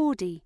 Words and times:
Audi. 0.00 0.42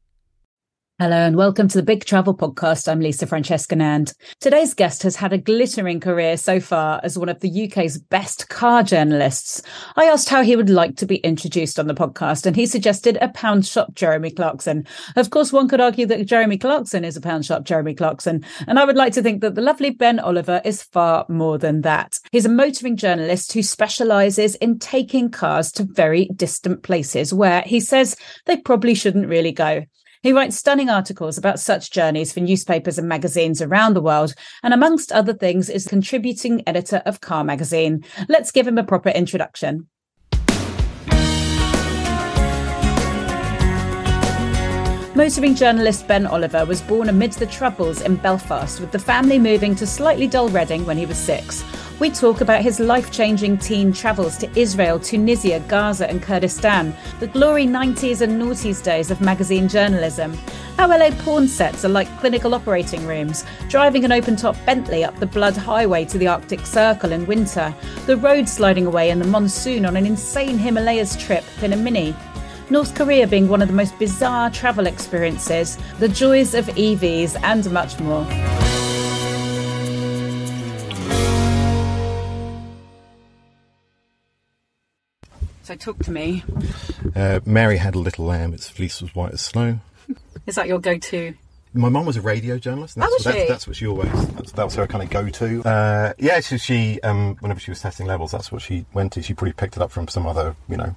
Hello 1.00 1.16
and 1.16 1.34
welcome 1.34 1.66
to 1.66 1.76
the 1.76 1.82
Big 1.82 2.04
Travel 2.04 2.36
Podcast. 2.36 2.86
I'm 2.86 3.00
Lisa 3.00 3.26
Francesca 3.26 3.74
Nand. 3.74 4.14
Today's 4.38 4.74
guest 4.74 5.02
has 5.02 5.16
had 5.16 5.32
a 5.32 5.38
glittering 5.38 5.98
career 5.98 6.36
so 6.36 6.60
far 6.60 7.00
as 7.02 7.18
one 7.18 7.28
of 7.28 7.40
the 7.40 7.64
UK's 7.64 7.98
best 7.98 8.48
car 8.48 8.84
journalists. 8.84 9.60
I 9.96 10.04
asked 10.04 10.28
how 10.28 10.44
he 10.44 10.54
would 10.54 10.70
like 10.70 10.94
to 10.98 11.04
be 11.04 11.16
introduced 11.16 11.80
on 11.80 11.88
the 11.88 11.96
podcast, 11.96 12.46
and 12.46 12.54
he 12.54 12.64
suggested 12.64 13.18
a 13.20 13.28
pound 13.30 13.66
shop 13.66 13.92
Jeremy 13.94 14.30
Clarkson. 14.30 14.86
Of 15.16 15.30
course, 15.30 15.52
one 15.52 15.66
could 15.66 15.80
argue 15.80 16.06
that 16.06 16.26
Jeremy 16.26 16.58
Clarkson 16.58 17.04
is 17.04 17.16
a 17.16 17.20
pound 17.20 17.44
shop 17.44 17.64
Jeremy 17.64 17.94
Clarkson, 17.94 18.44
and 18.68 18.78
I 18.78 18.84
would 18.84 18.96
like 18.96 19.14
to 19.14 19.22
think 19.22 19.40
that 19.40 19.56
the 19.56 19.62
lovely 19.62 19.90
Ben 19.90 20.20
Oliver 20.20 20.62
is 20.64 20.84
far 20.84 21.26
more 21.28 21.58
than 21.58 21.80
that. 21.80 22.20
He's 22.30 22.46
a 22.46 22.48
motoring 22.48 22.96
journalist 22.96 23.52
who 23.52 23.64
specialises 23.64 24.54
in 24.54 24.78
taking 24.78 25.28
cars 25.28 25.72
to 25.72 25.82
very 25.82 26.30
distant 26.36 26.84
places 26.84 27.34
where 27.34 27.62
he 27.62 27.80
says 27.80 28.14
they 28.46 28.58
probably 28.58 28.94
shouldn't 28.94 29.26
really 29.26 29.50
go. 29.50 29.82
He 30.24 30.32
writes 30.32 30.56
stunning 30.56 30.88
articles 30.88 31.36
about 31.36 31.60
such 31.60 31.90
journeys 31.90 32.32
for 32.32 32.40
newspapers 32.40 32.98
and 32.98 33.06
magazines 33.06 33.60
around 33.60 33.92
the 33.92 34.00
world, 34.00 34.34
and 34.62 34.72
amongst 34.72 35.12
other 35.12 35.34
things, 35.34 35.68
is 35.68 35.86
contributing 35.86 36.62
editor 36.66 37.02
of 37.04 37.20
Car 37.20 37.44
Magazine. 37.44 38.02
Let's 38.26 38.50
give 38.50 38.66
him 38.66 38.78
a 38.78 38.84
proper 38.84 39.10
introduction. 39.10 39.86
Motoring 45.14 45.54
journalist 45.54 46.08
Ben 46.08 46.26
Oliver 46.26 46.64
was 46.64 46.80
born 46.80 47.10
amid 47.10 47.32
the 47.32 47.44
Troubles 47.44 48.00
in 48.00 48.16
Belfast, 48.16 48.80
with 48.80 48.92
the 48.92 48.98
family 48.98 49.38
moving 49.38 49.74
to 49.74 49.86
slightly 49.86 50.26
dull 50.26 50.48
Reading 50.48 50.86
when 50.86 50.96
he 50.96 51.04
was 51.04 51.18
six. 51.18 51.62
We 52.00 52.10
talk 52.10 52.40
about 52.40 52.62
his 52.62 52.80
life 52.80 53.12
changing 53.12 53.58
teen 53.58 53.92
travels 53.92 54.36
to 54.38 54.58
Israel, 54.58 54.98
Tunisia, 54.98 55.60
Gaza, 55.68 56.10
and 56.10 56.20
Kurdistan, 56.20 56.94
the 57.20 57.28
glory 57.28 57.66
90s 57.66 58.20
and 58.20 58.40
noughties 58.40 58.82
days 58.82 59.12
of 59.12 59.20
magazine 59.20 59.68
journalism, 59.68 60.36
how 60.76 60.88
LA 60.88 61.10
porn 61.18 61.46
sets 61.46 61.84
are 61.84 61.88
like 61.88 62.08
clinical 62.18 62.52
operating 62.52 63.06
rooms, 63.06 63.44
driving 63.68 64.04
an 64.04 64.10
open 64.10 64.34
top 64.34 64.56
Bentley 64.66 65.04
up 65.04 65.16
the 65.20 65.26
Blood 65.26 65.56
Highway 65.56 66.04
to 66.06 66.18
the 66.18 66.26
Arctic 66.26 66.66
Circle 66.66 67.12
in 67.12 67.26
winter, 67.26 67.72
the 68.06 68.16
road 68.16 68.48
sliding 68.48 68.86
away 68.86 69.10
in 69.10 69.20
the 69.20 69.28
monsoon 69.28 69.86
on 69.86 69.96
an 69.96 70.04
insane 70.04 70.58
Himalayas 70.58 71.16
trip 71.16 71.44
in 71.62 71.74
a 71.74 71.76
Mini. 71.76 72.14
North 72.70 72.96
Korea 72.96 73.28
being 73.28 73.48
one 73.48 73.62
of 73.62 73.68
the 73.68 73.74
most 73.74 73.96
bizarre 74.00 74.50
travel 74.50 74.88
experiences, 74.88 75.78
the 76.00 76.08
joys 76.08 76.54
of 76.54 76.66
EVs, 76.66 77.40
and 77.44 77.70
much 77.70 78.00
more. 78.00 78.26
So, 85.64 85.74
talk 85.76 85.98
to 86.04 86.10
me. 86.12 86.44
Uh, 87.16 87.40
Mary 87.46 87.78
had 87.78 87.94
a 87.94 87.98
little 87.98 88.26
lamb. 88.26 88.52
Its 88.52 88.68
fleece 88.68 89.00
was 89.00 89.14
white 89.14 89.32
as 89.32 89.40
snow. 89.40 89.80
Is 90.46 90.56
that 90.56 90.68
your 90.68 90.78
go 90.78 90.98
to? 90.98 91.34
My 91.72 91.88
mum 91.88 92.04
was 92.06 92.16
a 92.16 92.20
radio 92.20 92.58
journalist. 92.58 92.96
And 92.96 93.02
that's, 93.02 93.12
Oh, 93.12 93.16
was 93.16 93.24
what, 93.26 93.32
she? 93.32 93.38
that's, 93.38 93.50
that's 93.50 93.66
what 93.66 93.76
she 93.76 93.86
always. 93.86 94.12
That's, 94.34 94.52
that 94.52 94.64
was 94.64 94.74
her 94.76 94.86
kind 94.86 95.02
of 95.02 95.10
go-to. 95.10 95.62
Uh, 95.66 96.12
yeah, 96.18 96.38
so 96.40 96.56
she, 96.58 97.00
um, 97.00 97.36
whenever 97.40 97.58
she 97.58 97.70
was 97.70 97.80
testing 97.80 98.06
levels, 98.06 98.30
that's 98.30 98.52
what 98.52 98.62
she 98.62 98.84
went 98.92 99.12
to. 99.14 99.22
She 99.22 99.32
probably 99.34 99.54
picked 99.54 99.76
it 99.76 99.82
up 99.82 99.90
from 99.90 100.06
some 100.06 100.26
other, 100.26 100.54
you 100.68 100.76
know, 100.76 100.94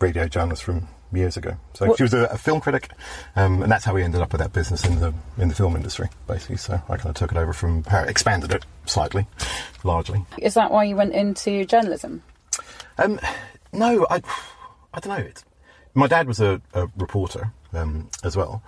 radio 0.00 0.26
journalist 0.26 0.64
from 0.64 0.88
years 1.12 1.36
ago. 1.36 1.56
So 1.74 1.86
What- 1.86 1.98
she 1.98 2.02
was 2.02 2.14
a, 2.14 2.24
a 2.24 2.38
film 2.38 2.60
critic, 2.60 2.90
um, 3.36 3.62
and 3.62 3.70
that's 3.70 3.84
how 3.84 3.94
we 3.94 4.02
ended 4.02 4.20
up 4.22 4.32
with 4.32 4.40
that 4.40 4.52
business 4.52 4.84
in 4.84 4.98
the 4.98 5.14
in 5.38 5.46
the 5.48 5.54
film 5.54 5.76
industry, 5.76 6.08
basically. 6.26 6.56
So 6.56 6.74
I 6.88 6.96
kind 6.96 7.10
of 7.10 7.14
took 7.14 7.30
it 7.30 7.38
over 7.38 7.52
from 7.52 7.84
her, 7.84 8.04
expanded 8.06 8.52
it 8.52 8.64
slightly, 8.86 9.26
largely. 9.84 10.24
Is 10.38 10.54
that 10.54 10.70
why 10.72 10.84
you 10.84 10.96
went 10.96 11.12
into 11.14 11.64
journalism? 11.66 12.22
Um, 12.98 13.20
no, 13.72 14.06
I, 14.10 14.22
I 14.94 15.00
don't 15.00 15.18
know. 15.18 15.24
It's, 15.24 15.44
my 15.94 16.06
dad 16.06 16.26
was 16.26 16.40
a, 16.40 16.60
a 16.74 16.88
reporter 16.96 17.52
um, 17.72 18.10
as 18.22 18.36
well, 18.36 18.62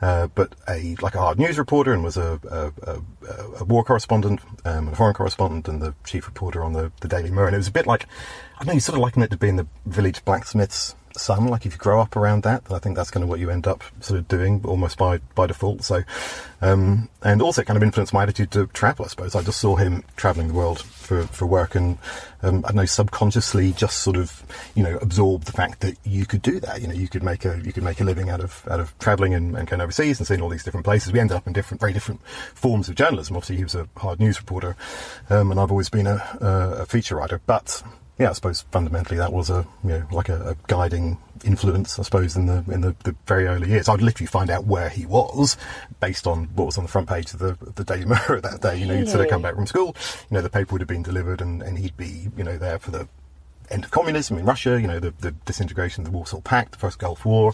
uh, 0.00 0.28
but 0.28 0.54
a 0.68 0.96
like 1.00 1.14
a 1.14 1.18
hard 1.18 1.38
news 1.38 1.58
reporter, 1.58 1.92
and 1.92 2.04
was 2.04 2.16
a, 2.16 2.40
a, 2.50 3.00
a, 3.60 3.64
war 3.64 3.84
correspondent, 3.84 4.40
um, 4.64 4.86
and 4.86 4.92
a 4.92 4.96
foreign 4.96 5.14
correspondent, 5.14 5.68
and 5.68 5.82
the 5.82 5.94
chief 6.04 6.26
reporter 6.26 6.62
on 6.62 6.72
the, 6.72 6.92
the 7.00 7.08
Daily 7.08 7.30
Mirror. 7.30 7.48
And 7.48 7.54
it 7.54 7.58
was 7.58 7.68
a 7.68 7.72
bit 7.72 7.86
like 7.86 8.06
I 8.56 8.58
don't 8.60 8.68
know. 8.68 8.72
You 8.74 8.80
sort 8.80 8.96
of 8.96 9.02
liken 9.02 9.22
it 9.22 9.30
to 9.30 9.36
being 9.36 9.56
the 9.56 9.66
village 9.86 10.24
blacksmith's 10.24 10.94
son. 11.20 11.46
Like 11.46 11.66
if 11.66 11.72
you 11.72 11.78
grow 11.78 12.00
up 12.00 12.16
around 12.16 12.42
that, 12.44 12.64
then 12.64 12.76
I 12.76 12.78
think 12.78 12.96
that's 12.96 13.10
kind 13.10 13.22
of 13.22 13.28
what 13.28 13.40
you 13.40 13.50
end 13.50 13.66
up 13.66 13.82
sort 14.00 14.18
of 14.18 14.28
doing 14.28 14.60
almost 14.64 14.98
by 14.98 15.18
by 15.34 15.46
default. 15.46 15.84
So, 15.84 16.02
um, 16.60 17.08
and 17.22 17.42
also 17.42 17.62
it 17.62 17.66
kind 17.66 17.76
of 17.76 17.82
influenced 17.82 18.12
my 18.12 18.22
attitude 18.22 18.50
to 18.52 18.66
travel. 18.68 19.04
I 19.04 19.08
suppose 19.08 19.34
I 19.34 19.42
just 19.42 19.60
saw 19.60 19.76
him 19.76 20.04
traveling 20.16 20.48
the 20.48 20.54
world 20.54 20.80
for 20.80 21.22
for 21.28 21.46
work, 21.46 21.74
and 21.74 21.98
um, 22.42 22.64
I 22.66 22.72
know 22.72 22.84
subconsciously 22.84 23.72
just 23.72 23.98
sort 23.98 24.16
of 24.16 24.42
you 24.74 24.82
know 24.82 24.98
absorbed 24.98 25.46
the 25.46 25.52
fact 25.52 25.80
that 25.80 25.96
you 26.04 26.26
could 26.26 26.42
do 26.42 26.60
that. 26.60 26.80
You 26.80 26.88
know, 26.88 26.94
you 26.94 27.08
could 27.08 27.22
make 27.22 27.44
a 27.44 27.60
you 27.64 27.72
could 27.72 27.84
make 27.84 28.00
a 28.00 28.04
living 28.04 28.30
out 28.30 28.40
of 28.40 28.66
out 28.70 28.80
of 28.80 28.96
traveling 28.98 29.34
and, 29.34 29.56
and 29.56 29.68
going 29.68 29.80
overseas 29.80 30.18
and 30.18 30.26
seeing 30.26 30.40
all 30.40 30.48
these 30.48 30.64
different 30.64 30.84
places. 30.84 31.12
We 31.12 31.20
ended 31.20 31.36
up 31.36 31.46
in 31.46 31.52
different 31.52 31.80
very 31.80 31.92
different 31.92 32.20
forms 32.54 32.88
of 32.88 32.94
journalism. 32.94 33.36
Obviously, 33.36 33.56
he 33.56 33.64
was 33.64 33.74
a 33.74 33.88
hard 33.96 34.20
news 34.20 34.38
reporter, 34.40 34.76
um, 35.30 35.50
and 35.50 35.60
I've 35.60 35.70
always 35.70 35.88
been 35.90 36.06
a, 36.06 36.22
a 36.40 36.86
feature 36.86 37.16
writer, 37.16 37.40
but 37.46 37.82
yeah, 38.18 38.30
I 38.30 38.32
suppose 38.32 38.62
fundamentally 38.72 39.16
that 39.18 39.32
was 39.32 39.48
a 39.48 39.66
you 39.84 39.90
know 39.90 40.06
like 40.10 40.28
a, 40.28 40.50
a 40.50 40.56
guiding 40.66 41.18
influence, 41.44 41.98
I 41.98 42.02
suppose, 42.02 42.36
in 42.36 42.46
the 42.46 42.64
in 42.68 42.80
the, 42.80 42.94
the 43.04 43.14
very 43.26 43.46
early 43.46 43.68
years. 43.68 43.88
I'd 43.88 44.02
literally 44.02 44.26
find 44.26 44.50
out 44.50 44.64
where 44.64 44.88
he 44.88 45.06
was 45.06 45.56
based 46.00 46.26
on 46.26 46.44
what 46.54 46.66
was 46.66 46.78
on 46.78 46.84
the 46.84 46.90
front 46.90 47.08
page 47.08 47.32
of 47.32 47.38
the, 47.38 47.56
the 47.76 47.84
Daily 47.84 48.06
Mirror 48.06 48.40
that 48.42 48.60
day. 48.60 48.78
You 48.78 48.86
know, 48.86 48.94
you'd 48.94 49.08
sort 49.08 49.24
of 49.24 49.30
come 49.30 49.42
back 49.42 49.54
from 49.54 49.66
school, 49.66 49.96
you 50.30 50.34
know, 50.34 50.40
the 50.40 50.50
paper 50.50 50.72
would 50.72 50.80
have 50.80 50.88
been 50.88 51.02
delivered, 51.02 51.40
and, 51.40 51.62
and 51.62 51.78
he'd 51.78 51.96
be 51.96 52.28
you 52.36 52.44
know 52.44 52.58
there 52.58 52.78
for 52.78 52.90
the 52.90 53.08
end 53.70 53.84
of 53.84 53.90
communism 53.90 54.38
in 54.38 54.44
Russia, 54.44 54.80
you 54.80 54.86
know, 54.86 54.98
the, 54.98 55.12
the 55.20 55.30
disintegration 55.30 56.02
of 56.02 56.10
the 56.10 56.16
Warsaw 56.16 56.40
Pact, 56.40 56.72
the 56.72 56.78
first 56.78 56.98
Gulf 56.98 57.24
War, 57.24 57.52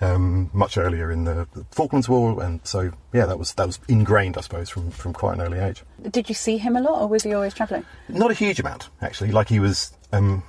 um, 0.00 0.50
much 0.52 0.76
earlier 0.78 1.10
in 1.10 1.24
the, 1.24 1.46
the 1.54 1.64
Falklands 1.70 2.08
War, 2.08 2.42
and 2.42 2.60
so 2.64 2.92
yeah, 3.12 3.26
that 3.26 3.38
was 3.38 3.54
that 3.54 3.66
was 3.66 3.78
ingrained, 3.88 4.36
I 4.36 4.42
suppose, 4.42 4.68
from 4.68 4.90
from 4.90 5.12
quite 5.12 5.34
an 5.34 5.40
early 5.40 5.58
age. 5.58 5.82
Did 6.10 6.28
you 6.28 6.34
see 6.34 6.58
him 6.58 6.76
a 6.76 6.80
lot, 6.80 7.00
or 7.00 7.08
was 7.08 7.22
he 7.22 7.32
always 7.32 7.54
travelling? 7.54 7.84
Not 8.08 8.30
a 8.30 8.34
huge 8.34 8.60
amount, 8.60 8.90
actually. 9.00 9.32
Like 9.32 9.48
he 9.48 9.60
was 9.60 9.92
um, 10.12 10.42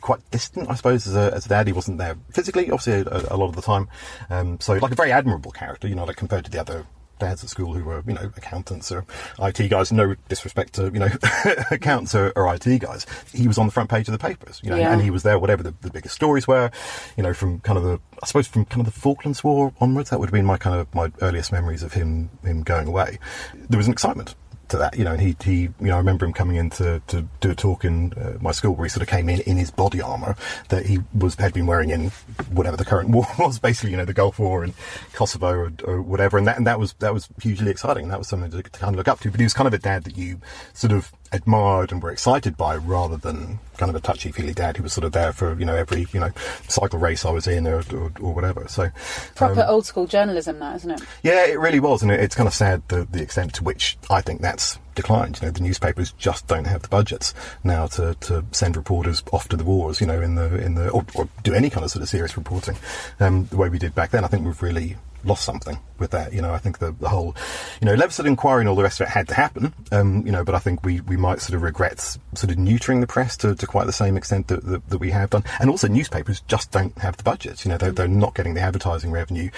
quite 0.00 0.28
distant, 0.30 0.70
I 0.70 0.74
suppose, 0.74 1.06
as 1.06 1.14
a, 1.14 1.34
as 1.34 1.46
a 1.46 1.48
dad. 1.48 1.66
He 1.66 1.72
wasn't 1.72 1.98
there 1.98 2.16
physically, 2.30 2.70
obviously, 2.70 3.10
a, 3.10 3.34
a 3.34 3.36
lot 3.36 3.48
of 3.48 3.56
the 3.56 3.62
time. 3.62 3.88
Um, 4.30 4.60
so, 4.60 4.74
like 4.74 4.92
a 4.92 4.96
very 4.96 5.12
admirable 5.12 5.50
character, 5.50 5.88
you 5.88 5.94
know, 5.94 6.04
like 6.04 6.16
compared 6.16 6.44
to 6.44 6.50
the 6.50 6.60
other 6.60 6.86
dads 7.18 7.42
at 7.44 7.50
school 7.50 7.72
who 7.74 7.84
were, 7.84 8.02
you 8.06 8.14
know, 8.14 8.30
accountants 8.36 8.90
or 8.92 9.04
IT 9.40 9.68
guys. 9.68 9.92
No 9.92 10.14
disrespect 10.28 10.74
to, 10.74 10.84
you 10.84 10.98
know, 11.00 11.08
accountants 11.70 12.14
or, 12.14 12.32
or 12.36 12.52
IT 12.54 12.78
guys. 12.80 13.06
He 13.32 13.48
was 13.48 13.58
on 13.58 13.66
the 13.66 13.72
front 13.72 13.90
page 13.90 14.08
of 14.08 14.12
the 14.12 14.18
papers, 14.18 14.60
you 14.62 14.70
know, 14.70 14.76
Yeah. 14.76 14.92
and 14.92 15.02
he 15.02 15.10
was 15.10 15.22
there, 15.22 15.38
whatever 15.38 15.62
the, 15.62 15.74
the 15.80 15.90
biggest 15.90 16.14
stories 16.14 16.46
were, 16.46 16.70
you 17.16 17.22
know, 17.22 17.32
from 17.34 17.60
kind 17.60 17.78
of 17.78 17.84
the, 17.84 17.98
I 18.22 18.26
suppose, 18.26 18.46
from 18.46 18.64
kind 18.66 18.86
of 18.86 18.92
the 18.92 19.00
Falklands 19.00 19.42
War 19.42 19.72
onwards. 19.80 20.10
That 20.10 20.20
would 20.20 20.28
have 20.28 20.34
been 20.34 20.44
my 20.46 20.56
kind 20.58 20.78
of 20.80 20.94
my 20.94 21.10
earliest 21.22 21.52
memories 21.52 21.82
of 21.82 21.92
him 21.94 22.30
him 22.42 22.62
going 22.62 22.86
away. 22.88 23.18
There 23.54 23.78
was 23.78 23.86
an 23.86 23.92
excitement 23.92 24.34
to 24.68 24.76
that, 24.78 24.98
you 24.98 25.04
know, 25.04 25.12
and 25.12 25.20
he, 25.20 25.36
he, 25.42 25.60
you 25.62 25.72
know, 25.80 25.94
I 25.94 25.98
remember 25.98 26.26
him 26.26 26.32
coming 26.32 26.56
in 26.56 26.70
to, 26.70 27.00
to 27.06 27.26
do 27.40 27.50
a 27.50 27.54
talk 27.54 27.84
in 27.84 28.12
uh, 28.14 28.38
my 28.40 28.52
school 28.52 28.74
where 28.74 28.84
he 28.84 28.88
sort 28.88 29.02
of 29.02 29.08
came 29.08 29.28
in 29.28 29.40
in 29.40 29.56
his 29.56 29.70
body 29.70 30.00
armour 30.00 30.36
that 30.68 30.86
he 30.86 30.98
was 31.14 31.36
had 31.36 31.52
been 31.52 31.66
wearing 31.66 31.90
in 31.90 32.10
whatever 32.50 32.76
the 32.76 32.84
current 32.84 33.10
war 33.16 33.26
was, 33.38 33.58
basically, 33.58 33.90
you 33.90 33.96
know, 33.96 34.04
the 34.04 34.12
Gulf 34.12 34.38
War 34.38 34.64
and 34.64 34.74
Kosovo 35.12 35.50
or, 35.50 35.72
or 35.84 36.02
whatever, 36.02 36.38
and 36.38 36.46
that 36.46 36.56
and 36.56 36.66
that 36.66 36.78
was 36.78 36.94
that 36.94 37.14
was 37.14 37.28
hugely 37.40 37.70
exciting. 37.70 38.08
That 38.08 38.18
was 38.18 38.28
something 38.28 38.50
to, 38.50 38.62
to 38.62 38.70
kind 38.70 38.94
of 38.94 38.96
look 38.96 39.08
up 39.08 39.20
to. 39.20 39.30
But 39.30 39.40
he 39.40 39.44
was 39.44 39.54
kind 39.54 39.66
of 39.66 39.74
a 39.74 39.78
dad 39.78 40.04
that 40.04 40.16
you 40.16 40.40
sort 40.72 40.92
of 40.92 41.12
admired 41.36 41.92
and 41.92 42.02
were 42.02 42.10
excited 42.10 42.56
by, 42.56 42.76
rather 42.76 43.16
than 43.16 43.58
kind 43.76 43.90
of 43.90 43.96
a 43.96 44.00
touchy 44.00 44.32
feely 44.32 44.54
dad 44.54 44.76
who 44.76 44.82
was 44.82 44.92
sort 44.92 45.04
of 45.04 45.12
there 45.12 45.32
for 45.32 45.58
you 45.58 45.64
know 45.64 45.76
every 45.76 46.06
you 46.12 46.20
know 46.20 46.30
cycle 46.68 46.98
race 46.98 47.24
I 47.24 47.30
was 47.30 47.46
in 47.46 47.66
or 47.66 47.82
or, 47.92 48.12
or 48.20 48.34
whatever. 48.34 48.66
So 48.68 48.88
Proper 49.34 49.60
um, 49.60 49.68
old 49.68 49.86
school 49.86 50.06
journalism, 50.06 50.58
that 50.58 50.76
isn't 50.76 50.90
it? 50.90 51.02
yeah, 51.22 51.46
it 51.46 51.58
really 51.58 51.80
was, 51.80 52.02
and 52.02 52.10
it, 52.10 52.20
it's 52.20 52.34
kind 52.34 52.46
of 52.46 52.54
sad 52.54 52.82
the, 52.88 53.06
the 53.10 53.22
extent 53.22 53.54
to 53.54 53.64
which 53.64 53.96
I 54.10 54.20
think 54.20 54.40
that's 54.40 54.78
declined. 54.94 55.38
You 55.40 55.46
know, 55.46 55.52
the 55.52 55.60
newspapers 55.60 56.12
just 56.12 56.46
don't 56.46 56.66
have 56.66 56.82
the 56.82 56.88
budgets 56.88 57.34
now 57.62 57.86
to, 57.88 58.14
to 58.22 58.44
send 58.50 58.76
reporters 58.76 59.22
off 59.32 59.48
to 59.48 59.56
the 59.56 59.64
wars. 59.64 60.00
You 60.00 60.06
know, 60.06 60.20
in 60.20 60.34
the 60.34 60.56
in 60.56 60.74
the 60.74 60.88
or, 60.90 61.04
or 61.14 61.28
do 61.44 61.54
any 61.54 61.70
kind 61.70 61.84
of 61.84 61.90
sort 61.90 62.02
of 62.02 62.08
serious 62.08 62.36
reporting 62.36 62.76
um, 63.20 63.46
the 63.46 63.56
way 63.56 63.68
we 63.68 63.78
did 63.78 63.94
back 63.94 64.10
then. 64.10 64.24
I 64.24 64.28
think 64.28 64.44
we've 64.44 64.62
really 64.62 64.96
lost 65.24 65.44
something 65.44 65.78
with 65.98 66.10
that. 66.12 66.32
You 66.32 66.42
know, 66.42 66.52
I 66.52 66.58
think 66.58 66.78
the, 66.78 66.92
the 66.92 67.08
whole, 67.08 67.36
you 67.80 67.86
know, 67.86 67.94
Leveson 67.94 68.26
inquiry 68.26 68.60
and 68.60 68.68
all 68.68 68.76
the 68.76 68.82
rest 68.82 69.00
of 69.00 69.06
it 69.06 69.10
had 69.10 69.28
to 69.28 69.34
happen. 69.34 69.74
Um, 69.92 70.26
you 70.26 70.32
know, 70.32 70.44
but 70.44 70.54
I 70.54 70.58
think 70.58 70.84
we, 70.84 71.00
we 71.02 71.16
might 71.16 71.40
sort 71.40 71.56
of 71.56 71.62
regret 71.62 72.00
sort 72.00 72.50
of 72.50 72.56
neutering 72.56 73.00
the 73.00 73.06
press 73.06 73.36
to, 73.38 73.54
to 73.54 73.66
quite 73.66 73.86
the 73.86 73.92
same 73.92 74.16
extent 74.16 74.48
that, 74.48 74.64
that, 74.64 74.88
that 74.88 74.98
we 74.98 75.10
have 75.10 75.30
done. 75.30 75.44
And 75.60 75.70
also 75.70 75.88
newspapers 75.88 76.40
just 76.42 76.70
don't 76.70 76.96
have 76.98 77.16
the 77.16 77.22
budgets. 77.22 77.64
You 77.64 77.70
know, 77.70 77.78
they're, 77.78 77.92
they're 77.92 78.08
not 78.08 78.34
getting 78.34 78.54
the 78.54 78.60
advertising 78.60 79.10
revenue. 79.10 79.50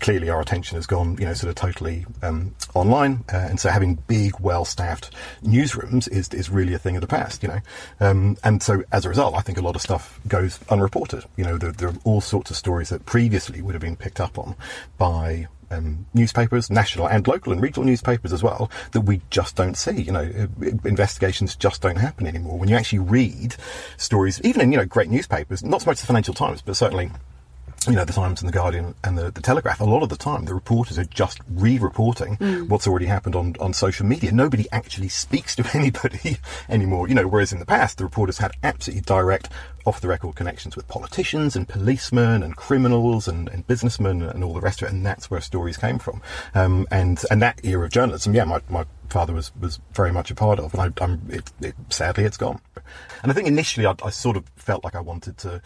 Clearly 0.00 0.30
our 0.30 0.40
attention 0.40 0.76
has 0.76 0.86
gone, 0.86 1.18
you 1.18 1.26
know, 1.26 1.34
sort 1.34 1.50
of 1.50 1.54
totally 1.56 2.06
um, 2.22 2.54
online. 2.74 3.24
Uh, 3.32 3.36
and 3.36 3.60
so 3.60 3.68
having 3.68 3.96
big, 4.06 4.38
well-staffed 4.40 5.10
newsrooms 5.42 6.08
is, 6.08 6.28
is 6.30 6.48
really 6.48 6.72
a 6.72 6.78
thing 6.78 6.96
of 6.96 7.02
the 7.02 7.06
past, 7.06 7.42
you 7.42 7.48
know. 7.50 7.60
Um, 8.00 8.38
and 8.42 8.62
so 8.62 8.84
as 8.90 9.04
a 9.04 9.10
result, 9.10 9.34
I 9.34 9.42
think 9.42 9.58
a 9.58 9.62
lot 9.62 9.76
of 9.76 9.82
stuff 9.82 10.18
goes 10.26 10.58
unreported. 10.70 11.24
You 11.36 11.44
know, 11.44 11.58
there, 11.58 11.72
there 11.72 11.88
are 11.88 11.96
all 12.04 12.22
sorts 12.22 12.50
of 12.50 12.56
stories 12.56 12.88
that 12.88 13.04
previously 13.04 13.60
would 13.60 13.74
have 13.74 13.82
been 13.82 13.96
picked 13.96 14.20
up 14.20 14.38
on 14.38 14.56
by 14.96 15.46
um, 15.72 16.06
newspapers, 16.14 16.70
national 16.70 17.08
and 17.08 17.26
local 17.26 17.52
and 17.52 17.62
regional 17.62 17.84
newspapers 17.84 18.32
as 18.32 18.42
well, 18.42 18.70
that 18.92 19.02
we 19.02 19.20
just 19.30 19.56
don't 19.56 19.76
see. 19.76 20.02
You 20.02 20.12
know, 20.12 20.30
uh, 20.38 20.66
investigations 20.84 21.56
just 21.56 21.82
don't 21.82 21.96
happen 21.96 22.26
anymore. 22.26 22.58
When 22.58 22.68
you 22.68 22.76
actually 22.76 23.00
read 23.00 23.56
stories, 23.96 24.40
even 24.42 24.60
in 24.60 24.72
you 24.72 24.78
know 24.78 24.86
great 24.86 25.10
newspapers, 25.10 25.64
not 25.64 25.82
so 25.82 25.90
much 25.90 26.00
the 26.00 26.06
Financial 26.06 26.34
Times, 26.34 26.62
but 26.62 26.76
certainly 26.76 27.10
you 27.88 27.94
know, 27.94 28.04
the 28.04 28.12
Times 28.12 28.40
and 28.40 28.48
the 28.48 28.52
Guardian 28.52 28.94
and 29.04 29.18
the, 29.18 29.30
the 29.30 29.40
Telegraph, 29.40 29.80
a 29.80 29.84
lot 29.84 30.02
of 30.02 30.08
the 30.08 30.16
time 30.16 30.44
the 30.44 30.54
reporters 30.54 30.98
are 30.98 31.04
just 31.04 31.40
re-reporting 31.50 32.36
Mm. 32.42 32.68
what's 32.68 32.86
already 32.86 33.06
happened 33.06 33.34
on, 33.34 33.54
on 33.60 33.72
social 33.72 34.06
media. 34.06 34.32
Nobody 34.32 34.66
actually 34.72 35.08
speaks 35.08 35.54
to 35.56 35.64
anybody 35.74 36.38
anymore, 36.68 37.08
you 37.08 37.14
know, 37.14 37.26
whereas 37.26 37.52
in 37.52 37.58
the 37.58 37.66
past 37.66 37.98
the 37.98 38.04
reporters 38.04 38.38
had 38.38 38.52
absolutely 38.62 39.02
direct 39.02 39.48
off 39.84 40.00
the 40.00 40.08
record 40.08 40.34
connections 40.36 40.76
with 40.76 40.86
politicians 40.88 41.56
and 41.56 41.68
policemen 41.68 42.42
and 42.42 42.56
criminals 42.56 43.26
and, 43.28 43.48
and 43.48 43.66
businessmen 43.66 44.22
and 44.22 44.44
all 44.44 44.54
the 44.54 44.60
rest 44.60 44.82
of 44.82 44.88
it, 44.88 44.92
and 44.94 45.04
that's 45.04 45.30
where 45.30 45.40
stories 45.40 45.76
came 45.76 45.98
from. 45.98 46.22
Um, 46.54 46.86
and 46.90 47.22
and 47.30 47.42
that 47.42 47.64
era 47.64 47.84
of 47.84 47.90
journalism, 47.90 48.34
yeah, 48.34 48.44
my, 48.44 48.60
my 48.68 48.84
father 49.10 49.32
was, 49.32 49.52
was 49.60 49.80
very 49.92 50.12
much 50.12 50.30
a 50.30 50.34
part 50.34 50.58
of, 50.58 50.72
and 50.74 50.82
I, 50.82 51.04
I'm 51.04 51.20
it, 51.28 51.50
it, 51.60 51.74
sadly 51.90 52.24
it's 52.24 52.36
gone. 52.36 52.60
And 53.22 53.30
I 53.30 53.34
think 53.34 53.48
initially 53.48 53.86
I, 53.86 53.94
I 54.04 54.10
sort 54.10 54.36
of 54.36 54.44
felt 54.56 54.84
like 54.84 54.94
I 54.94 55.00
wanted 55.00 55.38
to 55.38 55.60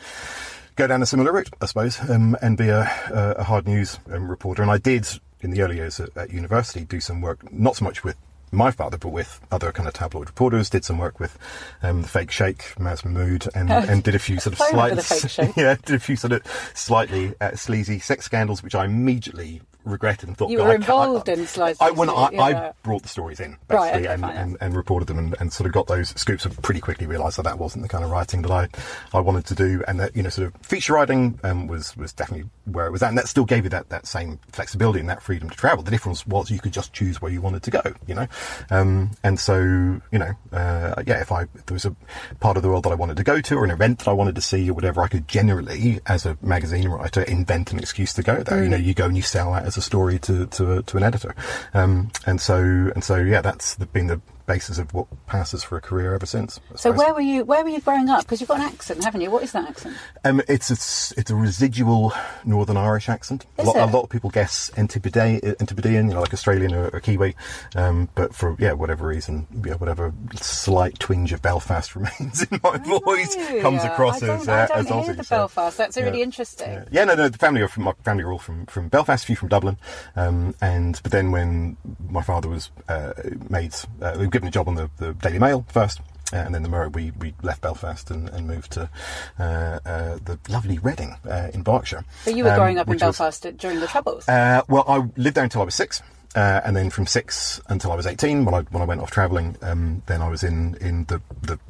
go 0.76 0.86
down 0.86 1.02
a 1.02 1.06
similar 1.06 1.32
route, 1.32 1.50
I 1.60 1.66
suppose, 1.66 1.98
um, 2.08 2.36
and 2.40 2.56
be 2.56 2.68
a, 2.68 2.90
a, 3.10 3.42
hard 3.42 3.66
news 3.66 3.98
um, 4.12 4.28
reporter. 4.28 4.62
And 4.62 4.70
I 4.70 4.78
did 4.78 5.08
in 5.40 5.50
the 5.50 5.62
early 5.62 5.76
years 5.76 5.98
at, 5.98 6.16
at 6.16 6.30
university 6.30 6.84
do 6.84 7.00
some 7.00 7.20
work, 7.20 7.50
not 7.52 7.76
so 7.76 7.84
much 7.84 8.04
with 8.04 8.16
my 8.52 8.70
father, 8.70 8.96
but 8.96 9.08
with 9.08 9.40
other 9.50 9.72
kind 9.72 9.88
of 9.88 9.94
tabloid 9.94 10.28
reporters. 10.28 10.70
Did 10.70 10.84
some 10.84 10.98
work 10.98 11.18
with 11.18 11.38
um, 11.82 12.02
the 12.02 12.08
Fake 12.08 12.30
Sheikh, 12.30 12.74
Maz 12.78 13.04
Mahmood, 13.04 13.48
and, 13.54 13.70
and 13.70 14.02
did 14.02 14.14
a 14.14 14.18
few 14.18 14.38
sort 14.38 14.54
of 14.54 14.60
I 14.62 14.70
remember 14.70 15.02
slightly, 15.02 15.02
the 15.02 15.02
Fake 15.02 15.30
Sheikh. 15.30 15.56
yeah, 15.62 15.76
did 15.84 15.96
a 15.96 16.00
few 16.00 16.16
sort 16.16 16.32
of 16.32 16.42
slightly 16.74 17.34
uh, 17.40 17.56
sleazy 17.56 17.98
sex 17.98 18.24
scandals, 18.24 18.62
which 18.62 18.74
I 18.74 18.84
immediately 18.84 19.62
regretted 19.86 20.28
and 20.28 20.36
thought 20.36 20.50
You 20.50 20.58
were 20.58 20.68
I 20.68 20.74
involved 20.74 21.28
I, 21.28 21.34
in 21.34 21.46
slices, 21.46 21.80
I, 21.80 21.90
when 21.90 22.10
I, 22.10 22.30
yeah. 22.32 22.42
I 22.42 22.72
brought 22.82 23.02
the 23.02 23.08
stories 23.08 23.40
in 23.40 23.56
Right, 23.70 23.94
okay, 23.94 24.06
and, 24.12 24.20
fine, 24.20 24.34
yeah. 24.34 24.42
and, 24.42 24.56
and 24.60 24.76
reported 24.76 25.06
them 25.06 25.18
and, 25.18 25.34
and 25.40 25.52
sort 25.52 25.66
of 25.66 25.72
got 25.72 25.86
those 25.86 26.10
scoops 26.20 26.44
and 26.44 26.60
pretty 26.62 26.80
quickly 26.80 27.06
realised 27.06 27.38
that 27.38 27.44
that 27.44 27.58
wasn't 27.58 27.82
the 27.82 27.88
kind 27.88 28.04
of 28.04 28.10
writing 28.10 28.42
that 28.42 28.50
I, 28.50 28.68
I 29.14 29.20
wanted 29.20 29.46
to 29.46 29.54
do 29.54 29.82
and 29.88 30.00
that 30.00 30.16
you 30.16 30.22
know 30.22 30.28
sort 30.28 30.48
of 30.48 30.60
feature 30.62 30.94
writing 30.94 31.38
um, 31.44 31.66
was 31.66 31.96
was 31.96 32.12
definitely 32.12 32.48
where 32.64 32.86
it 32.86 32.90
was 32.90 33.02
at 33.02 33.08
and 33.08 33.18
that 33.18 33.28
still 33.28 33.44
gave 33.44 33.64
you 33.64 33.70
that, 33.70 33.88
that 33.90 34.06
same 34.06 34.38
flexibility 34.52 35.00
and 35.00 35.08
that 35.08 35.22
freedom 35.22 35.48
to 35.48 35.56
travel 35.56 35.82
the 35.82 35.90
difference 35.90 36.26
was 36.26 36.50
you 36.50 36.58
could 36.58 36.72
just 36.72 36.92
choose 36.92 37.22
where 37.22 37.30
you 37.30 37.40
wanted 37.40 37.62
to 37.62 37.70
go 37.70 37.82
you 38.06 38.14
know 38.14 38.26
um, 38.70 39.10
and 39.22 39.38
so 39.38 39.58
you 39.60 40.18
know 40.18 40.32
uh, 40.52 41.02
yeah 41.06 41.20
if 41.20 41.30
I 41.30 41.42
if 41.42 41.66
there 41.66 41.74
was 41.74 41.84
a 41.84 41.94
part 42.40 42.56
of 42.56 42.62
the 42.62 42.68
world 42.68 42.84
that 42.84 42.92
I 42.92 42.96
wanted 42.96 43.16
to 43.18 43.24
go 43.24 43.40
to 43.40 43.56
or 43.56 43.64
an 43.64 43.70
event 43.70 44.00
that 44.00 44.08
I 44.08 44.12
wanted 44.12 44.34
to 44.34 44.40
see 44.40 44.68
or 44.68 44.74
whatever 44.74 45.02
I 45.02 45.08
could 45.08 45.28
generally 45.28 46.00
as 46.06 46.26
a 46.26 46.36
magazine 46.42 46.88
writer 46.88 47.22
invent 47.22 47.72
an 47.72 47.78
excuse 47.78 48.12
to 48.14 48.22
go 48.22 48.42
there 48.42 48.62
you 48.62 48.68
know 48.68 48.76
you 48.76 48.94
go 48.94 49.06
and 49.06 49.16
you 49.16 49.22
sell 49.22 49.52
that 49.52 49.64
as 49.64 49.75
a 49.76 49.82
story 49.82 50.18
to 50.20 50.46
to, 50.46 50.82
to 50.82 50.96
an 50.96 51.02
editor. 51.02 51.34
Um, 51.74 52.10
and 52.26 52.40
so 52.40 52.56
and 52.94 53.02
so 53.02 53.16
yeah 53.16 53.40
that's 53.40 53.74
the, 53.74 53.86
been 53.86 54.06
the 54.06 54.20
basis 54.46 54.78
of 54.78 54.92
what 54.94 55.06
passes 55.26 55.64
for 55.64 55.76
a 55.76 55.80
career 55.80 56.14
ever 56.14 56.26
since 56.26 56.60
So 56.76 56.92
where 56.92 57.12
were 57.12 57.20
you? 57.20 57.44
Where 57.44 57.62
were 57.64 57.70
you 57.70 57.80
growing 57.80 58.08
up? 58.08 58.22
Because 58.22 58.40
you've 58.40 58.48
got 58.48 58.60
an 58.60 58.66
accent, 58.66 59.02
haven't 59.04 59.20
you? 59.20 59.30
What 59.30 59.42
is 59.42 59.52
that 59.52 59.68
accent? 59.68 59.96
Um, 60.24 60.40
it's, 60.48 60.70
it's 60.70 61.12
it's 61.12 61.30
a 61.30 61.34
residual 61.36 62.12
Northern 62.44 62.76
Irish 62.76 63.08
accent. 63.08 63.46
A 63.58 63.62
Is 63.62 63.66
lot, 63.68 63.76
a 63.76 63.86
lot 63.86 64.02
of 64.04 64.10
people 64.10 64.30
guess 64.30 64.70
Antipodean, 64.76 65.40
Antipodean, 65.60 66.08
you 66.08 66.14
know, 66.14 66.20
like 66.20 66.32
Australian 66.32 66.74
or, 66.74 66.88
or 66.88 67.00
Kiwi, 67.00 67.34
um, 67.74 68.08
but 68.14 68.34
for 68.34 68.56
yeah, 68.58 68.72
whatever 68.72 69.06
reason, 69.06 69.46
yeah, 69.64 69.74
whatever 69.74 70.12
slight 70.34 70.98
twinge 70.98 71.32
of 71.32 71.42
Belfast 71.42 71.94
remains 71.96 72.42
in 72.44 72.60
my 72.62 72.76
voice 72.78 73.34
comes 73.62 73.82
Yeah, 73.84 73.92
across 73.92 74.22
as 74.22 74.48
uh, 74.48 74.68
as 74.74 74.86
Aussie. 74.86 75.24
so- 75.24 75.36
Belfast. 75.36 75.76
That's 75.76 75.96
really 75.96 76.22
interesting. 76.22 76.70
Yeah. 76.70 76.84
Yeah, 76.90 77.04
no, 77.04 77.14
no. 77.14 77.28
The 77.28 77.38
family 77.38 77.60
are 77.62 77.68
from 77.68 77.84
my 77.84 77.92
family 78.04 78.24
are 78.24 78.32
all 78.32 78.38
from, 78.38 78.66
from 78.66 78.88
Belfast, 78.88 79.24
a 79.24 79.26
few 79.26 79.36
from 79.36 79.48
Dublin, 79.48 79.76
um, 80.14 80.54
and 80.60 81.00
but 81.02 81.12
then 81.12 81.30
when 81.30 81.76
my 82.08 82.22
father 82.22 82.48
was 82.48 82.70
uh, 82.88 83.12
made, 83.50 83.74
uh, 84.00 84.14
given 84.36 84.48
a 84.48 84.50
job 84.50 84.68
on 84.68 84.74
the, 84.74 84.90
the 84.98 85.14
Daily 85.14 85.38
Mail 85.38 85.64
first. 85.68 86.00
Uh, 86.32 86.36
and 86.38 86.54
then 86.54 86.62
the 86.62 86.68
Mirror, 86.68 86.90
we, 86.90 87.12
we 87.20 87.32
left 87.42 87.62
Belfast 87.62 88.10
and, 88.10 88.28
and 88.30 88.46
moved 88.48 88.72
to 88.72 88.90
uh, 89.38 89.42
uh, 89.42 90.18
the 90.24 90.38
lovely 90.48 90.78
Reading 90.78 91.16
uh, 91.26 91.48
in 91.54 91.62
Berkshire. 91.62 92.04
But 92.24 92.34
you 92.34 92.44
were 92.44 92.50
um, 92.50 92.56
growing 92.56 92.78
up 92.78 92.86
in 92.88 92.94
was- 92.94 93.00
Belfast 93.00 93.46
during 93.56 93.80
the 93.80 93.86
Troubles. 93.86 94.28
uh, 94.28 94.60
well, 94.68 94.84
I 94.88 95.08
lived 95.16 95.36
there 95.36 95.44
until 95.44 95.62
I 95.62 95.64
was 95.64 95.74
six, 95.76 96.02
uh, 96.34 96.60
and 96.64 96.76
then 96.76 96.90
from 96.90 97.06
six 97.06 97.60
until 97.68 97.92
I 97.92 97.94
was 97.94 98.06
eighteen, 98.06 98.44
when 98.44 98.54
I 98.54 98.62
when 98.72 98.82
I 98.82 98.86
went 98.86 99.00
off 99.00 99.10
travelling, 99.12 99.56
um, 99.62 100.02
then 100.06 100.20
I 100.20 100.28
was 100.28 100.42
in 100.42 100.74
in 100.80 101.04
the 101.04 101.22
the 101.42 101.60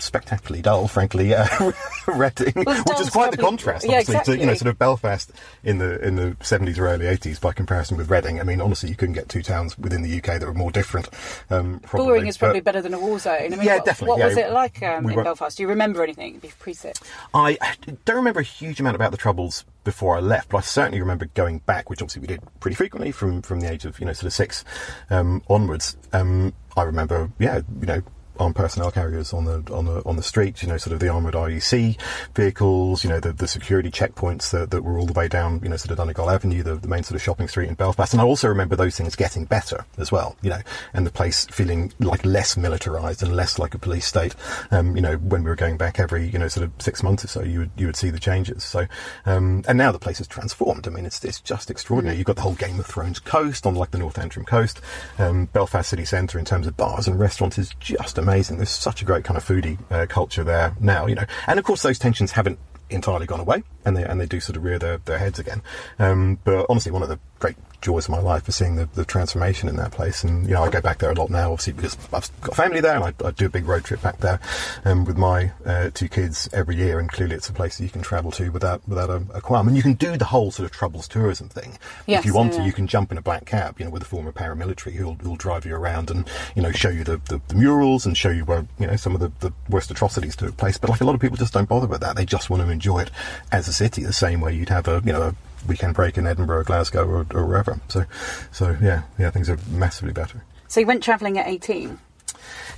spectacularly 0.00 0.62
dull, 0.62 0.88
frankly, 0.88 1.34
uh, 1.34 1.46
Reading, 2.06 2.52
Well, 2.66 2.82
which 2.86 3.00
is 3.00 3.10
quite 3.10 3.30
the 3.32 3.36
contrast, 3.36 3.84
yeah, 3.86 3.98
obviously, 3.98 4.34
to 4.36 4.40
you 4.40 4.46
know 4.46 4.54
sort 4.54 4.68
of 4.70 4.78
Belfast 4.78 5.30
in 5.64 5.78
the 5.78 6.00
in 6.06 6.16
the 6.16 6.36
seventies 6.40 6.78
or 6.78 6.86
early 6.88 7.06
eighties 7.06 7.38
by 7.38 7.52
comparison 7.52 7.96
with 7.96 8.10
Reading. 8.10 8.40
I 8.40 8.44
mean, 8.44 8.60
honestly, 8.60 8.88
you 8.88 8.96
couldn't 8.96 9.14
get 9.14 9.28
two 9.28 9.42
towns 9.42 9.76
within 9.78 10.02
the 10.02 10.16
UK 10.18 10.40
that 10.40 10.42
were 10.42 10.54
more 10.54 10.70
different. 10.70 11.08
Um, 11.50 11.80
probably, 11.80 12.06
Boring 12.06 12.26
is 12.26 12.38
probably 12.38 12.60
better 12.60 12.80
than 12.80 12.94
a 12.94 12.98
war 13.00 13.18
zone. 13.18 13.36
I 13.40 13.48
mean, 13.50 13.62
Yeah, 13.62 13.76
what, 13.76 13.84
definitely, 13.84 14.08
What 14.12 14.18
yeah. 14.20 14.26
was 14.28 14.36
it 14.36 14.50
like 14.52 14.82
um, 14.82 15.04
We 15.04 15.12
in 15.12 15.16
were- 15.16 15.24
Belfast? 15.24 15.56
Do 15.56 15.62
you 15.62 15.68
remember 15.68 16.02
anything? 16.02 16.38
Be 16.38 16.48
preset. 16.48 17.00
I 17.34 17.58
don't 18.04 18.16
remember 18.16 18.40
a 18.40 18.44
huge 18.44 18.80
amount 18.80 18.96
about 18.96 19.10
the 19.10 19.16
troubles 19.16 19.64
before 19.84 20.16
I 20.16 20.20
left, 20.20 20.50
but 20.50 20.58
I 20.58 20.60
certainly 20.60 21.00
remember 21.00 21.26
going 21.34 21.58
back, 21.60 21.88
which 21.90 22.02
obviously 22.02 22.20
we 22.20 22.26
did 22.26 22.40
pretty 22.60 22.74
frequently 22.74 23.10
from, 23.12 23.42
from 23.42 23.60
the 23.60 23.70
age 23.70 23.84
of 23.84 23.98
you 24.00 24.06
know 24.06 24.12
sort 24.12 24.26
of 24.26 24.32
six 24.32 24.64
um, 25.10 25.42
onwards. 25.48 25.96
Um, 26.12 26.52
I 26.76 26.82
remember, 26.82 27.30
yeah, 27.38 27.60
you 27.80 27.86
know. 27.86 28.02
Armed 28.38 28.56
personnel 28.56 28.90
carriers 28.90 29.32
on 29.32 29.44
the 29.44 29.62
on 29.72 29.84
the 29.84 30.02
on 30.06 30.16
the 30.16 30.22
street, 30.22 30.62
you 30.62 30.68
know, 30.68 30.76
sort 30.76 30.94
of 30.94 31.00
the 31.00 31.08
armoured 31.08 31.34
RUC 31.34 31.98
vehicles, 32.34 33.04
you 33.04 33.10
know, 33.10 33.20
the, 33.20 33.32
the 33.32 33.48
security 33.48 33.90
checkpoints 33.90 34.50
that, 34.50 34.70
that 34.70 34.82
were 34.82 34.98
all 34.98 35.06
the 35.06 35.12
way 35.12 35.28
down, 35.28 35.60
you 35.62 35.68
know, 35.68 35.76
sort 35.76 35.98
of 35.98 36.06
Donegall 36.06 36.32
Avenue, 36.32 36.62
the, 36.62 36.76
the 36.76 36.88
main 36.88 37.02
sort 37.02 37.16
of 37.16 37.22
shopping 37.22 37.48
street 37.48 37.68
in 37.68 37.74
Belfast. 37.74 38.12
And 38.12 38.20
I 38.20 38.24
also 38.24 38.48
remember 38.48 38.76
those 38.76 38.96
things 38.96 39.16
getting 39.16 39.44
better 39.44 39.84
as 39.96 40.12
well, 40.12 40.36
you 40.42 40.50
know, 40.50 40.60
and 40.92 41.06
the 41.06 41.10
place 41.10 41.46
feeling 41.46 41.92
like 41.98 42.24
less 42.24 42.54
militarised 42.54 43.22
and 43.22 43.34
less 43.34 43.58
like 43.58 43.74
a 43.74 43.78
police 43.78 44.06
state. 44.06 44.34
Um, 44.70 44.94
you 44.96 45.02
know, 45.02 45.16
when 45.16 45.42
we 45.42 45.50
were 45.50 45.56
going 45.56 45.76
back 45.76 45.98
every, 45.98 46.28
you 46.28 46.38
know, 46.38 46.48
sort 46.48 46.64
of 46.64 46.72
six 46.78 47.02
months 47.02 47.24
or 47.24 47.28
so, 47.28 47.42
you 47.42 47.60
would 47.60 47.70
you 47.76 47.86
would 47.86 47.96
see 47.96 48.10
the 48.10 48.20
changes. 48.20 48.64
So, 48.64 48.86
um, 49.26 49.64
and 49.66 49.78
now 49.78 49.92
the 49.92 49.98
place 49.98 50.18
has 50.18 50.26
transformed. 50.26 50.86
I 50.86 50.90
mean, 50.90 51.06
it's 51.06 51.24
it's 51.24 51.40
just 51.40 51.70
extraordinary. 51.70 52.16
You've 52.16 52.26
got 52.26 52.36
the 52.36 52.42
whole 52.42 52.54
Game 52.54 52.78
of 52.78 52.86
Thrones 52.86 53.18
coast 53.18 53.66
on 53.66 53.74
like 53.74 53.90
the 53.90 53.98
North 53.98 54.18
Antrim 54.18 54.44
coast. 54.44 54.80
Um, 55.18 55.46
Belfast 55.46 55.88
city 55.88 56.04
centre 56.04 56.38
in 56.38 56.44
terms 56.44 56.66
of 56.66 56.76
bars 56.76 57.08
and 57.08 57.18
restaurants 57.18 57.58
is 57.58 57.70
just 57.80 58.18
amazing. 58.18 58.27
There's 58.28 58.70
such 58.70 59.02
a 59.02 59.04
great 59.04 59.24
kind 59.24 59.36
of 59.36 59.44
foodie 59.44 59.78
uh, 59.90 60.06
culture 60.06 60.44
there 60.44 60.74
now, 60.80 61.06
you 61.06 61.14
know, 61.14 61.24
and 61.46 61.58
of 61.58 61.64
course 61.64 61.82
those 61.82 61.98
tensions 61.98 62.32
haven't 62.32 62.58
entirely 62.90 63.26
gone 63.26 63.40
away, 63.40 63.62
and 63.84 63.96
they 63.96 64.04
and 64.04 64.20
they 64.20 64.26
do 64.26 64.40
sort 64.40 64.56
of 64.56 64.64
rear 64.64 64.78
their, 64.78 64.98
their 64.98 65.18
heads 65.18 65.38
again. 65.38 65.62
Um, 65.98 66.38
but 66.44 66.66
honestly, 66.68 66.92
one 66.92 67.02
of 67.02 67.08
the 67.08 67.18
great 67.38 67.56
joys 67.80 68.06
of 68.06 68.10
my 68.10 68.20
life 68.20 68.48
is 68.48 68.56
seeing 68.56 68.76
the, 68.76 68.86
the 68.94 69.04
transformation 69.04 69.68
in 69.68 69.76
that 69.76 69.92
place. 69.92 70.24
And 70.24 70.46
you 70.46 70.54
know, 70.54 70.64
I 70.64 70.70
go 70.70 70.80
back 70.80 70.98
there 70.98 71.10
a 71.10 71.14
lot 71.14 71.30
now, 71.30 71.52
obviously 71.52 71.74
because 71.74 71.96
I've 72.12 72.40
got 72.40 72.56
family 72.56 72.80
there, 72.80 72.96
and 72.96 73.04
I, 73.04 73.26
I 73.26 73.30
do 73.30 73.46
a 73.46 73.50
big 73.50 73.66
road 73.66 73.84
trip 73.84 74.02
back 74.02 74.18
there 74.18 74.40
um, 74.84 75.04
with 75.04 75.16
my 75.16 75.52
uh, 75.64 75.90
two 75.94 76.08
kids 76.08 76.48
every 76.52 76.76
year. 76.76 76.98
And 76.98 77.08
clearly, 77.08 77.36
it's 77.36 77.48
a 77.48 77.52
place 77.52 77.78
that 77.78 77.84
you 77.84 77.90
can 77.90 78.02
travel 78.02 78.30
to 78.32 78.50
without 78.50 78.86
without 78.88 79.10
a, 79.10 79.22
a 79.34 79.40
qualm. 79.40 79.68
And 79.68 79.76
you 79.76 79.82
can 79.82 79.94
do 79.94 80.16
the 80.16 80.24
whole 80.24 80.50
sort 80.50 80.66
of 80.66 80.72
troubles 80.72 81.08
tourism 81.08 81.48
thing 81.48 81.78
Yes, 82.06 82.20
if 82.20 82.26
you 82.26 82.34
want 82.34 82.52
yeah. 82.52 82.60
to. 82.60 82.66
You 82.66 82.72
can 82.72 82.86
jump 82.86 83.12
in 83.12 83.18
a 83.18 83.22
black 83.22 83.46
cab, 83.46 83.78
you 83.78 83.84
know, 83.84 83.90
with 83.90 84.02
a 84.02 84.06
former 84.06 84.32
paramilitary 84.32 84.92
who'll, 84.92 85.14
who'll 85.14 85.36
drive 85.36 85.64
you 85.64 85.74
around 85.74 86.10
and 86.10 86.28
you 86.56 86.62
know 86.62 86.72
show 86.72 86.88
you 86.90 87.04
the, 87.04 87.20
the, 87.28 87.40
the 87.48 87.54
murals 87.54 88.06
and 88.06 88.16
show 88.16 88.30
you 88.30 88.44
where 88.44 88.66
you 88.78 88.86
know 88.86 88.96
some 88.96 89.14
of 89.14 89.20
the, 89.20 89.30
the 89.40 89.52
worst 89.68 89.90
atrocities 89.90 90.36
took 90.36 90.56
place. 90.56 90.78
But 90.78 90.90
like 90.90 91.00
a 91.00 91.04
lot 91.04 91.14
of 91.14 91.20
people 91.20 91.36
just 91.36 91.52
don't 91.52 91.68
bother 91.68 91.86
with 91.86 92.00
that. 92.00 92.16
They 92.16 92.24
just 92.24 92.50
want 92.50 92.62
to 92.62 92.70
enjoy 92.70 93.00
it 93.00 93.10
as 93.52 93.68
a 93.68 93.72
city, 93.72 94.02
the 94.02 94.12
same 94.12 94.40
way 94.40 94.54
you'd 94.54 94.68
have 94.68 94.88
a 94.88 95.02
you 95.04 95.12
know 95.12 95.22
a 95.22 95.34
weekend 95.66 95.94
break 95.94 96.18
in 96.18 96.26
Edinburgh, 96.26 96.60
or 96.60 96.64
Glasgow, 96.64 97.06
or, 97.06 97.26
or 97.32 97.46
wherever. 97.46 97.80
So, 97.88 98.04
so 98.52 98.76
yeah, 98.80 99.02
yeah, 99.18 99.30
things 99.30 99.48
are 99.48 99.58
massively 99.70 100.12
better. 100.12 100.44
So 100.68 100.80
you 100.80 100.86
went 100.86 101.02
travelling 101.02 101.38
at 101.38 101.46
18. 101.46 101.98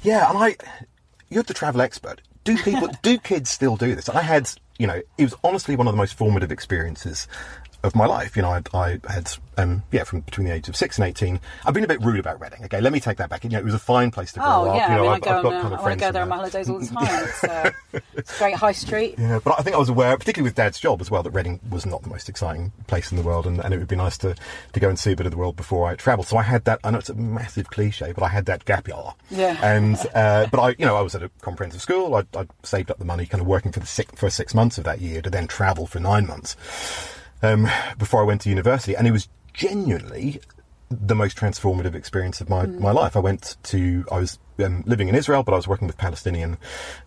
Yeah, 0.02 0.30
and 0.30 0.38
I, 0.38 0.56
you're 1.28 1.42
the 1.42 1.54
travel 1.54 1.80
expert. 1.80 2.20
Do 2.44 2.56
people, 2.56 2.88
do 3.02 3.18
kids 3.18 3.50
still 3.50 3.76
do 3.76 3.94
this? 3.94 4.08
I 4.08 4.22
had, 4.22 4.50
you 4.78 4.86
know, 4.86 5.00
it 5.18 5.22
was 5.22 5.34
honestly 5.44 5.76
one 5.76 5.86
of 5.86 5.92
the 5.92 5.98
most 5.98 6.14
formative 6.14 6.52
experiences 6.52 7.26
of 7.82 7.94
my 7.94 8.06
life. 8.06 8.36
You 8.36 8.42
know, 8.42 8.50
I, 8.50 8.62
I 8.74 8.98
had, 9.08 9.30
um, 9.56 9.82
yeah, 9.92 10.04
from 10.04 10.20
between 10.20 10.46
the 10.46 10.52
age 10.54 10.68
of 10.68 10.76
six 10.76 10.98
and 10.98 11.06
eighteen. 11.06 11.40
I've 11.64 11.74
been 11.74 11.84
a 11.84 11.88
bit 11.88 12.00
rude 12.02 12.18
about 12.20 12.40
Reading. 12.40 12.64
Okay, 12.64 12.80
let 12.80 12.92
me 12.92 13.00
take 13.00 13.18
that 13.18 13.30
back. 13.30 13.44
You 13.44 13.50
know, 13.50 13.58
it 13.58 13.64
was 13.64 13.74
a 13.74 13.78
fine 13.78 14.10
place 14.10 14.32
to 14.32 14.40
grow 14.40 14.48
Oh 14.48 14.68
up. 14.70 14.76
yeah, 14.76 14.90
you 14.90 14.94
know, 14.96 15.00
I 15.00 15.02
mean, 15.02 15.10
I 15.10 15.14
I've, 15.14 15.22
go, 15.22 15.30
I've 15.36 15.42
got 15.42 15.62
kind 15.62 15.74
of 15.74 15.80
I 15.80 15.82
friends 15.82 16.00
go 16.00 16.12
there 16.12 16.22
on 16.22 16.28
my 16.28 16.36
holidays 16.36 16.68
all 16.70 16.78
the 16.78 16.86
time. 16.94 17.24
It's, 17.24 17.44
uh, 17.44 17.70
it's 18.14 18.38
great 18.38 18.54
high 18.54 18.72
street. 18.72 19.14
Yeah, 19.18 19.40
but 19.42 19.58
I 19.58 19.62
think 19.62 19.74
I 19.76 19.78
was 19.78 19.88
aware, 19.88 20.16
particularly 20.16 20.48
with 20.48 20.56
Dad's 20.56 20.78
job 20.78 21.00
as 21.00 21.10
well, 21.10 21.22
that 21.22 21.30
Reading 21.30 21.60
was 21.70 21.86
not 21.86 22.02
the 22.02 22.08
most 22.08 22.28
exciting 22.28 22.72
place 22.86 23.10
in 23.10 23.16
the 23.16 23.22
world, 23.22 23.46
and, 23.46 23.60
and 23.64 23.72
it 23.74 23.78
would 23.78 23.88
be 23.88 23.96
nice 23.96 24.18
to, 24.18 24.34
to 24.72 24.80
go 24.80 24.88
and 24.88 24.98
see 24.98 25.12
a 25.12 25.16
bit 25.16 25.26
of 25.26 25.32
the 25.32 25.38
world 25.38 25.56
before 25.56 25.88
I 25.88 25.94
travelled. 25.94 26.26
So 26.26 26.36
I 26.36 26.42
had 26.42 26.64
that. 26.66 26.80
I 26.84 26.90
know 26.90 26.98
it's 26.98 27.08
a 27.08 27.14
massive 27.14 27.70
cliche, 27.70 28.12
but 28.12 28.22
I 28.22 28.28
had 28.28 28.46
that 28.46 28.64
gap 28.64 28.86
year. 28.88 28.96
Yeah. 29.30 29.58
And 29.62 29.96
uh, 30.14 30.46
but 30.50 30.58
I, 30.60 30.68
you 30.78 30.86
know, 30.86 30.96
I 30.96 31.00
was 31.02 31.14
at 31.14 31.22
a 31.22 31.30
comprehensive 31.40 31.80
school. 31.80 32.14
I, 32.14 32.24
I 32.36 32.46
saved 32.62 32.90
up 32.90 32.98
the 32.98 33.04
money, 33.04 33.26
kind 33.26 33.40
of 33.40 33.46
working 33.46 33.72
for 33.72 33.80
the 33.80 33.86
six, 33.86 34.12
first 34.18 34.36
six 34.36 34.54
months 34.54 34.78
of 34.78 34.84
that 34.84 35.00
year, 35.00 35.22
to 35.22 35.30
then 35.30 35.46
travel 35.46 35.86
for 35.86 36.00
nine 36.00 36.26
months 36.26 36.56
um, 37.42 37.68
before 37.98 38.20
I 38.20 38.24
went 38.24 38.42
to 38.42 38.48
university, 38.48 38.94
and 38.94 39.06
it 39.06 39.12
was 39.12 39.28
genuinely 39.52 40.40
the 40.90 41.14
most 41.14 41.36
transformative 41.36 41.94
experience 41.94 42.40
of 42.40 42.48
my, 42.48 42.66
my 42.66 42.90
life. 42.90 43.16
I 43.16 43.20
went 43.20 43.56
to, 43.64 44.04
I 44.10 44.18
was 44.18 44.38
um, 44.58 44.82
living 44.86 45.08
in 45.08 45.14
Israel, 45.14 45.42
but 45.42 45.52
I 45.52 45.56
was 45.56 45.68
working 45.68 45.86
with 45.86 45.96
Palestinian 45.96 46.58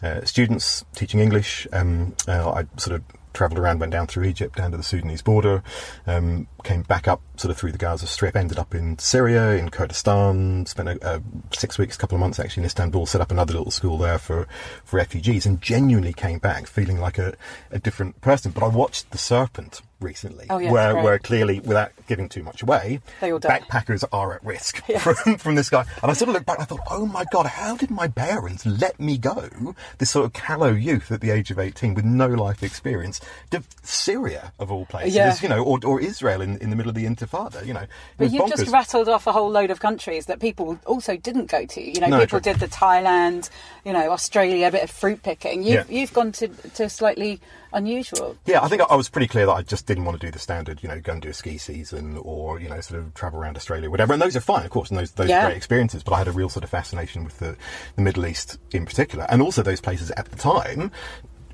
uh, 0.01 0.23
students, 0.23 0.85
teaching 0.95 1.19
English. 1.19 1.67
Um, 1.73 2.15
uh, 2.27 2.51
I 2.51 2.79
sort 2.79 2.95
of 2.95 3.03
travelled 3.33 3.59
around, 3.59 3.79
went 3.79 3.91
down 3.91 4.07
through 4.07 4.23
Egypt, 4.25 4.55
down 4.55 4.71
to 4.71 4.77
the 4.77 4.83
Sudanese 4.83 5.21
border, 5.21 5.63
um, 6.07 6.47
came 6.63 6.81
back 6.83 7.07
up 7.07 7.21
sort 7.35 7.51
of 7.51 7.57
through 7.57 7.71
the 7.71 7.77
Gaza 7.77 8.07
Strip, 8.07 8.35
ended 8.35 8.57
up 8.59 8.73
in 8.75 8.97
Syria, 8.99 9.51
in 9.55 9.69
Kurdistan, 9.69 10.65
spent 10.65 10.89
a, 10.89 11.05
uh, 11.07 11.19
six 11.55 11.77
weeks, 11.77 11.95
a 11.95 11.99
couple 11.99 12.15
of 12.15 12.19
months 12.19 12.39
actually 12.39 12.61
in 12.61 12.65
Istanbul, 12.65 13.05
set 13.05 13.21
up 13.21 13.31
another 13.31 13.53
little 13.53 13.71
school 13.71 13.97
there 13.97 14.17
for, 14.19 14.47
for 14.83 14.97
refugees, 14.97 15.45
and 15.45 15.61
genuinely 15.61 16.13
came 16.13 16.39
back 16.39 16.67
feeling 16.67 16.99
like 16.99 17.17
a, 17.17 17.33
a 17.71 17.79
different 17.79 18.19
person. 18.21 18.51
But 18.51 18.63
I 18.63 18.67
watched 18.67 19.11
The 19.11 19.17
Serpent 19.17 19.81
recently, 19.99 20.47
Oh, 20.49 20.57
yeah, 20.57 20.69
where, 20.71 20.95
where 21.01 21.17
clearly, 21.19 21.59
without 21.61 21.91
giving 22.07 22.27
too 22.27 22.43
much 22.43 22.61
away, 22.61 22.99
They 23.21 23.31
all 23.31 23.39
die. 23.39 23.59
backpackers 23.61 24.03
are 24.11 24.33
at 24.35 24.43
risk 24.43 24.83
from, 24.99 25.37
from 25.37 25.55
this 25.55 25.69
guy. 25.69 25.85
And 26.01 26.11
I 26.11 26.13
sort 26.13 26.27
of 26.29 26.33
looked 26.33 26.45
back 26.45 26.57
and 26.57 26.63
I 26.63 26.65
thought, 26.65 26.81
oh 26.91 27.05
my 27.05 27.23
God, 27.31 27.45
how 27.45 27.77
did 27.77 27.89
my 27.89 28.09
parents 28.09 28.65
let 28.65 28.99
me 28.99 29.17
go, 29.17 29.75
this 29.99 30.11
sort 30.11 30.25
of 30.25 30.33
callow 30.33 30.71
youth 30.71 31.09
at 31.11 31.21
the 31.21 31.31
age 31.31 31.51
of 31.51 31.57
18 31.59 31.93
with 31.93 32.03
no 32.05 32.27
life 32.27 32.61
experience, 32.63 33.21
to 33.51 33.63
Syria, 33.81 34.51
of 34.59 34.71
all 34.71 34.85
places, 34.85 35.15
Yeah. 35.15 35.33
you 35.41 35.47
know, 35.49 35.63
or, 35.63 35.79
or 35.85 36.01
Israel 36.01 36.41
in, 36.41 36.52
in 36.57 36.69
the 36.69 36.75
middle 36.75 36.89
of 36.89 36.95
the 36.95 37.05
Intifada, 37.05 37.65
you 37.65 37.73
know. 37.73 37.85
But 38.17 38.31
you've 38.31 38.43
bonkers. 38.43 38.57
just 38.59 38.71
rattled 38.71 39.09
off 39.09 39.27
a 39.27 39.31
whole 39.31 39.49
load 39.49 39.71
of 39.71 39.79
countries 39.79 40.25
that 40.27 40.39
people 40.39 40.79
also 40.85 41.17
didn't 41.17 41.47
go 41.49 41.65
to. 41.65 41.81
You 41.81 41.99
know, 42.01 42.07
No, 42.07 42.19
people 42.19 42.39
true. 42.39 42.53
did 42.53 42.59
the 42.59 42.67
Thailand, 42.67 43.49
you 43.85 43.93
know, 43.93 44.11
Australia, 44.11 44.67
a 44.67 44.71
bit 44.71 44.83
of 44.83 44.91
fruit 44.91 45.23
picking. 45.23 45.63
You've, 45.63 45.89
Yeah. 45.89 45.99
you've 45.99 46.13
gone 46.13 46.31
to, 46.33 46.47
to 46.47 46.89
slightly 46.89 47.39
unusual. 47.73 48.37
Yeah, 48.45 48.61
I 48.61 48.67
think 48.67 48.81
I 48.81 48.85
I 48.85 48.95
was 48.95 49.09
pretty 49.09 49.27
clear 49.27 49.47
that 49.47 49.51
I 49.53 49.61
just 49.63 49.87
didn't 49.87 50.05
want 50.05 50.19
to 50.21 50.25
do 50.27 50.31
the 50.31 50.37
standard, 50.39 50.83
you 50.83 50.89
know, 50.89 50.99
go 50.99 51.13
and 51.13 51.21
do 51.21 51.29
a 51.29 51.33
ski 51.33 51.57
season 51.57 52.17
or, 52.21 52.59
you 52.59 52.69
know, 52.69 52.79
sort 52.81 52.99
of 52.99 53.13
travel 53.15 53.39
around 53.39 53.57
Australia, 53.57 53.89
whatever. 53.89 54.13
And 54.13 54.21
those 54.21 54.35
are 54.35 54.39
fine, 54.41 54.63
of 54.63 54.69
course, 54.69 54.89
and 54.91 54.99
those, 54.99 55.11
those 55.11 55.29
Yeah. 55.29 55.43
are 55.43 55.47
great 55.47 55.57
experiences. 55.57 56.03
But 56.03 56.13
I 56.13 56.19
had 56.19 56.27
a 56.27 56.31
real 56.31 56.49
sort 56.49 56.63
of 56.63 56.69
fascination 56.69 57.23
with 57.23 57.39
the, 57.39 57.55
the 57.95 58.01
Middle 58.03 58.25
East 58.27 58.59
in 58.71 58.85
particular. 58.85 59.25
And 59.29 59.41
also 59.41 59.63
those 59.63 59.81
places 59.81 60.11
at 60.11 60.25
the 60.29 60.35
time, 60.37 60.91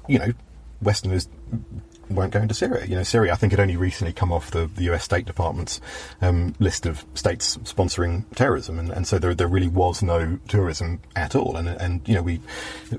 you 0.10 0.20
know, 0.20 0.34
Westerners 0.82 1.30
weren't 2.10 2.34
going 2.34 2.48
to 2.48 2.54
Syria. 2.54 2.86
You 2.86 2.96
know, 2.96 3.04
Syria, 3.04 3.34
I 3.34 3.36
think, 3.36 3.52
had 3.52 3.60
only 3.60 3.78
recently 3.78 4.14
come 4.14 4.32
off 4.32 4.52
the, 4.52 4.68
the 4.68 4.84
US 4.92 5.04
State 5.04 5.26
Department's 5.26 5.80
um, 6.22 6.56
list 6.60 6.86
of 6.86 7.06
states 7.14 7.58
sponsoring 7.58 8.24
terrorism, 8.36 8.80
and, 8.80 8.90
and 8.90 9.08
so 9.08 9.20
there, 9.20 9.34
there 9.34 9.48
really 9.48 9.68
was 9.68 10.02
no 10.02 10.40
tourism 10.48 11.02
at 11.16 11.36
all. 11.36 11.56
And, 11.56 11.68
and 11.68 12.08
you 12.08 12.16
know, 12.16 12.22
we, 12.22 12.42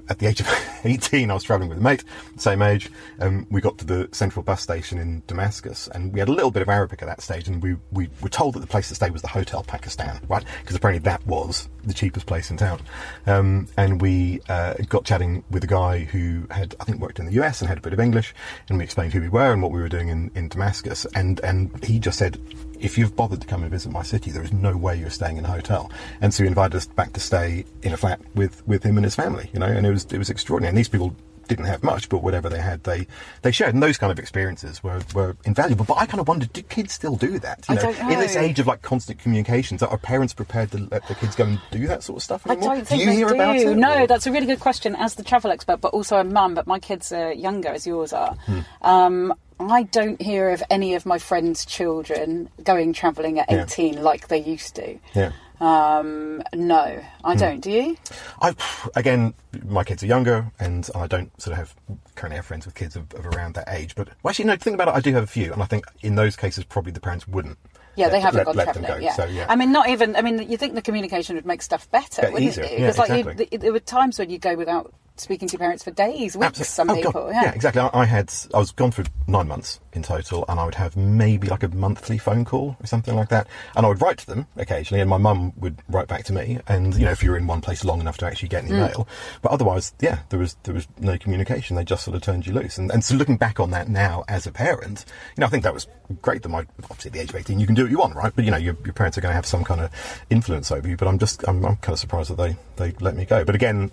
at 0.08 0.18
the 0.18 0.26
age 0.26 0.40
of 0.40 0.48
18, 0.84 1.30
I 1.30 1.34
was 1.34 1.42
travelling 1.42 1.68
with 1.68 1.78
a 1.78 1.82
mate, 1.82 2.04
same 2.36 2.62
age. 2.62 2.90
Um, 3.20 3.46
we 3.50 3.60
got 3.60 3.78
to 3.78 3.84
the 3.84 4.08
central 4.12 4.42
bus 4.42 4.62
station 4.62 4.98
in 4.98 5.22
Damascus, 5.26 5.88
and 5.88 6.12
we 6.12 6.20
had 6.20 6.28
a 6.28 6.32
little 6.32 6.50
bit 6.50 6.62
of 6.62 6.68
Arabic 6.68 7.02
at 7.02 7.06
that 7.06 7.20
stage, 7.20 7.48
and 7.48 7.62
we, 7.62 7.76
we 7.92 8.08
were 8.20 8.28
told 8.28 8.54
that 8.54 8.60
the 8.60 8.66
place 8.66 8.88
to 8.88 8.94
stay 8.94 9.10
was 9.10 9.22
the 9.22 9.28
Hotel 9.28 9.62
Pakistan, 9.62 10.20
right? 10.28 10.44
Because 10.60 10.76
apparently 10.76 11.00
that 11.04 11.26
was 11.26 11.68
the 11.84 11.94
cheapest 11.94 12.26
place 12.26 12.50
in 12.50 12.56
town. 12.56 12.80
Um, 13.26 13.68
and 13.76 14.00
we 14.00 14.40
uh, 14.48 14.74
got 14.88 15.04
chatting 15.04 15.44
with 15.50 15.64
a 15.64 15.66
guy 15.66 16.00
who 16.00 16.46
had, 16.50 16.74
I 16.80 16.84
think, 16.84 17.00
worked 17.00 17.18
in 17.18 17.26
the 17.26 17.32
US 17.42 17.60
and 17.60 17.68
had 17.68 17.78
a 17.78 17.80
bit 17.80 17.92
of 17.92 18.00
English, 18.00 18.34
and 18.68 18.78
we 18.78 18.84
explained 18.84 18.99
who 19.08 19.20
we 19.20 19.28
were 19.28 19.52
and 19.52 19.62
what 19.62 19.70
we 19.70 19.80
were 19.80 19.88
doing 19.88 20.08
in, 20.08 20.30
in 20.34 20.48
Damascus. 20.48 21.06
And, 21.14 21.40
and 21.40 21.70
he 21.82 21.98
just 21.98 22.18
said, 22.18 22.38
if 22.80 22.98
you've 22.98 23.16
bothered 23.16 23.40
to 23.40 23.46
come 23.46 23.62
and 23.62 23.70
visit 23.70 23.92
my 23.92 24.02
city, 24.02 24.30
there 24.30 24.42
is 24.42 24.52
no 24.52 24.76
way 24.76 24.96
you're 24.96 25.10
staying 25.10 25.36
in 25.36 25.44
a 25.44 25.50
hotel. 25.50 25.90
And 26.20 26.34
so 26.34 26.42
he 26.42 26.48
invited 26.48 26.76
us 26.76 26.86
back 26.86 27.12
to 27.14 27.20
stay 27.20 27.64
in 27.82 27.92
a 27.92 27.96
flat 27.96 28.20
with, 28.34 28.66
with 28.66 28.82
him 28.82 28.96
and 28.96 29.04
his 29.04 29.14
family, 29.14 29.48
you 29.52 29.60
know, 29.60 29.66
and 29.66 29.86
it 29.86 29.90
was, 29.90 30.04
it 30.06 30.18
was 30.18 30.28
extraordinary. 30.28 30.70
And 30.70 30.78
these 30.78 30.88
people 30.88 31.14
didn't 31.50 31.66
have 31.66 31.82
much, 31.82 32.08
but 32.08 32.22
whatever 32.22 32.48
they 32.48 32.60
had, 32.60 32.84
they, 32.84 33.06
they 33.42 33.50
shared. 33.50 33.74
And 33.74 33.82
those 33.82 33.98
kind 33.98 34.10
of 34.12 34.18
experiences 34.18 34.82
were, 34.82 35.00
were 35.14 35.36
invaluable. 35.44 35.84
But 35.84 35.98
I 35.98 36.06
kind 36.06 36.20
of 36.20 36.28
wondered, 36.28 36.52
do 36.52 36.62
kids 36.62 36.92
still 36.94 37.16
do 37.16 37.38
that? 37.40 37.66
You 37.68 37.74
I 37.74 37.78
don't 37.78 38.12
In 38.12 38.18
this 38.20 38.36
age 38.36 38.60
of 38.60 38.66
like 38.68 38.82
constant 38.82 39.18
communications, 39.18 39.82
are 39.82 39.98
parents 39.98 40.32
prepared 40.32 40.70
to 40.70 40.78
let 40.90 41.06
their 41.08 41.16
kids 41.16 41.34
go 41.34 41.44
and 41.44 41.60
do 41.72 41.86
that 41.88 42.02
sort 42.04 42.18
of 42.18 42.22
stuff 42.22 42.42
I 42.48 42.54
don't 42.54 42.86
think 42.86 42.88
do 42.88 42.96
you 42.98 43.06
they 43.06 43.16
hear 43.16 43.28
do. 43.28 43.34
about 43.34 43.56
it? 43.56 43.76
No, 43.76 44.02
or- 44.02 44.06
that's 44.06 44.26
a 44.26 44.32
really 44.32 44.46
good 44.46 44.60
question 44.60 44.94
as 44.94 45.16
the 45.16 45.24
travel 45.24 45.50
expert, 45.50 45.80
but 45.80 45.92
also 45.92 46.16
a 46.18 46.24
mum, 46.24 46.54
but 46.54 46.66
my 46.68 46.78
kids 46.78 47.12
are 47.12 47.32
younger 47.32 47.68
as 47.70 47.86
yours 47.86 48.12
are. 48.12 48.34
Hmm. 48.46 48.60
Um, 48.82 49.34
I 49.58 49.82
don't 49.82 50.22
hear 50.22 50.50
of 50.50 50.62
any 50.70 50.94
of 50.94 51.04
my 51.04 51.18
friends' 51.18 51.66
children 51.66 52.48
going 52.64 52.92
travelling 52.94 53.38
at 53.40 53.50
Yeah. 53.50 53.64
18 53.64 54.02
like 54.02 54.28
they 54.28 54.38
used 54.38 54.74
to. 54.76 54.96
Yeah. 55.14 55.32
Um, 55.60 56.42
no, 56.54 56.84
Hmm. 56.86 57.26
I 57.26 57.34
don't. 57.36 57.60
Do 57.60 57.70
you? 57.70 57.96
I 58.40 58.54
again, 58.96 59.34
my 59.66 59.84
kids 59.84 60.02
are 60.02 60.06
younger, 60.06 60.50
and 60.58 60.88
I 60.94 61.06
don't 61.06 61.30
sort 61.40 61.52
of 61.52 61.58
have 61.58 61.74
currently 62.14 62.36
have 62.36 62.46
friends 62.46 62.64
with 62.66 62.74
kids 62.74 62.96
of, 62.96 63.12
of 63.14 63.26
around 63.26 63.54
that 63.54 63.68
age. 63.68 63.94
But 63.94 64.08
well, 64.22 64.30
actually, 64.30 64.46
no. 64.46 64.56
Think 64.56 64.74
about 64.74 64.88
it. 64.88 64.94
I 64.94 65.00
do 65.00 65.12
have 65.14 65.24
a 65.24 65.26
few, 65.28 65.52
and 65.52 65.62
I 65.62 65.66
think 65.66 65.84
in 66.00 66.14
those 66.14 66.36
cases, 66.36 66.64
probably 66.64 66.92
the 66.92 67.00
parents 67.00 67.28
wouldn't. 67.28 67.58
Yeah, 67.96 68.06
let- 68.06 68.12
they 68.12 68.20
haven't 68.20 68.38
let, 68.38 68.46
gone 68.46 68.56
let 68.56 68.64
travelling. 68.64 68.86
them 68.86 68.98
go. 69.00 69.04
Yeah. 69.04 69.12
So 69.14 69.24
yeah, 69.26 69.46
I 69.48 69.56
mean, 69.56 69.72
not 69.72 69.88
even. 69.90 70.16
I 70.16 70.22
mean, 70.22 70.50
you 70.50 70.56
think 70.56 70.74
the 70.74 70.82
communication 70.82 71.36
would 71.36 71.44
make 71.46 71.60
stuff 71.60 71.90
better, 71.90 72.22
Yeah, 72.22 72.30
wouldn't 72.30 72.50
easier. 72.50 72.64
it? 72.64 72.72
Yeah, 72.72 72.78
Because 72.78 72.98
like 72.98 73.10
exactly. 73.10 73.46
th- 73.46 73.60
there 73.60 73.72
were 73.72 73.80
times 73.80 74.18
when 74.18 74.30
you 74.30 74.38
go 74.38 74.54
without 74.56 74.94
speaking 75.20 75.48
to 75.48 75.52
your 75.52 75.60
parents 75.60 75.84
for 75.84 75.90
days, 75.90 76.36
weeks. 76.36 76.60
Absolutely. 76.60 76.64
Some 76.64 76.90
Oh, 76.90 76.94
people. 76.94 77.12
God. 77.12 77.32
Yeah. 77.32 77.52
exactly. 77.52 77.80
I, 77.82 77.90
I 77.92 78.04
had 78.04 78.32
I 78.54 78.58
was 78.58 78.72
gone 78.72 78.90
for 78.90 79.04
nine 79.26 79.48
months 79.48 79.80
in 79.92 80.02
total, 80.02 80.44
and 80.48 80.58
I 80.60 80.64
would 80.64 80.74
have 80.74 80.96
maybe 80.96 81.48
like 81.48 81.62
a 81.62 81.68
monthly 81.68 82.18
phone 82.18 82.44
call 82.44 82.76
or 82.80 82.86
something 82.86 83.14
like 83.14 83.28
that, 83.30 83.46
and 83.76 83.84
I 83.84 83.88
would 83.88 84.00
write 84.00 84.18
to 84.18 84.26
them 84.26 84.46
occasionally, 84.56 85.00
and 85.00 85.10
my 85.10 85.18
mum 85.18 85.52
would 85.56 85.82
write 85.88 86.08
back 86.08 86.24
to 86.24 86.32
me, 86.32 86.58
and 86.68 86.94
you 86.94 87.04
know 87.04 87.10
if 87.10 87.22
you're 87.22 87.36
in 87.36 87.46
one 87.46 87.60
place 87.60 87.84
long 87.84 88.00
enough 88.00 88.18
to 88.18 88.26
actually 88.26 88.48
get 88.48 88.64
an 88.64 88.70
mm. 88.70 88.74
email, 88.74 89.08
but 89.42 89.52
otherwise, 89.52 89.92
yeah, 90.00 90.20
there 90.30 90.38
was 90.38 90.56
there 90.64 90.74
was 90.74 90.86
no 90.98 91.18
communication. 91.18 91.76
They 91.76 91.84
just 91.84 92.04
sort 92.04 92.16
of 92.16 92.22
turned 92.22 92.46
you 92.46 92.52
loose, 92.52 92.78
and 92.78 92.90
and 92.90 93.04
so 93.04 93.14
looking 93.14 93.36
back 93.36 93.60
on 93.60 93.70
that 93.72 93.88
now 93.88 94.24
as 94.28 94.46
a 94.46 94.52
parent, 94.52 95.04
you 95.36 95.40
know, 95.40 95.46
I 95.46 95.50
think 95.50 95.64
that 95.64 95.74
was 95.74 95.86
great 96.22 96.42
that 96.42 96.48
my 96.48 96.66
obviously 96.84 97.08
at 97.08 97.12
the 97.12 97.20
age 97.20 97.30
of 97.30 97.36
eighteen 97.36 97.60
you 97.60 97.66
can 97.66 97.74
do 97.74 97.82
what 97.82 97.90
you 97.90 97.98
want, 97.98 98.14
right? 98.14 98.32
But 98.34 98.44
you 98.44 98.50
know 98.50 98.56
your, 98.56 98.76
your 98.84 98.94
parents 98.94 99.18
are 99.18 99.20
going 99.20 99.30
to 99.30 99.36
have 99.36 99.46
some 99.46 99.64
kind 99.64 99.80
of 99.80 99.90
influence 100.30 100.70
over 100.70 100.88
you. 100.88 100.96
But 100.96 101.08
I'm 101.08 101.18
just 101.18 101.46
I'm, 101.48 101.64
I'm 101.64 101.76
kind 101.76 101.92
of 101.92 101.98
surprised 101.98 102.30
that 102.30 102.36
they 102.36 102.56
they 102.76 102.94
let 103.00 103.16
me 103.16 103.24
go. 103.24 103.44
But 103.44 103.54
again, 103.54 103.90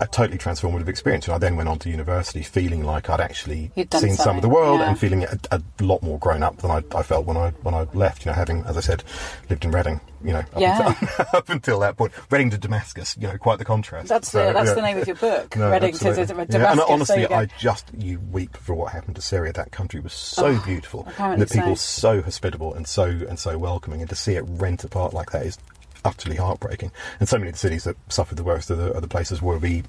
I 0.00 0.06
totally 0.06 0.38
transformative 0.46 0.88
experience. 0.88 1.26
And 1.26 1.34
I 1.34 1.38
then 1.38 1.56
went 1.56 1.68
on 1.68 1.78
to 1.80 1.90
university 1.90 2.42
feeling 2.42 2.84
like 2.84 3.10
I'd 3.10 3.20
actually 3.20 3.70
seen 3.92 4.14
some 4.14 4.36
of 4.36 4.42
the 4.42 4.48
world 4.48 4.80
yeah. 4.80 4.88
and 4.90 4.98
feeling 4.98 5.24
a, 5.24 5.38
a 5.50 5.62
lot 5.80 6.02
more 6.02 6.18
grown 6.18 6.42
up 6.42 6.58
than 6.58 6.70
I, 6.70 6.82
I 6.94 7.02
felt 7.02 7.26
when 7.26 7.36
I 7.36 7.50
when 7.62 7.74
I 7.74 7.86
left. 7.94 8.24
You 8.24 8.30
know, 8.30 8.36
having 8.36 8.64
as 8.64 8.76
I 8.76 8.80
said, 8.80 9.02
lived 9.50 9.64
in 9.64 9.70
Reading. 9.70 10.00
You 10.24 10.32
know, 10.32 10.38
up, 10.38 10.48
Yeah. 10.56 10.88
until, 10.88 11.26
up 11.34 11.48
until 11.50 11.80
that 11.80 11.96
point, 11.96 12.12
Reading 12.30 12.50
to 12.50 12.58
Damascus. 12.58 13.16
You 13.20 13.28
know, 13.28 13.36
quite 13.38 13.58
the 13.58 13.64
contrast. 13.64 14.08
That's 14.08 14.30
So, 14.30 14.46
the 14.46 14.52
that's 14.52 14.68
yeah. 14.68 14.74
the 14.74 14.82
name 14.82 14.98
of 14.98 15.06
your 15.06 15.16
book, 15.16 15.56
No, 15.56 15.70
Reading 15.70 15.92
to. 15.94 16.04
Damascus. 16.26 16.54
Yeah, 16.54 16.72
and 16.72 16.80
honestly. 16.80 17.26
I 17.26 17.46
just 17.58 17.90
you 17.96 18.20
weep 18.32 18.56
for 18.56 18.74
what 18.74 18.92
happened 18.92 19.16
to 19.16 19.22
Syria. 19.22 19.52
That 19.52 19.72
country 19.72 20.00
was 20.00 20.12
so 20.12 20.46
oh, 20.46 20.62
beautiful, 20.64 21.06
and 21.18 21.42
Oh, 21.42 21.44
the 21.44 21.52
people 21.52 21.76
so. 21.76 22.16
so 22.18 22.22
hospitable 22.22 22.74
and 22.74 22.86
so 22.86 23.04
and 23.04 23.38
so 23.38 23.58
welcoming, 23.58 24.00
and 24.00 24.08
to 24.10 24.16
see 24.16 24.34
it 24.34 24.44
rent 24.46 24.84
apart 24.84 25.12
like 25.12 25.30
that 25.32 25.44
is 25.46 25.58
utterly 26.06 26.36
heartbreaking. 26.36 26.92
And 27.20 27.28
so 27.28 27.36
many 27.36 27.48
of 27.48 27.54
the 27.54 27.58
cities 27.58 27.84
that 27.84 27.96
suffered 28.08 28.36
the 28.38 28.44
worst 28.44 28.70
are 28.70 28.76
the, 28.76 28.94
are 28.96 29.00
the 29.00 29.08
places 29.08 29.42
where 29.42 29.58
we 29.58 29.82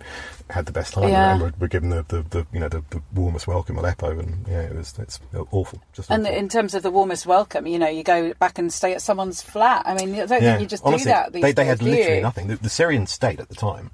had 0.50 0.66
the 0.66 0.72
best 0.72 0.94
time 0.94 1.10
Yeah. 1.10 1.34
and 1.34 1.42
were, 1.42 1.54
were 1.60 1.68
given 1.68 1.90
the, 1.90 2.04
the, 2.08 2.24
the 2.24 2.48
you 2.52 2.60
know 2.60 2.68
the, 2.70 2.84
the 2.90 3.02
warmest 3.14 3.48
welcome. 3.48 3.78
Aleppo, 3.78 4.18
and 4.20 4.46
yeah, 4.48 4.62
it 4.62 4.76
was 4.76 4.94
it's 4.98 5.20
awful. 5.52 5.82
Just 5.94 6.10
And 6.12 6.26
awful. 6.26 6.38
in 6.38 6.50
terms 6.50 6.74
of 6.74 6.84
the 6.84 6.92
warmest 6.92 7.26
welcome, 7.26 7.68
you 7.68 7.80
know, 7.80 7.88
you 7.88 8.04
go 8.04 8.34
back 8.34 8.58
and 8.58 8.74
stay 8.74 8.94
at 8.94 9.02
someone's 9.02 9.42
flat. 9.42 9.84
I 9.86 9.94
mean, 9.94 10.14
I 10.16 10.26
don't 10.26 10.42
yeah, 10.42 10.54
think 10.54 10.62
you 10.62 10.68
just 10.68 10.84
honestly, 10.84 11.06
do 11.06 11.10
that. 11.12 11.32
They, 11.34 11.52
they 11.54 11.66
had 11.66 11.82
literally 11.82 12.16
you? 12.18 12.22
nothing. 12.22 12.48
The, 12.48 12.56
the 12.58 12.70
Syrian 12.70 13.06
state 13.08 13.40
at 13.40 13.50
the 13.50 13.56
time, 13.56 13.92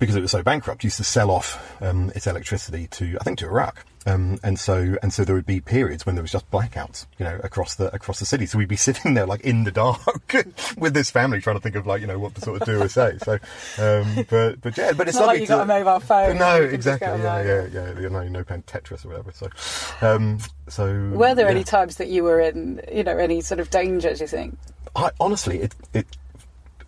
because 0.00 0.16
it 0.16 0.20
was 0.20 0.32
so 0.32 0.42
bankrupt, 0.42 0.82
used 0.82 0.96
to 0.96 1.04
sell 1.04 1.30
off 1.30 1.80
um, 1.80 2.10
its 2.16 2.26
electricity 2.26 2.88
to 2.88 3.16
I 3.20 3.24
think 3.24 3.38
to 3.38 3.46
Iraq. 3.46 3.84
Um, 4.06 4.38
and 4.42 4.58
so 4.58 4.96
and 5.02 5.12
so 5.12 5.24
there 5.24 5.34
would 5.34 5.44
be 5.46 5.60
periods 5.60 6.06
when 6.06 6.14
there 6.14 6.22
was 6.22 6.32
just 6.32 6.50
blackouts, 6.50 7.04
you 7.18 7.24
know, 7.24 7.38
across 7.44 7.74
the 7.74 7.94
across 7.94 8.18
the 8.18 8.24
city. 8.24 8.46
So 8.46 8.56
we'd 8.56 8.66
be 8.66 8.76
sitting 8.88 9.12
there 9.12 9.26
like 9.26 9.42
in 9.42 9.64
the 9.64 9.70
dark 9.70 10.34
with 10.78 10.94
this 10.94 11.10
family 11.10 11.40
trying 11.40 11.56
to 11.56 11.60
think 11.60 11.76
of 11.76 11.86
like 11.86 12.00
you 12.00 12.06
know 12.06 12.18
what 12.18 12.34
to 12.36 12.40
sort 12.40 12.62
of 12.62 12.66
do 12.66 12.82
or 12.82 12.88
say. 12.88 13.18
So, 13.18 13.34
um, 13.78 14.26
but 14.30 14.62
but 14.62 14.76
yeah, 14.76 14.92
but 14.92 15.06
it's 15.06 15.18
Not 15.18 15.26
like 15.26 15.40
you 15.40 15.46
to, 15.46 15.52
got 15.52 15.62
a 15.62 15.66
mobile 15.66 16.00
phone. 16.00 16.38
No, 16.38 16.56
You 16.56 16.70
can 16.70 16.80
just 16.80 17.02
exactly. 17.02 17.22
Yeah, 17.22 17.42
yeah, 17.42 17.66
yeah. 17.72 18.00
You 18.00 18.08
know, 18.08 18.26
no 18.26 18.42
playing 18.42 18.62
Tetris 18.62 19.04
or 19.04 19.08
whatever. 19.08 19.32
So, 19.32 19.50
um, 20.00 20.38
so 20.68 20.86
Were 21.10 21.34
there 21.34 21.44
yeah. 21.44 21.50
any 21.50 21.64
times 21.64 21.96
that 21.96 22.08
you 22.08 22.24
were 22.24 22.40
in, 22.40 22.80
you 22.90 23.02
know, 23.04 23.18
any 23.18 23.42
sort 23.42 23.60
of 23.60 23.68
danger? 23.68 24.14
Do 24.14 24.20
you 24.20 24.28
think? 24.28 24.58
I 24.96 25.10
honestly, 25.20 25.60
it, 25.60 25.74
it 25.92 26.06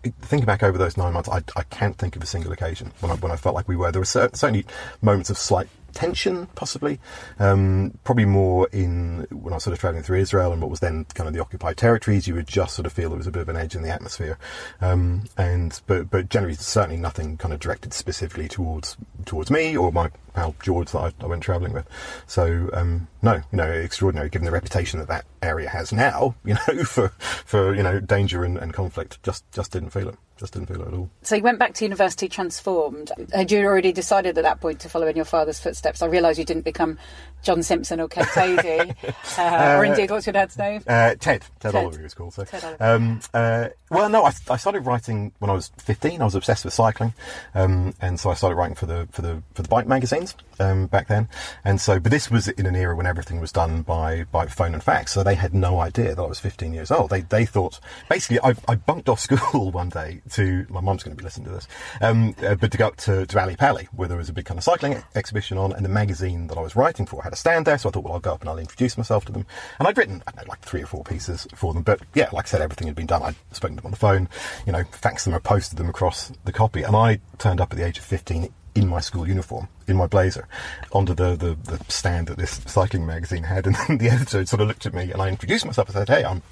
thinking 0.02 0.46
back 0.46 0.62
over 0.62 0.78
those 0.78 0.96
nine 0.96 1.12
months, 1.12 1.28
I, 1.28 1.42
I 1.56 1.62
can't 1.64 1.96
think 1.96 2.16
of 2.16 2.22
a 2.22 2.26
single 2.26 2.52
occasion 2.52 2.92
when 3.00 3.12
I, 3.12 3.14
when 3.16 3.32
I 3.32 3.36
felt 3.36 3.54
like 3.54 3.68
we 3.68 3.76
were. 3.76 3.92
There 3.92 4.00
were 4.00 4.06
cer- 4.06 4.30
certainly 4.34 4.66
moments 5.00 5.30
of 5.30 5.38
slight 5.38 5.68
tension, 5.92 6.46
possibly, 6.54 6.98
um, 7.38 7.98
probably 8.04 8.24
more 8.24 8.68
in 8.72 9.26
when 9.30 9.52
I 9.52 9.56
was 9.56 9.64
sort 9.64 9.74
of 9.74 9.80
traveling 9.80 10.02
through 10.02 10.18
Israel 10.18 10.52
and 10.52 10.60
what 10.60 10.70
was 10.70 10.80
then 10.80 11.04
kind 11.14 11.28
of 11.28 11.34
the 11.34 11.40
occupied 11.40 11.76
territories. 11.76 12.26
You 12.26 12.34
would 12.34 12.46
just 12.46 12.74
sort 12.74 12.86
of 12.86 12.92
feel 12.92 13.10
there 13.10 13.18
was 13.18 13.26
a 13.26 13.30
bit 13.30 13.42
of 13.42 13.48
an 13.48 13.56
edge 13.56 13.74
in 13.74 13.82
the 13.82 13.90
atmosphere, 13.90 14.38
um, 14.80 15.24
and 15.36 15.80
but 15.86 16.10
but 16.10 16.28
generally 16.28 16.54
certainly 16.54 16.96
nothing 16.96 17.36
kind 17.36 17.54
of 17.54 17.60
directed 17.60 17.92
specifically 17.92 18.48
towards 18.48 18.96
towards 19.24 19.50
me 19.50 19.76
or 19.76 19.92
my 19.92 20.10
pal 20.34 20.54
George 20.62 20.90
that 20.92 20.98
I, 20.98 21.12
I 21.20 21.26
went 21.26 21.42
travelling 21.42 21.72
with. 21.72 21.88
So 22.26 22.68
um, 22.72 23.08
no, 23.22 23.34
you 23.34 23.56
know, 23.56 23.70
extraordinary 23.70 24.28
given 24.28 24.46
the 24.46 24.52
reputation 24.52 24.98
that 24.98 25.08
that 25.08 25.24
area 25.42 25.68
has 25.68 25.92
now. 25.92 26.34
You 26.44 26.54
know, 26.54 26.84
for 26.84 27.08
for 27.46 27.74
you 27.74 27.82
know 27.82 28.00
danger 28.00 28.44
and, 28.44 28.58
and 28.58 28.74
conflict. 28.74 29.22
Just 29.22 29.50
just 29.52 29.72
didn't 29.72 29.90
feel 29.90 30.08
it. 30.08 30.16
Just 30.36 30.54
didn't 30.54 30.66
feel 30.66 30.82
it 30.82 30.88
at 30.88 30.94
all. 30.94 31.08
So 31.22 31.36
you 31.36 31.42
went 31.42 31.58
back 31.58 31.72
to 31.74 31.84
university 31.84 32.28
transformed. 32.28 33.12
Had 33.32 33.52
you 33.52 33.64
already 33.64 33.92
decided 33.92 34.36
at 34.36 34.44
that 34.44 34.60
point 34.60 34.80
to 34.80 34.88
follow 34.88 35.06
in 35.06 35.14
your 35.14 35.24
father's 35.24 35.60
footsteps? 35.60 36.02
I 36.02 36.06
realise 36.06 36.36
you 36.36 36.44
didn't 36.44 36.64
become 36.64 36.98
John 37.42 37.62
Simpson 37.62 38.00
or 38.00 38.08
Kate 38.08 38.36
Adie, 38.36 38.94
uh, 39.38 39.76
or 39.76 39.84
indeed, 39.84 40.10
what's 40.10 40.26
your 40.26 40.32
dad's 40.32 40.56
name? 40.56 40.82
Uh, 40.86 41.10
Ted, 41.10 41.18
Ted, 41.20 41.42
Ted. 41.60 41.74
Oliver, 41.74 41.98
he 41.98 42.02
was 42.04 42.14
called. 42.14 42.34
So, 42.34 42.44
Ted 42.44 42.76
um, 42.80 43.20
uh, 43.34 43.68
well, 43.90 44.08
no, 44.08 44.24
I, 44.24 44.32
I 44.48 44.56
started 44.56 44.86
writing 44.86 45.32
when 45.38 45.50
I 45.50 45.54
was 45.54 45.70
15. 45.78 46.20
I 46.20 46.24
was 46.24 46.34
obsessed 46.34 46.64
with 46.64 46.74
cycling, 46.74 47.14
um, 47.54 47.94
and 48.00 48.18
so 48.18 48.30
I 48.30 48.34
started 48.34 48.56
writing 48.56 48.76
for 48.76 48.86
the 48.86 49.08
for 49.12 49.22
the 49.22 49.42
for 49.54 49.62
the 49.62 49.68
bike 49.68 49.86
magazine. 49.86 50.21
Um, 50.60 50.86
back 50.86 51.08
then, 51.08 51.28
and 51.64 51.80
so 51.80 51.98
but 51.98 52.12
this 52.12 52.30
was 52.30 52.46
in 52.46 52.66
an 52.66 52.76
era 52.76 52.94
when 52.94 53.06
everything 53.06 53.40
was 53.40 53.50
done 53.50 53.82
by 53.82 54.24
by 54.30 54.46
phone 54.46 54.74
and 54.74 54.82
fax, 54.82 55.10
so 55.10 55.24
they 55.24 55.34
had 55.34 55.54
no 55.54 55.80
idea 55.80 56.14
that 56.14 56.22
I 56.22 56.26
was 56.26 56.38
15 56.38 56.72
years 56.72 56.90
old. 56.90 57.10
They 57.10 57.22
they 57.22 57.46
thought 57.46 57.80
basically 58.08 58.38
I, 58.40 58.54
I 58.68 58.76
bunked 58.76 59.08
off 59.08 59.18
school 59.28 59.72
one 59.72 59.88
day 59.88 60.22
to 60.32 60.66
my 60.68 60.80
mum's 60.80 61.02
going 61.02 61.16
to 61.16 61.20
be 61.20 61.24
listening 61.24 61.46
to 61.46 61.54
this, 61.54 61.66
um, 62.00 62.36
uh, 62.44 62.54
but 62.54 62.70
to 62.70 62.78
go 62.78 62.88
up 62.88 62.96
to, 62.98 63.26
to 63.26 63.40
Ally 63.40 63.56
Pally 63.56 63.88
where 63.92 64.06
there 64.06 64.18
was 64.18 64.28
a 64.28 64.32
big 64.32 64.44
kind 64.44 64.58
of 64.58 64.62
cycling 64.62 65.02
exhibition 65.14 65.58
on, 65.58 65.72
and 65.72 65.84
the 65.84 65.88
magazine 65.88 66.46
that 66.48 66.58
I 66.58 66.60
was 66.60 66.76
writing 66.76 67.06
for 67.06 67.22
had 67.22 67.32
a 67.32 67.36
stand 67.36 67.66
there, 67.66 67.78
so 67.78 67.88
I 67.88 67.92
thought 67.92 68.04
well 68.04 68.12
I'll 68.12 68.20
go 68.20 68.34
up 68.34 68.42
and 68.42 68.50
I'll 68.50 68.58
introduce 68.58 68.96
myself 68.96 69.24
to 69.24 69.32
them, 69.32 69.46
and 69.78 69.88
I'd 69.88 69.98
written 69.98 70.22
I 70.28 70.32
know 70.36 70.46
like 70.48 70.60
three 70.60 70.82
or 70.82 70.86
four 70.86 71.02
pieces 71.02 71.48
for 71.54 71.74
them, 71.74 71.82
but 71.82 72.00
yeah 72.14 72.28
like 72.32 72.46
I 72.46 72.48
said 72.48 72.60
everything 72.60 72.86
had 72.86 72.96
been 72.96 73.06
done. 73.06 73.22
I'd 73.22 73.36
spoken 73.52 73.76
to 73.76 73.82
them 73.82 73.86
on 73.86 73.92
the 73.92 73.96
phone, 73.96 74.28
you 74.66 74.72
know, 74.72 74.84
faxed 74.84 75.24
them 75.24 75.34
or 75.34 75.40
posted 75.40 75.78
them 75.78 75.88
across 75.88 76.30
the 76.44 76.52
copy, 76.52 76.82
and 76.82 76.94
I 76.94 77.20
turned 77.38 77.60
up 77.60 77.72
at 77.72 77.78
the 77.78 77.86
age 77.86 77.98
of 77.98 78.04
15 78.04 78.52
in 78.74 78.88
my 78.88 79.00
school 79.00 79.28
uniform, 79.28 79.68
in 79.86 79.96
my 79.96 80.06
blazer, 80.06 80.48
onto 80.92 81.14
the, 81.14 81.36
the, 81.36 81.54
the 81.70 81.84
stand 81.88 82.28
that 82.28 82.38
this 82.38 82.60
cycling 82.66 83.06
magazine 83.06 83.44
had. 83.44 83.66
And 83.72 83.76
then 83.76 83.98
the 83.98 84.08
editor 84.08 84.44
sort 84.46 84.62
of 84.62 84.68
looked 84.68 84.86
at 84.86 84.94
me 84.94 85.12
and 85.12 85.20
I 85.20 85.28
introduced 85.28 85.64
myself. 85.66 85.90
I 85.90 85.92
said, 85.92 86.08
Hey, 86.08 86.24
I'm 86.24 86.42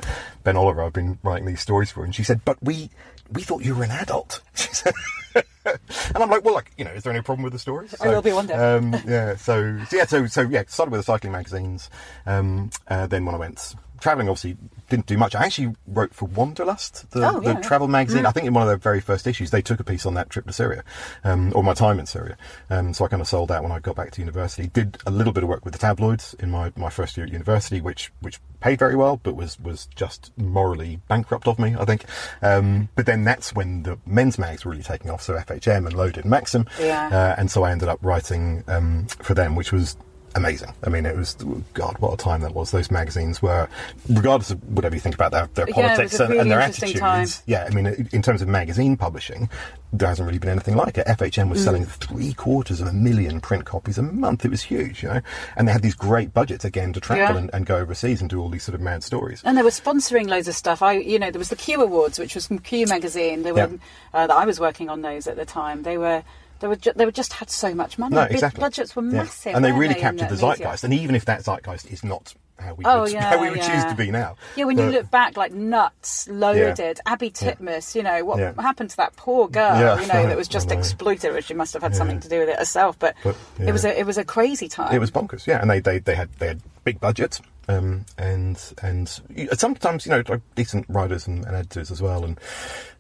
Ben 0.45 0.57
Oliver. 0.57 0.83
I've 0.83 0.93
been 0.93 1.19
writing 1.23 1.47
these 1.47 1.61
stories 1.61 1.91
for 1.91 2.00
you. 2.00 2.05
And 2.07 2.15
she 2.15 2.25
said, 2.25 2.45
But 2.45 2.62
we, 2.62 2.91
we 3.33 3.43
thought 3.43 3.65
you 3.65 3.75
were 3.75 3.85
an 3.85 3.91
adult. 3.91 4.43
She 4.55 4.75
said, 4.75 4.95
and 5.65 6.17
I'm 6.17 6.31
like, 6.31 6.45
well, 6.45 6.55
like, 6.55 6.73
you 6.77 6.85
know, 6.85 6.91
is 6.91 7.03
there 7.03 7.12
any 7.12 7.23
problem 7.23 7.43
with 7.45 7.53
the 7.53 7.59
stories? 7.59 7.95
I 8.00 8.09
will 8.09 8.23
be 8.23 8.33
one 8.33 8.47
day. 8.47 8.55
Um, 8.55 8.95
yeah, 9.07 9.37
so, 9.37 9.79
so 9.89 9.97
yeah, 9.97 10.05
so 10.05 10.27
so 10.27 10.41
yeah, 10.43 10.65
started 10.67 10.91
with 10.91 11.00
the 11.00 11.05
cycling 11.05 11.33
magazines. 11.33 11.91
Um, 12.27 12.71
uh, 12.89 13.07
then 13.07 13.25
when 13.25 13.35
I 13.35 13.39
went 13.39 13.75
traveling, 14.00 14.28
obviously 14.28 14.57
didn't 14.88 15.07
do 15.07 15.16
much. 15.16 15.35
I 15.37 15.45
actually 15.45 15.75
wrote 15.87 16.12
for 16.14 16.26
Wanderlust, 16.26 17.11
the, 17.12 17.28
Oh, 17.28 17.40
the 17.40 17.52
yeah. 17.52 17.61
travel 17.61 17.87
magazine. 17.87 18.26
I 18.26 18.33
think 18.33 18.47
in 18.47 18.54
one 18.54 18.62
of 18.62 18.69
their 18.69 18.76
very 18.76 19.00
first 19.00 19.26
issues, 19.26 19.50
they 19.50 19.62
took 19.62 19.78
a 19.78 19.85
piece 19.85 20.04
on 20.04 20.14
that 20.14 20.30
trip 20.30 20.47
to 20.47 20.52
Syria, 20.52 20.83
um, 21.23 21.52
or 21.54 21.62
my 21.62 21.75
time 21.75 22.00
in 22.00 22.07
Syria. 22.07 22.37
Um, 22.71 22.92
so 22.92 23.04
I 23.04 23.09
kind 23.09 23.23
of 23.23 23.28
sold 23.28 23.50
that 23.50 23.62
when 23.62 23.71
I 23.71 23.78
got 23.78 23.95
back 23.97 24.11
to 24.12 24.21
university. 24.21 24.66
Did 24.69 24.99
a 25.07 25.11
little 25.11 25.33
bit 25.33 25.42
of 25.45 25.49
work 25.49 25.64
with 25.64 25.73
the 25.75 25.78
tabloids 25.78 26.35
in 26.40 26.50
my, 26.50 26.73
my 26.76 26.90
first 26.90 27.16
year 27.16 27.25
at 27.26 27.33
university, 27.33 27.80
which 27.80 28.11
which 28.21 28.40
paid 28.61 28.78
very 28.78 28.97
well, 28.97 29.19
but 29.23 29.37
was 29.37 29.59
was 29.61 29.87
just 29.95 30.33
morally 30.37 31.00
bankrupt 31.09 31.47
of 31.47 31.59
me, 31.59 31.76
I 31.78 31.85
think. 31.85 32.04
Um, 32.42 32.88
but 32.97 33.07
then 33.07 33.23
that's 33.25 33.54
when 33.54 33.85
the 33.85 33.99
men's 34.07 34.38
mags 34.38 34.64
were 34.64 34.73
really 34.73 34.83
taking 34.83 35.11
off. 35.11 35.23
So 35.23 35.35
FHM 35.35 35.87
and 35.87 35.92
Loaded 35.95 36.25
and 36.25 36.30
Maxim, 36.30 36.66
Yeah. 36.80 37.09
uh, 37.12 37.35
and 37.40 37.50
so 37.50 37.62
I 37.62 37.71
ended 37.71 37.88
up 37.88 37.99
writing 38.02 38.64
um, 38.66 39.07
for 39.23 39.35
them, 39.35 39.54
which 39.54 39.73
was 39.73 39.97
amazing. 40.34 40.72
I 40.84 40.88
mean, 40.90 41.06
it 41.06 41.16
was 41.16 41.34
God, 41.75 41.99
what 41.99 42.12
a 42.14 42.16
time 42.16 42.40
that 42.42 42.54
was. 42.54 42.70
Those 42.70 42.90
magazines 42.90 43.42
were, 43.42 43.68
regardless 44.08 44.50
of 44.50 44.62
whatever 44.75 44.94
you 44.94 45.00
think 45.00 45.14
about 45.14 45.32
their, 45.32 45.46
their 45.54 45.66
Yeah, 45.68 45.75
politics 45.75 46.18
a 46.18 46.22
and, 46.25 46.30
really 46.30 46.40
and 46.40 46.50
their 46.50 46.60
attitudes. 46.60 47.00
time. 47.00 47.26
Yeah, 47.46 47.66
I 47.70 47.75
mean, 47.75 48.08
in- 48.12 48.22
terms 48.22 48.42
of 48.42 48.49
magazine 48.49 48.96
publishing, 48.96 49.49
there 49.92 50.08
hasn't 50.08 50.26
really 50.26 50.38
been 50.38 50.50
anything 50.50 50.76
like 50.76 50.99
it. 50.99 51.06
FHM 51.06 51.46
Mm. 51.49 51.50
was 51.50 51.64
selling 51.64 51.84
three 51.84 52.32
quarters 52.34 52.80
of 52.80 52.87
a 52.87 52.92
million 52.92 53.40
print 53.40 53.64
copies 53.64 53.99
a 53.99 54.02
month. 54.02 54.44
It 54.44 54.50
was 54.50 54.62
huge, 54.62 55.02
you 55.02 55.08
know, 55.08 55.20
and 55.56 55.66
they 55.66 55.72
had 55.72 55.82
these 55.82 55.94
great 55.96 56.32
budgets 56.32 56.64
again 56.64 56.92
to 56.92 57.00
travel 57.00 57.25
Yeah. 57.34 57.37
and, 57.37 57.50
and 57.52 57.66
go 57.66 57.76
overseas 57.78 58.20
and 58.20 58.30
do 58.30 58.40
all 58.40 58.49
these 58.49 58.62
sort 58.62 58.75
of 58.75 58.80
mad 58.80 59.02
stories. 59.02 59.42
And 59.44 59.58
they 59.58 59.62
were 59.62 59.70
sponsoring 59.70 60.28
loads 60.28 60.46
of 60.49 60.54
stuff. 60.54 60.80
I, 60.82 60.92
you 60.92 61.18
know, 61.18 61.30
there 61.30 61.38
was 61.40 61.49
the 61.49 61.56
Q 61.56 61.82
Awards, 61.82 62.18
which 62.18 62.34
was 62.34 62.46
from 62.46 62.58
Q 62.60 62.87
magazine. 62.87 63.42
They 63.42 63.52
were 63.52 63.58
Yeah. 63.58 63.76
uh, 64.14 64.26
that 64.28 64.37
I 64.37 64.44
was 64.46 64.60
working 64.60 64.88
on 64.88 65.02
those 65.02 65.26
at 65.26 65.37
the 65.37 65.44
time. 65.44 65.82
They 65.82 65.99
were, 65.99 66.22
they 66.61 66.69
were, 66.69 66.76
ju- 66.76 66.93
they 66.95 67.05
were 67.05 67.11
just 67.12 67.33
had 67.33 67.50
so 67.50 67.75
much 67.75 67.99
money. 67.99 68.14
No, 68.14 68.23
Big 68.25 68.33
exactly. 68.35 68.61
budgets 68.61 68.95
were 68.95 69.02
massive, 69.02 69.55
and 69.55 69.64
they 69.64 69.73
really 69.73 69.95
in 69.95 70.00
captured 70.00 70.29
the, 70.29 70.35
media? 70.35 70.57
zeitgeist. 70.57 70.85
And 70.85 70.95
even 70.95 71.14
if 71.14 71.25
that 71.25 71.43
zeitgeist 71.43 71.90
is 71.90 72.05
not 72.05 72.35
how 72.59 72.75
we 72.75 72.85
Oh 72.85 73.02
would, 73.02 73.12
yeah, 73.12 73.31
how 73.31 73.40
we 73.40 73.49
would 73.49 73.59
yeah. 73.59 73.83
choose 73.83 73.90
to 73.90 73.97
be 73.97 74.11
now, 74.11 74.37
Yeah, 74.55 74.64
when 74.64 74.76
you 74.79 74.85
look 74.90 75.11
back, 75.11 75.37
like 75.38 75.52
nuts, 75.52 76.29
loaded, 76.29 77.00
Abi 77.07 77.31
Titmuss. 77.31 77.95
You 77.95 78.02
know 78.02 78.25
what 78.25 78.55
happened 78.57 78.90
to 78.90 78.97
that 78.99 79.17
poor 79.17 79.49
girl? 79.49 79.79
You 80.00 80.07
know 80.07 80.26
that 80.26 80.37
was 80.37 80.49
just 80.59 80.71
exploited. 80.71 81.35
Or 81.35 81.40
she 81.40 81.55
must 81.55 81.73
have 81.73 81.83
had 81.83 81.97
something 81.97 82.21
to 82.21 82.29
do 82.29 82.40
with 82.40 82.50
it 82.50 82.59
herself. 82.59 82.99
But, 82.99 83.17
But, 83.25 83.37
it 83.59 83.73
was 83.73 83.85
a 83.85 83.99
it 83.99 84.05
was 84.07 84.19
a 84.19 84.25
crazy 84.25 84.69
time. 84.69 84.95
It 84.95 84.99
was 84.99 85.11
bonkers, 85.11 85.47
yeah. 85.47 85.61
And 85.61 85.71
they, 85.71 85.81
they, 85.81 85.99
they 85.99 86.14
had 86.14 86.29
they 86.38 86.49
had 86.49 86.61
big 86.85 87.00
budgets, 87.00 87.40
um, 87.69 88.05
and 88.19 88.61
and 88.83 89.09
sometimes 89.52 90.07
you 90.07 90.11
know 90.12 90.23
like 90.29 90.40
decent 90.55 90.87
writers 90.88 91.26
and, 91.26 91.45
and 91.45 91.55
editors 91.57 91.90
as 91.90 92.02
well. 92.02 92.25
And 92.25 92.38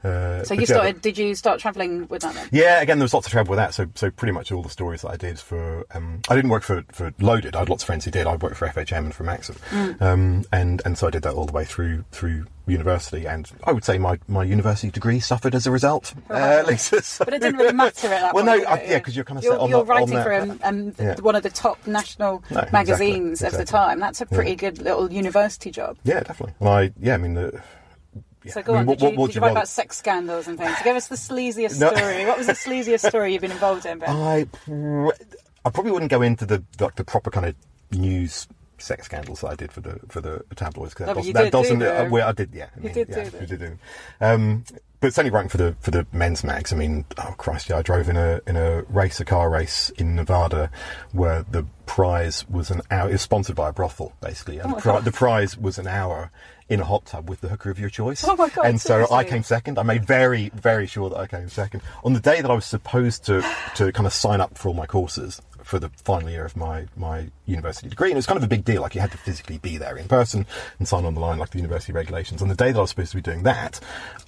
uh, 0.04 0.44
so 0.44 0.54
you 0.54 0.60
yeah, 0.60 0.66
started? 0.66 1.02
Did 1.02 1.18
you 1.18 1.34
start 1.34 1.60
travelling 1.60 2.06
with 2.08 2.22
that 2.22 2.34
then? 2.34 2.48
Yeah, 2.52 2.80
again, 2.80 2.98
there 2.98 3.04
was 3.04 3.14
lots 3.14 3.26
of 3.26 3.32
travel 3.32 3.50
with 3.50 3.58
that. 3.58 3.74
So, 3.74 3.86
so 3.94 4.10
pretty 4.10 4.32
much 4.32 4.50
all 4.52 4.62
the 4.62 4.70
stories 4.70 5.02
that 5.02 5.10
I 5.10 5.16
did 5.16 5.38
for, 5.38 5.84
um, 5.94 6.20
I 6.28 6.34
didn't 6.36 6.50
work 6.50 6.62
for, 6.62 6.84
for 6.90 7.12
Loaded. 7.20 7.54
I 7.54 7.60
had 7.60 7.68
lots 7.68 7.82
of 7.82 7.86
friends 7.86 8.04
who 8.04 8.10
did. 8.10 8.26
I 8.26 8.36
worked 8.36 8.56
for 8.56 8.66
FHM 8.68 8.98
and 8.98 9.14
for 9.14 9.24
Maxim, 9.24 9.56
Mm. 9.70 10.00
um, 10.02 10.44
and 10.52 10.80
and 10.84 10.96
so 10.96 11.06
I 11.06 11.10
did 11.10 11.22
that 11.22 11.34
all 11.34 11.46
the 11.46 11.52
way 11.52 11.64
through 11.64 12.04
through 12.12 12.46
university. 12.70 13.26
And 13.26 13.50
I 13.64 13.72
would 13.72 13.84
say 13.84 13.98
my, 13.98 14.18
my 14.28 14.44
university 14.44 14.90
degree 14.90 15.20
suffered 15.20 15.54
as 15.54 15.66
a 15.66 15.70
result, 15.70 16.14
uh, 16.30 16.62
Lisa. 16.68 17.02
So- 17.02 17.24
But 17.24 17.34
it 17.34 17.42
didn't 17.42 17.58
really 17.58 17.72
matter 17.74 18.06
at 18.08 18.20
that 18.20 18.34
well, 18.34 18.44
point. 18.44 18.46
no, 18.46 18.58
did 18.58 18.66
I, 18.66 18.82
yeah, 18.90 18.98
because 18.98 19.14
you're 19.16 19.24
kind 19.24 19.38
of 19.38 19.44
you're, 19.44 19.58
on 19.58 19.68
you're 19.68 19.84
writing 19.84 20.22
for 20.22 20.32
um, 20.32 20.60
um, 20.62 20.94
Yeah. 20.98 21.16
one 21.20 21.34
of 21.36 21.42
the 21.42 21.50
top 21.50 21.86
national 21.86 22.42
No, 22.50 22.60
exactly, 22.60 22.72
magazines 22.72 23.42
of 23.42 23.52
the 23.52 23.64
time. 23.64 24.00
That's 24.00 24.20
a 24.20 24.26
pretty 24.26 24.54
good 24.56 24.78
little 24.80 25.12
university 25.12 25.70
job. 25.70 25.96
Yeah, 26.04 26.20
definitely. 26.20 26.54
And 26.60 26.68
I, 26.68 26.92
yeah, 27.00 27.14
I 27.14 27.16
mean, 27.18 27.34
the, 27.34 27.60
yeah, 28.44 28.52
So 28.52 28.62
go 28.62 28.72
I 28.74 28.76
mean, 28.76 28.80
on. 28.80 28.86
what- 28.86 28.98
did 28.98 29.04
you, 29.04 29.08
what- 29.10 29.18
what 29.18 29.26
did 29.28 29.34
you 29.36 29.40
write 29.42 29.50
about 29.52 29.68
sex 29.68 29.96
scandals 29.98 30.48
and 30.48 30.56
things? 30.58 30.76
Give 30.84 30.96
us 30.96 31.08
the 31.08 31.16
sleaziest 31.16 31.78
No. 31.80 31.92
story. 31.94 32.24
What 32.26 32.38
was 32.38 32.46
the 32.46 32.54
sleaziest 32.54 33.06
story 33.06 33.32
you've 33.32 33.42
been 33.42 33.50
involved 33.52 33.84
in, 33.86 33.98
Ben? 33.98 34.08
I, 34.16 34.46
I 35.64 35.70
probably 35.70 35.92
wouldn't 35.92 36.10
go 36.10 36.22
into 36.22 36.46
the 36.46 36.62
like 36.78 36.94
the 36.96 37.04
proper 37.04 37.30
kind 37.30 37.46
of 37.46 37.54
news 37.92 38.48
sex 38.82 39.06
scandals 39.06 39.40
that 39.42 39.48
I 39.48 39.54
did 39.54 39.72
for 39.72 39.80
the 39.80 39.98
for 40.08 40.20
the 40.20 40.44
tabloids. 40.56 40.94
'cause 40.94 41.06
No, 41.08 41.14
that 41.14 41.24
you 41.24 41.32
doesn't, 41.32 41.44
that 41.50 41.52
doesn't 41.52 41.78
do 41.78 41.86
uh, 41.86 42.08
well, 42.10 42.28
I 42.28 42.32
did, 42.32 42.50
yeah. 42.54 42.66
I 42.76 42.82
You 42.86 42.92
did 42.92 43.08
yeah, 43.08 43.24
do 43.24 43.30
them. 43.30 43.40
you 43.40 43.46
did 43.46 43.60
do. 43.60 43.78
Um, 44.20 44.64
but 45.00 45.14
certainly 45.14 45.30
writing 45.34 45.48
for 45.48 45.56
the 45.56 45.74
for 45.80 45.90
the 45.90 46.06
men's 46.12 46.44
mags. 46.44 46.72
I 46.72 46.76
mean, 46.76 47.06
oh 47.18 47.34
Christ, 47.38 47.70
yeah, 47.70 47.78
I 47.78 47.82
drove 47.82 48.08
in 48.08 48.16
a 48.18 48.40
in 48.46 48.56
a 48.56 48.82
race, 48.82 49.18
a 49.20 49.24
car 49.24 49.48
race 49.48 49.88
in 49.96 50.14
Nevada, 50.14 50.70
where 51.12 51.42
the 51.50 51.64
prize 51.86 52.46
was 52.50 52.70
an 52.70 52.82
hour. 52.90 53.08
It 53.08 53.12
was 53.12 53.22
sponsored 53.22 53.56
by 53.56 53.70
a 53.70 53.72
brothel, 53.72 54.12
basically, 54.20 54.58
and 54.58 54.72
Oh 54.72 54.76
the, 54.76 54.80
pri- 54.82 55.00
the 55.00 55.12
prize 55.12 55.56
was 55.56 55.78
an 55.78 55.86
hour. 55.86 56.30
In 56.68 56.78
a 56.78 56.84
hot 56.84 57.04
tub 57.04 57.28
with 57.28 57.40
the 57.40 57.48
hooker 57.48 57.68
of 57.70 57.80
your 57.80 57.90
choice. 57.90 58.22
Oh 58.22 58.36
my 58.36 58.48
God, 58.48 58.64
And 58.64 58.80
so 58.80 59.04
I 59.10 59.24
came 59.24 59.42
second. 59.42 59.76
I 59.76 59.82
made 59.82 60.04
very, 60.06 60.50
very 60.54 60.86
sure 60.86 61.10
that 61.10 61.18
I 61.18 61.26
came 61.26 61.48
second. 61.48 61.82
On 62.04 62.12
the 62.12 62.20
day 62.20 62.40
that 62.40 62.48
I 62.48 62.54
was 62.54 62.64
supposed 62.64 63.24
to, 63.24 63.42
to 63.74 63.90
kind 63.90 64.06
of 64.06 64.12
sign 64.12 64.40
up 64.40 64.56
for 64.56 64.68
all 64.68 64.74
my 64.74 64.86
courses 64.86 65.42
for 65.70 65.78
the 65.78 65.88
final 66.02 66.28
year 66.28 66.44
of 66.44 66.56
my, 66.56 66.86
my 66.96 67.28
university 67.46 67.88
degree, 67.88 68.08
and 68.08 68.14
it 68.14 68.18
was 68.18 68.26
kind 68.26 68.36
of 68.36 68.42
a 68.42 68.48
big 68.48 68.64
deal. 68.64 68.82
Like 68.82 68.96
you 68.96 69.00
had 69.00 69.12
to 69.12 69.18
physically 69.18 69.58
be 69.58 69.76
there 69.78 69.96
in 69.96 70.08
person 70.08 70.44
and 70.80 70.88
sign 70.88 71.04
on 71.04 71.14
the 71.14 71.20
line, 71.20 71.38
like 71.38 71.50
the 71.50 71.58
university 71.58 71.92
regulations. 71.92 72.42
On 72.42 72.48
the 72.48 72.56
day 72.56 72.72
that 72.72 72.78
I 72.78 72.80
was 72.80 72.90
supposed 72.90 73.12
to 73.12 73.16
be 73.16 73.22
doing 73.22 73.44
that, 73.44 73.78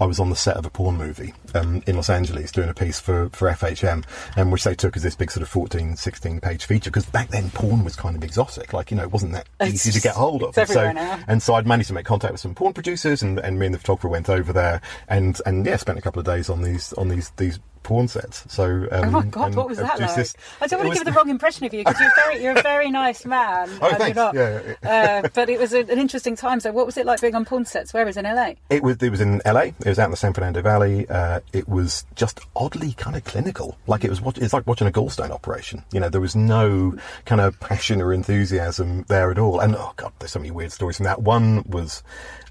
I 0.00 0.06
was 0.06 0.20
on 0.20 0.30
the 0.30 0.36
set 0.36 0.56
of 0.56 0.64
a 0.64 0.70
porn 0.70 0.96
movie 0.96 1.34
um, 1.54 1.82
in 1.86 1.96
Los 1.96 2.08
Angeles 2.08 2.52
doing 2.52 2.68
a 2.68 2.74
piece 2.74 3.00
for, 3.00 3.28
for 3.30 3.48
FHM, 3.50 4.04
um, 4.36 4.52
which 4.52 4.62
they 4.62 4.76
took 4.76 4.96
as 4.96 5.02
this 5.02 5.16
big 5.16 5.32
sort 5.32 5.42
of 5.42 5.48
14, 5.48 5.96
16 5.96 6.40
page 6.40 6.64
feature. 6.64 6.90
Because 6.90 7.06
back 7.06 7.28
then, 7.30 7.50
porn 7.50 7.82
was 7.82 7.96
kind 7.96 8.14
of 8.16 8.22
exotic. 8.22 8.72
Like, 8.72 8.92
you 8.92 8.96
know, 8.96 9.02
it 9.02 9.10
wasn't 9.10 9.32
that 9.32 9.48
It's 9.60 9.86
easy 9.86 9.98
to 9.98 10.00
get 10.00 10.14
hold 10.14 10.44
of. 10.44 10.50
it's 10.50 10.58
everywhere 10.58 10.90
so, 10.90 10.92
now. 10.92 11.18
and 11.26 11.42
so 11.42 11.54
I'd 11.54 11.66
managed 11.66 11.88
to 11.88 11.94
make 11.94 12.06
contact 12.06 12.32
with 12.32 12.40
some 12.40 12.54
porn 12.54 12.72
producers, 12.72 13.20
and, 13.20 13.40
and 13.40 13.58
me 13.58 13.66
and 13.66 13.74
the 13.74 13.78
photographer 13.80 14.08
went 14.08 14.30
over 14.30 14.52
there, 14.52 14.80
and 15.08 15.40
and 15.44 15.66
yeah, 15.66 15.76
spent 15.76 15.98
a 15.98 16.02
couple 16.02 16.20
of 16.20 16.26
days 16.26 16.48
on 16.48 16.62
these 16.62 16.92
on 16.94 17.08
these 17.08 17.30
these 17.36 17.58
porn 17.82 18.08
sets. 18.08 18.44
So 18.52 18.86
um, 18.92 19.04
Oh 19.04 19.10
my 19.10 19.24
god, 19.24 19.46
and 19.48 19.56
what 19.56 19.68
was 19.68 19.78
that 19.78 19.98
like? 20.00 20.14
this- 20.14 20.34
I 20.60 20.66
don't 20.66 20.78
want 20.78 20.86
to 20.86 20.88
was- 20.90 20.98
give 20.98 21.06
the 21.06 21.12
wrong 21.12 21.28
impression 21.28 21.66
of 21.66 21.74
you 21.74 21.80
because 21.84 22.00
you're 22.00 22.12
very, 22.16 22.42
you're 22.42 22.58
a 22.58 22.62
very 22.62 22.90
nice 22.90 23.24
man. 23.24 23.68
Oh, 23.82 23.88
and 23.88 23.98
thanks. 23.98 24.16
Not. 24.16 24.34
Yeah, 24.34 24.60
yeah, 24.82 25.22
Uh, 25.24 25.28
but 25.34 25.48
it 25.48 25.58
was 25.58 25.72
a, 25.72 25.80
an 25.80 25.98
interesting 25.98 26.36
time. 26.36 26.60
So, 26.60 26.70
what 26.72 26.86
was 26.86 26.96
it 26.96 27.06
like 27.06 27.20
being 27.20 27.34
on 27.34 27.44
porn 27.44 27.64
sets? 27.64 27.92
Where 27.92 28.04
was 28.06 28.16
it, 28.16 28.24
in 28.24 28.34
LA? 28.36 28.52
It 28.70 28.82
was 28.82 28.96
it 29.02 29.10
was 29.10 29.20
in 29.20 29.40
LA. 29.44 29.60
It 29.80 29.86
was 29.86 29.98
out 29.98 30.04
in 30.06 30.10
the 30.12 30.16
San 30.16 30.32
Fernando 30.32 30.62
Valley. 30.62 31.08
Uh, 31.08 31.40
it 31.52 31.68
was 31.68 32.04
just 32.14 32.40
oddly 32.54 32.92
kind 32.92 33.16
of 33.16 33.24
clinical. 33.24 33.76
Like 33.86 34.04
it 34.04 34.10
was 34.10 34.20
watch, 34.20 34.38
it's 34.38 34.52
like 34.52 34.66
watching 34.66 34.86
a 34.86 34.92
gallstone 34.92 35.30
operation. 35.30 35.84
You 35.92 36.00
know, 36.00 36.08
there 36.08 36.20
was 36.20 36.36
no 36.36 36.94
kind 37.24 37.40
of 37.40 37.58
passion 37.60 38.00
or 38.00 38.12
enthusiasm 38.12 39.04
there 39.08 39.30
at 39.30 39.38
all. 39.38 39.60
And 39.60 39.74
oh 39.76 39.92
god, 39.96 40.12
there's 40.18 40.32
so 40.32 40.38
many 40.38 40.50
weird 40.50 40.72
stories 40.72 40.96
from 40.98 41.04
that. 41.04 41.22
One 41.22 41.64
was 41.68 42.02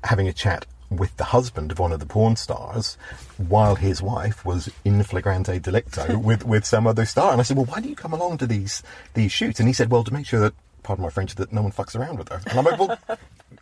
having 0.04 0.28
a 0.28 0.34
chat 0.34 0.66
with 0.92 1.16
the 1.18 1.24
husband 1.24 1.72
of 1.72 1.80
one 1.80 1.92
of 1.92 2.00
the 2.00 2.06
porn 2.06 2.36
stars 2.36 2.98
while 3.38 3.76
his 3.76 4.02
wife 4.02 4.46
was 4.46 4.70
in 4.84 5.02
flagrante 5.04 5.60
delicto 5.60 6.22
with, 6.24 6.46
with 6.46 6.66
some 6.66 6.86
other 6.86 7.06
star. 7.06 7.32
And 7.32 7.40
I 7.40 7.44
said, 7.44 7.58
well, 7.58 7.66
why 7.66 7.80
do 7.80 7.90
you 7.90 7.96
come 7.96 8.14
along 8.14 8.38
to 8.40 8.48
these 8.48 8.84
these 9.14 9.32
shoots? 9.32 9.60
And 9.60 9.68
he 9.68 9.74
said, 9.74 9.90
well, 9.90 10.04
to 10.04 10.14
make 10.14 10.26
sure 10.26 10.42
that, 10.42 10.54
pardon 10.84 11.04
my 11.04 11.10
French, 11.10 11.36
that 11.36 11.54
no 11.54 11.62
one 11.62 11.72
fucks 11.72 11.96
around 11.96 12.18
with 12.20 12.30
her. 12.30 12.42
And 12.46 12.60
I'm 12.60 12.66
like, 12.66 12.80
well, 12.80 12.98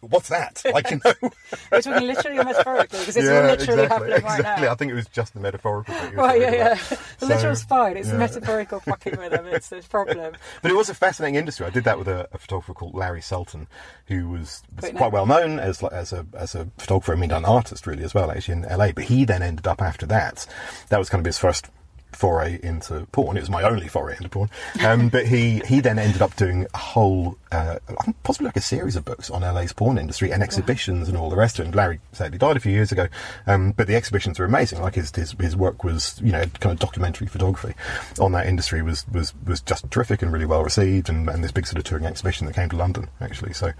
what's 0.01 0.29
that? 0.29 0.61
Like, 0.73 0.89
you 0.91 1.01
know. 1.03 1.13
We're 1.71 1.81
talking 1.81 2.07
literally 2.07 2.37
or 2.39 2.43
metaphorically 2.43 2.99
because 2.99 3.17
it's 3.17 3.25
Yeah, 3.25 3.41
literally 3.47 3.83
exactly, 3.83 3.87
happening 3.87 4.11
right 4.11 4.39
exactly. 4.39 4.65
now. 4.65 4.71
I 4.71 4.75
think 4.75 4.91
it 4.91 4.95
was 4.95 5.07
just 5.07 5.33
the 5.33 5.39
metaphorical 5.39 5.93
you 6.11 6.17
Right, 6.17 6.41
yeah, 6.41 6.51
yeah. 6.51 6.65
about. 6.73 6.89
The 6.89 6.97
So, 7.19 7.25
literal's 7.27 7.63
fine. 7.63 7.97
It's 7.97 8.07
yeah. 8.09 8.17
metaphorical 8.17 8.79
fucking 8.81 9.17
with 9.17 9.31
them. 9.31 9.47
It's 9.47 9.69
the 9.69 9.81
problem. 9.89 10.33
But 10.61 10.71
it 10.71 10.75
was 10.75 10.89
a 10.89 10.93
fascinating 10.93 11.35
industry. 11.35 11.65
I 11.65 11.69
did 11.69 11.83
that 11.85 11.97
with 11.97 12.07
a, 12.07 12.27
a 12.33 12.37
photographer 12.37 12.73
called 12.73 12.93
Larry 12.93 13.21
Sultan, 13.21 13.67
who 14.07 14.29
was, 14.29 14.61
was 14.81 14.91
quite 14.91 15.11
well 15.11 15.25
known 15.25 15.59
as 15.59 15.81
as 15.83 16.11
a 16.13 16.25
as 16.37 16.55
a 16.55 16.67
photographer. 16.77 17.13
I 17.13 17.15
mean, 17.15 17.31
an 17.31 17.45
artist 17.45 17.87
really 17.87 18.03
as 18.03 18.13
well, 18.13 18.31
actually 18.31 18.55
in 18.55 18.61
LA. 18.63 18.91
But 18.91 19.05
he 19.05 19.25
then 19.25 19.41
ended 19.41 19.67
up 19.67 19.81
after 19.81 20.05
that. 20.07 20.45
That 20.89 20.99
was 20.99 21.09
kind 21.09 21.19
of 21.21 21.25
his 21.25 21.37
first 21.37 21.67
foray 22.11 22.59
into 22.63 23.05
porn. 23.11 23.37
It 23.37 23.41
was 23.41 23.49
my 23.49 23.63
only 23.63 23.87
foray 23.87 24.15
into 24.17 24.29
porn. 24.29 24.49
Um, 24.83 25.09
but 25.09 25.25
he 25.25 25.59
he 25.67 25.79
then 25.79 25.99
ended 25.99 26.21
up 26.21 26.35
doing 26.35 26.67
a 26.73 26.77
whole, 26.77 27.37
uh, 27.51 27.79
possibly 28.23 28.45
like 28.47 28.57
a 28.57 28.61
series 28.61 28.95
of 28.95 29.05
books 29.05 29.29
on 29.29 29.41
LA's 29.41 29.73
porn 29.73 29.97
industry 29.97 30.31
and 30.31 30.43
exhibitions 30.43 31.07
and 31.07 31.17
all 31.17 31.29
the 31.29 31.35
rest 31.35 31.59
of 31.59 31.63
it. 31.63 31.67
And 31.67 31.75
Larry 31.75 31.99
sadly 32.11 32.37
died 32.37 32.57
a 32.57 32.59
few 32.59 32.71
years 32.71 32.91
ago, 32.91 33.07
um, 33.47 33.71
but 33.71 33.87
the 33.87 33.95
exhibitions 33.95 34.39
were 34.39 34.45
amazing. 34.45 34.81
Like 34.81 34.95
his, 34.95 35.11
his 35.15 35.31
his 35.39 35.55
work 35.55 35.83
was, 35.83 36.19
you 36.23 36.31
know, 36.31 36.45
kind 36.59 36.73
of 36.73 36.79
documentary 36.79 37.27
photography 37.27 37.75
on 38.19 38.31
that 38.33 38.47
industry 38.47 38.81
was 38.81 39.07
was 39.09 39.33
was 39.45 39.61
just 39.61 39.89
terrific 39.91 40.21
and 40.21 40.31
really 40.31 40.45
well 40.45 40.63
received. 40.63 41.09
And, 41.09 41.29
and 41.29 41.43
this 41.43 41.51
big 41.51 41.67
sort 41.67 41.77
of 41.77 41.83
touring 41.83 42.05
exhibition 42.05 42.47
that 42.47 42.55
came 42.55 42.69
to 42.69 42.75
London 42.75 43.09
actually. 43.21 43.53
So. 43.53 43.71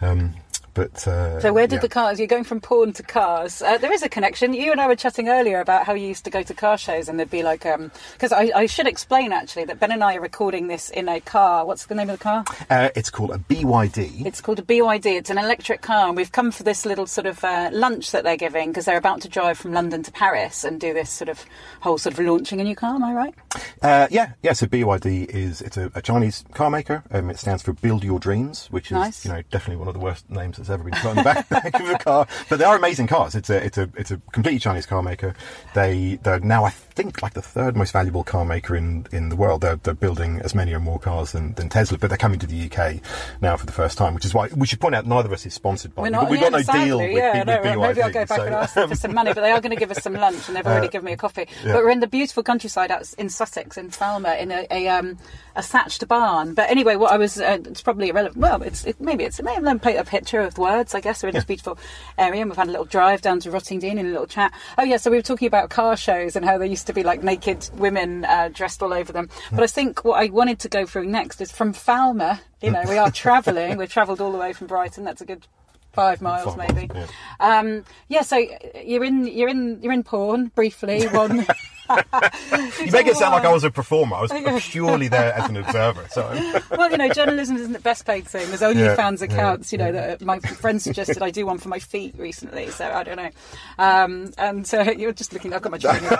Um, 0.00 0.34
but 0.74 1.06
uh, 1.06 1.40
so 1.40 1.52
where 1.52 1.66
did 1.66 1.76
yeah. 1.76 1.82
the 1.82 1.88
cars? 1.88 2.18
You're 2.18 2.28
going 2.28 2.44
from 2.44 2.60
porn 2.60 2.92
to 2.94 3.02
cars. 3.02 3.62
Uh, 3.62 3.78
there 3.78 3.92
is 3.92 4.02
a 4.02 4.08
connection. 4.08 4.52
You 4.52 4.72
and 4.72 4.80
I 4.80 4.88
were 4.88 4.96
chatting 4.96 5.28
earlier 5.28 5.60
about 5.60 5.86
how 5.86 5.94
you 5.94 6.08
used 6.08 6.24
to 6.24 6.30
go 6.30 6.42
to 6.42 6.52
car 6.52 6.76
shows, 6.76 7.08
and 7.08 7.18
there'd 7.18 7.30
be 7.30 7.44
like, 7.44 7.62
because 7.62 8.32
um, 8.32 8.38
I, 8.38 8.50
I, 8.54 8.66
should 8.66 8.88
explain 8.88 9.32
actually 9.32 9.64
that 9.66 9.78
Ben 9.78 9.92
and 9.92 10.02
I 10.02 10.16
are 10.16 10.20
recording 10.20 10.66
this 10.66 10.90
in 10.90 11.08
a 11.08 11.20
car. 11.20 11.64
What's 11.64 11.86
the 11.86 11.94
name 11.94 12.10
of 12.10 12.18
the 12.18 12.22
car? 12.22 12.44
Uh, 12.68 12.90
it's 12.96 13.08
called 13.08 13.30
a 13.30 13.38
BYD. 13.38 14.26
It's 14.26 14.40
called 14.40 14.58
a 14.58 14.62
BYD. 14.62 15.06
It's 15.06 15.30
an 15.30 15.38
electric 15.38 15.80
car, 15.80 16.08
and 16.08 16.16
we've 16.16 16.32
come 16.32 16.50
for 16.50 16.64
this 16.64 16.84
little 16.84 17.06
sort 17.06 17.26
of 17.26 17.42
uh, 17.44 17.70
lunch 17.72 18.10
that 18.10 18.24
they're 18.24 18.36
giving 18.36 18.70
because 18.70 18.84
they're 18.84 18.98
about 18.98 19.20
to 19.22 19.28
drive 19.28 19.56
from 19.58 19.72
London 19.72 20.02
to 20.02 20.10
Paris 20.10 20.64
and 20.64 20.80
do 20.80 20.92
this 20.92 21.10
sort 21.10 21.28
of 21.28 21.44
whole 21.80 21.98
sort 21.98 22.18
of 22.18 22.24
launching 22.24 22.60
a 22.60 22.64
new 22.64 22.74
car. 22.74 22.96
Am 22.96 23.04
I 23.04 23.12
right? 23.12 23.34
Uh, 23.80 24.08
yeah, 24.10 24.32
yeah. 24.42 24.52
So 24.52 24.66
BYD 24.66 25.26
is 25.26 25.62
it's 25.62 25.76
a, 25.76 25.90
a 25.94 26.02
Chinese 26.02 26.44
car 26.52 26.70
maker. 26.70 27.04
Um, 27.12 27.30
it 27.30 27.38
stands 27.38 27.62
for 27.62 27.72
Build 27.72 28.02
Your 28.02 28.18
Dreams, 28.18 28.66
which 28.70 28.86
is 28.86 28.92
nice. 28.92 29.24
you 29.24 29.30
know 29.30 29.42
definitely 29.50 29.76
one 29.76 29.88
of 29.88 29.94
the 29.94 30.00
worst 30.00 30.28
names 30.30 30.58
that's 30.66 30.80
ever 30.80 30.84
been 30.88 30.98
put 31.00 31.10
on 31.10 31.16
the 31.16 31.22
back 31.22 31.48
back 31.48 31.78
of 31.80 31.88
a 31.88 31.98
car. 31.98 32.26
But 32.48 32.58
they 32.58 32.64
are 32.64 32.76
amazing 32.76 33.06
cars. 33.06 33.34
It's 33.34 33.50
a 33.50 33.64
it's 33.64 33.78
a 33.78 33.90
it's 33.96 34.10
a 34.10 34.18
completely 34.32 34.58
Chinese 34.58 34.86
car 34.86 35.02
maker. 35.02 35.34
They 35.74 36.18
they're 36.22 36.40
now 36.40 36.64
I 36.64 36.70
think 36.70 37.22
like 37.22 37.34
the 37.34 37.42
third 37.42 37.76
most 37.76 37.92
valuable 37.92 38.22
car 38.24 38.44
maker 38.44 38.76
in, 38.76 39.06
in 39.12 39.28
the 39.28 39.36
world. 39.36 39.60
They're 39.60 39.76
they're 39.76 39.94
building 39.94 40.40
as 40.42 40.54
many 40.54 40.72
or 40.72 40.80
more 40.80 40.98
cars 40.98 41.32
than, 41.32 41.54
than 41.54 41.68
Tesla, 41.68 41.98
but 41.98 42.08
they're 42.08 42.16
coming 42.18 42.38
to 42.40 42.46
the 42.46 42.70
UK 42.70 43.00
now 43.40 43.56
for 43.56 43.66
the 43.66 43.72
first 43.72 43.98
time, 43.98 44.14
which 44.14 44.24
is 44.24 44.32
why 44.34 44.48
we 44.56 44.66
should 44.66 44.80
point 44.80 44.94
out 44.94 45.06
neither 45.06 45.28
of 45.28 45.32
us 45.32 45.46
is 45.46 45.54
sponsored 45.54 45.94
by 45.94 46.02
We're 46.02 46.10
them. 46.10 46.22
not, 46.22 46.30
We've 46.30 46.40
yeah, 46.40 46.50
got 46.50 46.58
no 46.58 46.62
sadly, 46.62 46.84
deal 46.86 46.98
with, 46.98 47.10
yeah, 47.12 47.38
with 47.38 47.46
no, 47.46 47.58
BYD. 47.58 47.80
Maybe 47.80 48.02
I'll 48.02 48.10
go 48.12 48.26
back 48.26 48.38
so, 48.38 48.44
and 48.44 48.54
ask 48.54 48.74
them 48.74 48.88
for 48.88 48.94
some 48.96 49.14
money, 49.14 49.32
but 49.34 49.40
they 49.40 49.50
are 49.50 49.60
going 49.60 49.70
to 49.70 49.76
give 49.76 49.90
us 49.90 50.02
some 50.02 50.14
lunch, 50.14 50.48
and 50.48 50.56
they've 50.56 50.66
already 50.66 50.84
Uh, 50.84 50.90
given 50.90 51.06
me 51.06 51.12
a 51.12 51.16
coffee. 51.16 51.48
yeah. 51.64 51.72
But 51.72 51.84
we're 51.84 51.90
in 51.90 52.00
the 52.00 52.06
beautiful 52.06 52.42
countryside 52.42 52.90
out 52.90 53.10
in 53.14 53.28
Sussex, 53.30 53.78
in 53.78 53.90
Falmer, 53.90 54.38
in 54.38 54.50
a, 54.52 54.66
a 54.70 54.88
um 54.88 55.16
a 55.56 55.62
thatched 55.62 56.06
barn. 56.08 56.54
But 56.54 56.68
anyway, 56.70 56.96
what 56.96 57.12
I 57.12 57.16
was 57.16 57.40
uh, 57.40 57.58
it's 57.64 57.82
probably 57.82 58.08
irrelevant. 58.10 58.36
Well, 58.36 58.62
it's 58.62 58.84
it, 58.84 59.00
maybe 59.00 59.24
it's 59.24 59.38
it 59.38 59.44
may 59.44 59.54
have 59.54 59.64
paint 59.80 59.98
a 59.98 60.04
picture 60.04 60.40
of 60.54 60.58
words. 60.58 60.94
I 60.94 61.00
guess 61.00 61.22
we're 61.22 61.30
in 61.30 61.34
this 61.34 61.44
beautiful 61.44 61.78
area, 62.18 62.40
and 62.40 62.50
we've 62.50 62.56
had 62.56 62.68
a 62.68 62.70
little 62.70 62.84
drive 62.86 63.20
down 63.20 63.40
to 63.40 63.50
Rottingdean 63.50 63.98
in 63.98 64.06
a 64.06 64.10
little 64.10 64.26
chat. 64.26 64.52
Oh 64.78 64.82
yeah, 64.84 64.96
so 64.96 65.10
we 65.10 65.16
were 65.16 65.22
talking 65.22 65.46
about 65.46 65.70
car 65.70 65.96
shows 65.96 66.36
and 66.36 66.44
how 66.44 66.58
there 66.58 66.66
used 66.66 66.86
to 66.86 66.92
be 66.92 67.02
like 67.02 67.22
naked 67.22 67.68
women 67.74 68.24
uh, 68.24 68.48
dressed 68.52 68.82
all 68.82 68.92
over 68.92 69.12
them. 69.12 69.28
But 69.50 69.62
I 69.62 69.66
think 69.66 70.04
what 70.04 70.20
I 70.20 70.30
wanted 70.30 70.58
to 70.60 70.68
go 70.68 70.86
through 70.86 71.06
next 71.06 71.40
is 71.40 71.50
from 71.52 71.72
Falmer. 71.72 72.40
You 72.62 72.70
know, 72.70 72.82
we 72.88 72.98
are 72.98 73.10
travelling. 73.24 73.76
We've 73.76 73.90
travelled 73.92 74.20
all 74.20 74.32
the 74.32 74.38
way 74.38 74.52
from 74.52 74.66
Brighton. 74.66 75.04
That's 75.04 75.20
a 75.20 75.26
good 75.26 75.46
five 75.92 76.20
miles 76.20 76.54
Five 76.54 76.74
maybe. 76.74 76.92
miles, 76.92 77.10
yeah. 77.40 77.58
Um, 77.58 77.84
yeah, 78.08 78.22
so 78.22 78.36
you're 78.84 79.04
in 79.04 79.26
you're 79.26 79.48
in 79.48 79.80
you're 79.82 79.92
in 79.92 80.02
porn 80.02 80.46
briefly. 80.54 81.06
One. 81.06 81.46
You 81.90 82.90
make 82.92 83.06
it 83.06 83.16
sound 83.16 83.32
like 83.34 83.44
I 83.44 83.52
was 83.52 83.64
a 83.64 83.70
performer. 83.70 84.16
I 84.16 84.20
was 84.22 84.32
purely 84.70 85.08
there 85.08 85.32
as 85.34 85.48
an 85.48 85.56
observer. 85.56 86.06
So 86.10 86.28
well, 86.70 86.90
you 86.90 86.96
know, 86.96 87.08
journalism 87.08 87.56
isn't 87.56 87.72
the 87.72 87.78
best 87.78 88.06
paid 88.06 88.26
thing. 88.26 88.48
There's 88.48 88.60
Yeah, 88.62 88.94
OnlyFans 88.96 89.20
yeah, 89.20 89.26
accounts, 89.26 89.72
you 89.72 89.78
know, 89.78 89.92
that 89.92 90.22
my 90.22 90.38
friend 90.40 90.80
suggested 90.80 91.22
I 91.22 91.30
do 91.30 91.46
one 91.46 91.58
for 91.58 91.68
my 91.68 91.78
feet 91.78 92.14
recently. 92.18 92.70
So 92.70 92.90
I 92.90 93.02
don't 93.02 93.16
know. 93.16 93.30
Um, 93.78 94.32
and 94.38 94.72
uh, 94.74 94.92
you're 94.96 95.12
just 95.12 95.32
looking. 95.32 95.52
I've 95.52 95.62
got 95.62 95.72
my 95.72 95.78
training. 95.84 96.10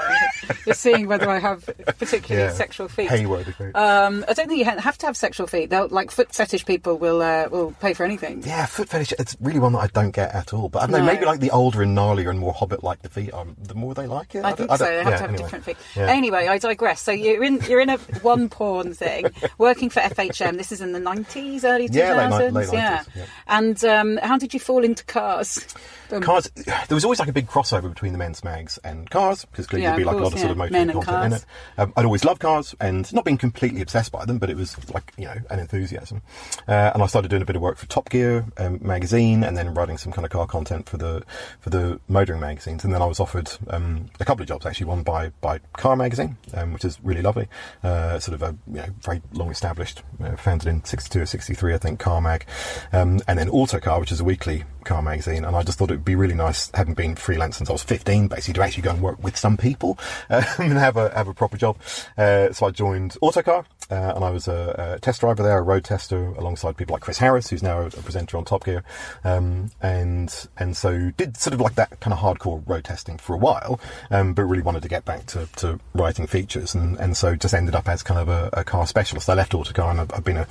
You're 0.66 0.74
seeing 0.74 1.07
whether 1.09 1.29
I 1.31 1.38
have 1.38 1.64
particularly 1.98 2.48
yeah, 2.48 2.53
sexual 2.53 2.88
feet. 2.88 3.09
Hayward. 3.09 3.48
okay. 3.48 3.72
Um, 3.72 4.24
I 4.29 4.33
don't 4.33 4.48
think 4.48 4.59
you 4.59 4.64
have 4.64 4.98
to 4.98 5.07
have 5.07 5.16
sexual 5.16 5.46
feet. 5.46 5.70
They'll 5.70 5.88
like 5.88 6.11
foot 6.11 6.33
fetish 6.35 6.66
people 6.66 6.98
will 6.98 7.22
uh, 7.22 7.48
will 7.50 7.72
pay 7.81 7.94
for 7.94 8.05
anything. 8.05 8.42
Yeah, 8.44 8.66
foot 8.66 8.88
fetish. 8.88 9.12
It's 9.18 9.37
really 9.40 9.61
one 9.61 9.72
that 9.72 9.81
I 9.81 9.87
don't 9.88 10.11
get 10.12 10.35
at 10.35 10.53
all. 10.53 10.68
But 10.68 10.83
I 10.83 10.87
don't 10.87 11.00
know. 11.00 11.07
Maybe 11.12 11.24
like 11.24 11.40
the 11.40 11.50
older 11.50 11.83
and 11.83 11.96
gnarlier 11.96 12.31
and 12.31 12.38
more 12.38 12.53
hobbit-like 12.53 13.03
the 13.03 13.09
feet 13.09 13.33
are, 13.33 13.46
the 13.62 13.74
more 13.74 13.94
they 13.94 14.07
like 14.07 14.35
it. 14.35 14.44
I 14.44 14.53
don't- 14.53 14.68
think 14.68 14.70
so. 14.79 14.85
They 14.85 14.96
have 15.03 15.07
yeah, 15.07 15.16
to 15.16 15.22
have 15.22 15.31
anyway. 15.31 15.48
Different 15.57 15.79
feet. 15.79 15.87
Yeah. 15.97 16.09
Anyway, 16.11 16.47
I 16.49 16.59
digress. 16.59 17.01
So 17.01 17.12
you're 17.12 17.45
in 17.45 17.61
you're 17.69 17.81
in 17.81 17.90
a 17.90 17.99
one 18.23 18.49
porn 18.49 18.95
thing, 18.95 19.27
working 19.59 19.90
for 19.90 20.01
FHM. 20.01 20.57
This 20.57 20.73
is 20.73 20.81
in 20.81 20.93
the 20.93 21.01
nineties, 21.01 21.64
early 21.64 21.88
two 21.88 21.99
thousands. 22.01 22.33
Yeah, 22.33 22.40
late 22.40 22.53
late 22.53 22.69
90s, 22.69 22.73
yeah. 23.14 23.25
And 23.47 23.85
um, 23.85 24.17
how 24.19 24.38
did 24.38 24.55
you 24.55 24.61
fall 24.61 24.85
into 24.85 25.05
cars? 25.05 25.67
Um, 26.12 26.21
Cars. 26.21 26.51
There 26.55 26.95
was 26.95 27.05
always 27.05 27.19
like 27.19 27.29
a 27.29 27.33
big 27.33 27.47
crossover 27.49 27.88
between 27.88 28.12
the 28.12 28.19
men's 28.19 28.45
mags 28.45 28.79
and 28.85 29.09
cars 29.11 29.47
because 29.47 29.67
clearly 29.67 29.85
Yeah, 29.85 29.90
there'd 29.93 30.01
be 30.01 30.05
like 30.05 30.17
a 30.17 30.19
lot 30.19 30.23
course, 30.25 30.35
of 30.35 30.40
sort 30.40 30.51
of 30.53 30.59
motoring 30.59 30.88
content 30.90 31.09
in 31.09 31.31
cars. 31.31 31.43
it. 31.43 31.81
Um, 31.81 31.93
I'd 31.97 32.05
always 32.05 32.25
loved 32.25 32.40
cars 32.40 32.75
and 32.79 33.11
not 33.14 33.25
been 33.25 33.38
completely 33.38 33.81
obsessed 33.81 34.12
by 34.12 34.25
them, 34.27 34.38
but 34.38 34.51
it 34.51 34.57
was 34.57 34.77
like 34.93 35.12
you 35.17 35.25
know 35.25 35.35
an 35.51 35.59
enthusiasm. 35.59 36.21
Uh, 36.69 36.90
and 36.93 37.03
I 37.03 37.07
started 37.07 37.29
doing 37.29 37.43
a 37.43 37.47
bit 37.47 37.57
of 37.57 37.62
work 37.62 37.79
for 37.79 37.87
Top 37.87 38.11
Gear 38.11 38.45
um, 38.59 38.79
magazine, 38.83 39.43
and 39.43 39.57
then 39.57 39.73
writing 39.75 39.97
some 39.97 40.12
kind 40.12 40.25
of 40.27 40.31
car 40.31 40.47
content 40.47 40.88
for 40.88 40.99
the 40.99 41.23
for 41.61 41.71
the 41.71 41.99
motoring 42.09 42.40
magazines. 42.40 42.85
And 42.85 42.93
then 42.93 43.01
I 43.01 43.07
was 43.07 43.19
offered 43.19 43.51
um, 43.69 44.11
a 44.21 44.25
couple 44.27 44.43
of 44.43 44.49
jobs 44.49 44.67
actually. 44.67 44.87
One 44.87 45.03
by 45.03 45.31
by 45.44 45.59
Car 45.74 45.94
magazine, 45.94 46.38
um, 46.54 46.72
which 46.72 46.87
is 46.87 46.98
really 47.02 47.20
lovely. 47.20 47.46
Uh, 47.83 48.18
sort 48.18 48.35
of 48.35 48.42
a 48.42 48.57
you 48.66 48.78
know 48.78 48.87
very 49.02 49.20
long 49.35 49.50
established, 49.50 50.02
uh, 50.24 50.35
founded 50.37 50.66
in 50.66 50.83
'62 50.85 51.20
or 51.20 51.26
'63, 51.26 51.74
I 51.74 51.78
think. 51.78 52.00
Car 52.00 52.22
mag, 52.22 52.46
um, 52.94 53.20
and 53.28 53.38
then 53.38 53.50
Autocar, 53.50 54.00
which 54.00 54.11
is 54.11 54.20
a 54.20 54.24
weekly 54.24 54.64
car 54.85 55.02
magazine. 55.02 55.44
And 55.44 55.57
I 55.57 55.62
just 55.62 55.78
thought 55.78 55.90
it 55.90 55.94
would 55.94 56.04
be 56.04 56.14
really 56.14 56.35
nice, 56.35 56.70
having 56.74 56.94
been 56.94 57.16
freelance 57.16 57.57
since 57.57 57.68
I 57.68 57.72
was 57.72 57.83
15, 57.83 58.28
basically, 58.28 58.54
to 58.54 58.62
actually 58.62 58.83
go 58.83 58.90
and 58.90 59.02
work 59.02 59.22
with 59.22 59.37
some 59.37 59.57
people 59.57 59.98
um, 60.30 60.44
and 60.59 60.72
have 60.72 60.96
a 60.96 61.11
have 61.14 61.28
a 61.28 61.35
proper 61.35 61.57
job. 61.57 61.76
Uh, 62.16 62.52
so 62.52 62.66
I 62.66 62.70
joined 62.70 63.16
Autocar, 63.20 63.66
uh, 63.90 64.12
and 64.14 64.24
I 64.24 64.30
was 64.30 64.48
a, 64.48 64.94
a 64.96 65.00
test 65.00 65.20
driver 65.20 65.42
there, 65.42 65.59
a 65.59 65.62
road 65.62 65.85
tester, 65.85 66.28
alongside 66.28 66.76
people 66.76 66.94
like 66.94 67.02
Chris 67.02 67.18
Harris, 67.18 67.50
who's 67.50 67.62
now 67.62 67.80
a, 67.80 67.87
a 67.87 67.90
presenter 67.90 68.37
on 68.37 68.44
Top 68.44 68.64
Gear, 68.64 68.85
um, 69.24 69.70
and 69.83 70.48
and 70.57 70.76
so 70.76 71.11
did 71.16 71.37
sort 71.37 71.54
of 71.54 71.61
like 71.61 71.74
that 71.74 72.00
kind 72.00 72.14
of 72.14 72.20
hardcore 72.20 72.66
road 72.66 72.85
testing 72.85 73.18
for 73.18 73.35
a 73.35 73.38
while, 73.38 73.80
um, 74.11 74.35
but 74.35 74.44
really 74.44 74.62
wanted 74.62 74.83
to 74.83 74.88
get 74.88 75.04
back 75.04 75.26
to, 75.26 75.34
to 75.57 75.79
writing 75.94 76.27
features, 76.27 76.75
and, 76.75 76.99
and 76.99 77.16
so 77.16 77.35
just 77.37 77.55
ended 77.55 77.75
up 77.75 77.88
as 77.88 78.03
kind 78.03 78.20
of 78.20 78.29
a, 78.29 78.51
a 78.53 78.64
car 78.64 78.87
specialist. 78.87 79.29
I 79.29 79.35
left 79.35 79.55
Autocar, 79.55 79.90
and 79.90 80.01
I've, 80.01 80.12
I've 80.12 80.25
been 80.25 80.37
a 80.37 80.47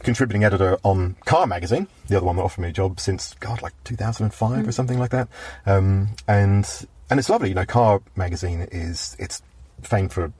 contributing 0.00 0.44
editor 0.44 0.78
on 0.82 1.16
Car 1.24 1.46
Magazine, 1.46 1.86
the 2.08 2.16
other 2.16 2.26
one 2.26 2.36
that 2.36 2.42
offered 2.42 2.62
me 2.62 2.68
a 2.68 2.72
job 2.72 3.00
since 3.00 3.34
God, 3.34 3.62
like 3.62 3.74
2005 3.84 4.66
or 4.66 4.72
something 4.72 4.98
like 4.98 5.10
that, 5.10 5.28
um, 5.66 6.08
and 6.26 6.86
and 7.10 7.18
it's 7.18 7.28
lovely. 7.28 7.50
You 7.50 7.54
know, 7.54 7.66
Car 7.66 8.00
Magazine 8.16 8.66
is 8.72 9.16
it's 9.18 9.42
famed 9.82 10.12
for 10.12 10.32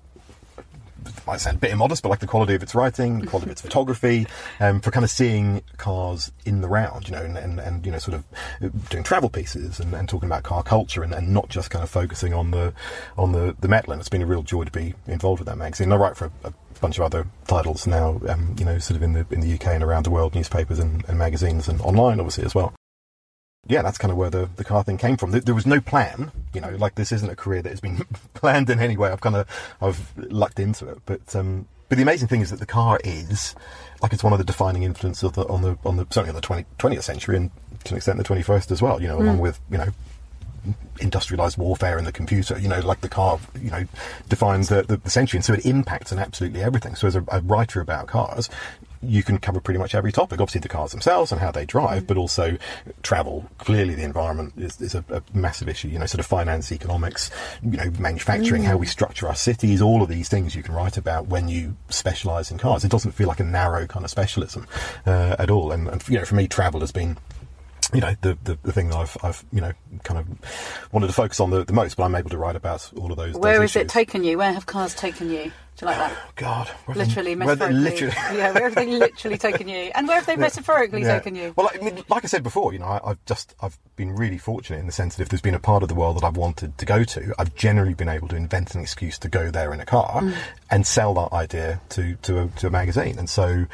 might 1.26 1.40
sound 1.40 1.56
a 1.56 1.60
bit 1.60 1.70
immodest, 1.70 2.02
but 2.02 2.08
like 2.08 2.20
the 2.20 2.26
quality 2.26 2.54
of 2.54 2.62
its 2.62 2.74
writing, 2.74 3.20
the 3.20 3.26
quality 3.26 3.48
of 3.48 3.52
its 3.52 3.60
photography, 3.62 4.26
um, 4.58 4.80
for 4.80 4.90
kind 4.90 5.04
of 5.04 5.10
seeing 5.10 5.62
cars 5.76 6.32
in 6.44 6.60
the 6.60 6.68
round, 6.68 7.08
you 7.08 7.14
know, 7.14 7.22
and, 7.22 7.36
and, 7.36 7.58
and 7.60 7.86
you 7.86 7.92
know, 7.92 7.98
sort 7.98 8.16
of 8.16 8.88
doing 8.88 9.04
travel 9.04 9.28
pieces 9.28 9.80
and, 9.80 9.94
and 9.94 10.08
talking 10.08 10.28
about 10.28 10.42
car 10.42 10.62
culture 10.62 11.02
and, 11.02 11.14
and 11.14 11.32
not 11.32 11.48
just 11.48 11.70
kind 11.70 11.82
of 11.82 11.90
focusing 11.90 12.34
on 12.34 12.50
the 12.50 12.72
on 13.16 13.32
the, 13.32 13.56
the 13.60 13.68
metal. 13.68 13.92
And 13.92 14.00
it's 14.00 14.08
been 14.08 14.22
a 14.22 14.26
real 14.26 14.42
joy 14.42 14.64
to 14.64 14.72
be 14.72 14.94
involved 15.06 15.40
with 15.40 15.48
that 15.48 15.56
magazine. 15.56 15.92
I 15.92 15.96
write 15.96 16.16
for 16.16 16.26
a, 16.44 16.48
a 16.48 16.52
bunch 16.80 16.98
of 16.98 17.04
other 17.04 17.26
titles 17.46 17.86
now, 17.86 18.20
um, 18.28 18.54
you 18.58 18.64
know, 18.64 18.78
sort 18.78 18.96
of 18.96 19.02
in 19.02 19.12
the 19.12 19.26
in 19.30 19.40
the 19.40 19.54
UK 19.54 19.68
and 19.68 19.84
around 19.84 20.04
the 20.04 20.10
world, 20.10 20.34
newspapers 20.34 20.78
and, 20.78 21.04
and 21.08 21.18
magazines 21.18 21.68
and 21.68 21.80
online, 21.82 22.20
obviously 22.20 22.44
as 22.44 22.54
well 22.54 22.74
yeah, 23.66 23.82
that's 23.82 23.98
kind 23.98 24.10
of 24.10 24.16
where 24.16 24.30
the, 24.30 24.48
the 24.56 24.64
car 24.64 24.82
thing 24.82 24.98
came 24.98 25.16
from. 25.16 25.32
There, 25.32 25.54
was 25.54 25.66
no 25.66 25.80
plan, 25.80 26.32
you 26.54 26.60
know, 26.60 26.70
like 26.70 26.94
this 26.94 27.12
isn't 27.12 27.30
a 27.30 27.36
career 27.36 27.62
that 27.62 27.70
has 27.70 27.80
been 27.80 28.04
planned 28.34 28.70
in 28.70 28.80
any 28.80 28.96
way. 28.96 29.10
I've 29.10 29.20
kind 29.20 29.36
of, 29.36 29.46
I've 29.80 30.12
lucked 30.16 30.58
into 30.58 30.88
it. 30.88 30.98
But, 31.06 31.36
um, 31.36 31.66
but 31.88 31.96
the 31.96 32.02
amazing 32.02 32.28
thing 32.28 32.40
is 32.40 32.50
that 32.50 32.58
the 32.58 32.66
car 32.66 32.98
is, 33.04 33.54
like, 34.02 34.12
it's 34.12 34.24
one 34.24 34.32
of 34.32 34.38
the 34.38 34.44
defining 34.44 34.82
influences 34.82 35.24
of 35.24 35.34
the, 35.34 35.46
on 35.48 35.62
the, 35.62 35.78
on 35.84 35.96
the, 35.96 36.06
certainly 36.10 36.30
on 36.30 36.34
the 36.34 36.40
20, 36.40 36.64
20th 36.78 37.02
century 37.02 37.36
and 37.36 37.50
to 37.84 37.94
an 37.94 37.96
extent 37.96 38.18
the 38.18 38.24
21st 38.24 38.70
as 38.70 38.82
well, 38.82 39.00
you 39.00 39.08
know, 39.08 39.18
along 39.18 39.38
with, 39.38 39.60
you 39.70 39.78
know, 39.78 39.88
industrialized 41.00 41.56
warfare 41.56 41.96
and 41.96 42.06
the 42.06 42.12
computer, 42.12 42.58
you 42.58 42.68
know, 42.68 42.80
like 42.80 43.00
the 43.00 43.08
car, 43.08 43.38
you 43.60 43.70
know, 43.70 43.84
defines 44.28 44.68
the, 44.68 44.82
the, 44.82 44.98
the 44.98 45.10
century. 45.10 45.38
And 45.38 45.44
so 45.44 45.54
it 45.54 45.64
impacts 45.64 46.12
on 46.12 46.18
absolutely 46.18 46.62
everything. 46.62 46.94
So 46.94 47.06
as 47.06 47.16
a, 47.16 47.24
a 47.28 47.40
writer 47.40 47.80
about 47.80 48.06
cars, 48.06 48.50
you 49.02 49.22
can 49.22 49.38
cover 49.38 49.60
pretty 49.60 49.78
much 49.78 49.94
every 49.94 50.12
topic. 50.12 50.40
Obviously, 50.40 50.60
the 50.60 50.68
cars 50.68 50.90
themselves 50.90 51.32
and 51.32 51.40
how 51.40 51.50
they 51.50 51.64
drive, 51.64 52.06
but 52.06 52.16
also 52.16 52.58
travel. 53.02 53.48
Clearly, 53.58 53.94
the 53.94 54.04
environment 54.04 54.54
is, 54.56 54.80
is 54.80 54.94
a, 54.94 55.04
a 55.10 55.22
massive 55.32 55.68
issue. 55.68 55.88
You 55.88 55.98
know, 55.98 56.06
sort 56.06 56.20
of 56.20 56.26
finance, 56.26 56.70
economics, 56.70 57.30
you 57.62 57.76
know, 57.76 57.90
manufacturing, 57.98 58.62
how 58.62 58.76
we 58.76 58.86
structure 58.86 59.26
our 59.28 59.34
cities. 59.34 59.80
All 59.80 60.02
of 60.02 60.08
these 60.08 60.28
things 60.28 60.54
you 60.54 60.62
can 60.62 60.74
write 60.74 60.96
about 60.96 61.28
when 61.28 61.48
you 61.48 61.76
specialise 61.88 62.50
in 62.50 62.58
cars. 62.58 62.84
It 62.84 62.90
doesn't 62.90 63.12
feel 63.12 63.28
like 63.28 63.40
a 63.40 63.44
narrow 63.44 63.86
kind 63.86 64.04
of 64.04 64.10
specialism 64.10 64.66
uh, 65.06 65.36
at 65.38 65.50
all. 65.50 65.72
And, 65.72 65.88
and 65.88 66.06
you 66.08 66.18
know, 66.18 66.24
for 66.24 66.34
me, 66.34 66.46
travel 66.46 66.80
has 66.80 66.92
been 66.92 67.16
you 67.94 68.00
know 68.00 68.14
the, 68.20 68.38
the 68.44 68.58
the 68.62 68.72
thing 68.72 68.88
that 68.90 68.96
I've 68.96 69.16
I've 69.22 69.44
you 69.52 69.60
know 69.60 69.72
kind 70.04 70.20
of 70.20 70.90
wanted 70.92 71.08
to 71.08 71.12
focus 71.12 71.40
on 71.40 71.50
the, 71.50 71.64
the 71.64 71.72
most, 71.72 71.96
but 71.96 72.04
I'm 72.04 72.14
able 72.14 72.30
to 72.30 72.38
write 72.38 72.56
about 72.56 72.90
all 72.96 73.10
of 73.10 73.16
those. 73.16 73.34
Where 73.34 73.58
those 73.58 73.74
has 73.74 73.82
it 73.82 73.88
taken 73.88 74.24
you? 74.24 74.38
Where 74.38 74.52
have 74.52 74.66
cars 74.66 74.94
taken 74.94 75.30
you? 75.30 75.52
Do 75.80 75.86
you 75.86 75.92
like 75.92 75.98
that? 75.98 76.16
God, 76.36 76.68
where 76.84 76.94
have 76.96 77.08
Literally, 77.08 77.36
where 77.36 77.56
they 77.56 77.68
metaphorically. 77.72 77.80
literally- 78.10 78.14
yeah, 78.38 78.52
where 78.52 78.64
have 78.64 78.74
they 78.74 78.86
literally 78.86 79.38
taken 79.38 79.68
you? 79.68 79.90
And 79.94 80.06
where 80.06 80.16
have 80.16 80.26
they 80.26 80.36
metaphorically 80.36 81.02
Yeah. 81.02 81.14
taken 81.18 81.34
you? 81.34 81.54
Well, 81.56 81.70
I 81.74 81.78
mean, 81.82 82.02
like 82.08 82.24
I 82.24 82.28
said 82.28 82.42
before, 82.42 82.72
you 82.72 82.78
know, 82.78 82.86
I, 82.86 83.00
I've 83.10 83.24
just 83.24 83.54
I've 83.62 83.78
been 83.96 84.14
really 84.14 84.38
fortunate 84.38 84.78
in 84.78 84.86
the 84.86 84.92
sense 84.92 85.16
that 85.16 85.22
if 85.22 85.28
there's 85.30 85.40
been 85.40 85.54
a 85.54 85.58
part 85.60 85.82
of 85.82 85.88
the 85.88 85.94
world 85.94 86.16
that 86.16 86.24
I've 86.24 86.36
wanted 86.36 86.76
to 86.78 86.86
go 86.86 87.02
to, 87.04 87.34
I've 87.38 87.54
generally 87.54 87.94
been 87.94 88.08
able 88.08 88.28
to 88.28 88.36
invent 88.36 88.74
an 88.74 88.80
excuse 88.82 89.18
to 89.18 89.28
go 89.28 89.50
there 89.50 89.72
in 89.72 89.80
a 89.80 89.86
car 89.86 90.20
Mm. 90.20 90.34
and 90.70 90.86
sell 90.86 91.14
that 91.14 91.32
idea 91.32 91.80
to 91.90 92.14
to 92.22 92.40
a, 92.42 92.46
to 92.58 92.66
a 92.66 92.70
magazine. 92.70 93.18
And 93.18 93.28
so 93.30 93.66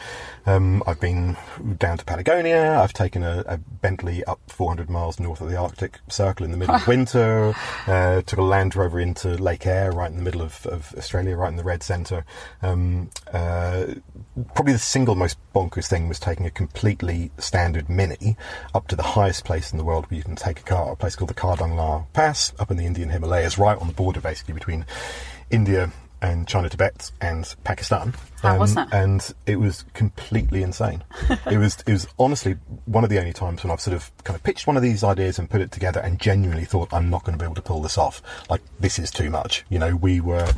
um, 0.47 0.83
I've 0.87 1.01
been 1.01 1.37
down 1.79 1.99
to 1.99 2.05
Patagonia. 2.05 2.79
I've 2.81 2.93
taken 2.93 3.23
a, 3.25 3.43
a 3.47 3.59
Bentley 3.59 4.23
up 4.25 4.39
400 4.49 4.89
miles 4.89 5.19
north 5.19 5.41
of 5.41 5.49
the 5.51 5.57
Arctic 5.57 5.99
Circle 6.09 6.45
in 6.45 6.53
the 6.53 6.57
middle 6.57 6.75
of 6.77 6.87
winter. 6.89 7.55
Uh, 7.87 8.23
took 8.23 8.39
a 8.39 8.43
Land 8.43 8.77
Rover 8.77 9.01
into 9.01 9.31
Lake 9.37 9.67
Eyre, 9.67 9.91
right 9.93 10.11
in 10.11 10.17
the 10.17 10.23
middle 10.23 10.43
of, 10.43 10.65
of 10.67 10.95
Australia, 10.97 11.37
right 11.37 11.49
in 11.51 11.57
the 11.57 11.65
red 11.65 11.83
centre. 11.97 12.25
Um, 12.63 13.11
uh, 13.33 13.87
probably 14.55 14.75
the 14.75 14.79
single 14.79 15.15
most 15.15 15.39
bonkers 15.55 15.89
thing 15.89 16.09
was 16.09 16.19
taking 16.19 16.47
a 16.47 16.51
completely 16.51 17.31
standard 17.39 17.89
Mini 17.89 18.37
up 18.75 18.89
to 18.89 18.97
the 18.97 19.03
highest 19.03 19.45
place 19.45 19.73
in 19.73 19.79
the 19.79 19.85
world 19.85 20.11
where 20.11 20.19
you 20.19 20.25
can 20.25 20.37
take 20.37 20.61
a 20.61 20.63
car, 20.63 20.93
a 20.93 20.97
place 20.97 21.17
called 21.17 21.31
the 21.31 21.35
Khardung 21.35 21.77
La 21.77 22.05
Pass, 22.13 22.53
up 22.59 22.71
in 22.71 22.77
the 22.77 22.87
Indian 22.87 23.09
Himalayas, 23.11 23.59
right 23.59 23.79
on 23.79 23.87
the 23.87 23.95
border 23.95 24.21
basically 24.21 24.55
between 24.55 24.85
India 25.51 25.91
and 26.23 26.49
China, 26.49 26.69
Tibet, 26.69 27.11
and 27.21 27.55
Pakistan. 27.65 28.15
How 28.41 28.59
was 28.59 28.75
that? 28.75 28.93
And 28.93 29.35
it 29.47 29.57
was 29.57 29.85
completely 29.93 30.63
insane. 30.63 31.05
it 31.51 31.59
was 31.59 31.79
it 31.87 31.93
was 31.93 32.07
honestly 32.19 32.57
one 32.87 33.05
of 33.05 33.11
the 33.11 33.19
only 33.19 33.33
times 33.33 33.63
when 33.63 33.71
I've 33.71 33.81
sort 33.81 33.95
of 33.95 34.11
kind 34.25 34.35
of 34.35 34.43
pitched 34.43 34.67
one 34.67 34.77
of 34.77 34.83
these 34.83 35.05
ideas 35.05 35.39
and 35.39 35.49
put 35.49 35.61
it 35.61 35.73
together 35.73 36.01
and 36.01 36.19
genuinely 36.19 36.65
thought 36.65 36.93
I'm 36.93 37.11
not 37.11 37.25
going 37.25 37.37
to 37.37 37.43
be 37.43 37.45
able 37.45 37.55
to 37.57 37.63
pull 37.63 37.83
this 37.83 37.99
off. 37.99 38.23
Like 38.49 38.63
this 38.81 38.99
is 38.99 39.11
too 39.11 39.31
much. 39.31 39.65
You 39.69 39.79
know, 39.79 39.97
we 39.97 40.21
were 40.21 40.49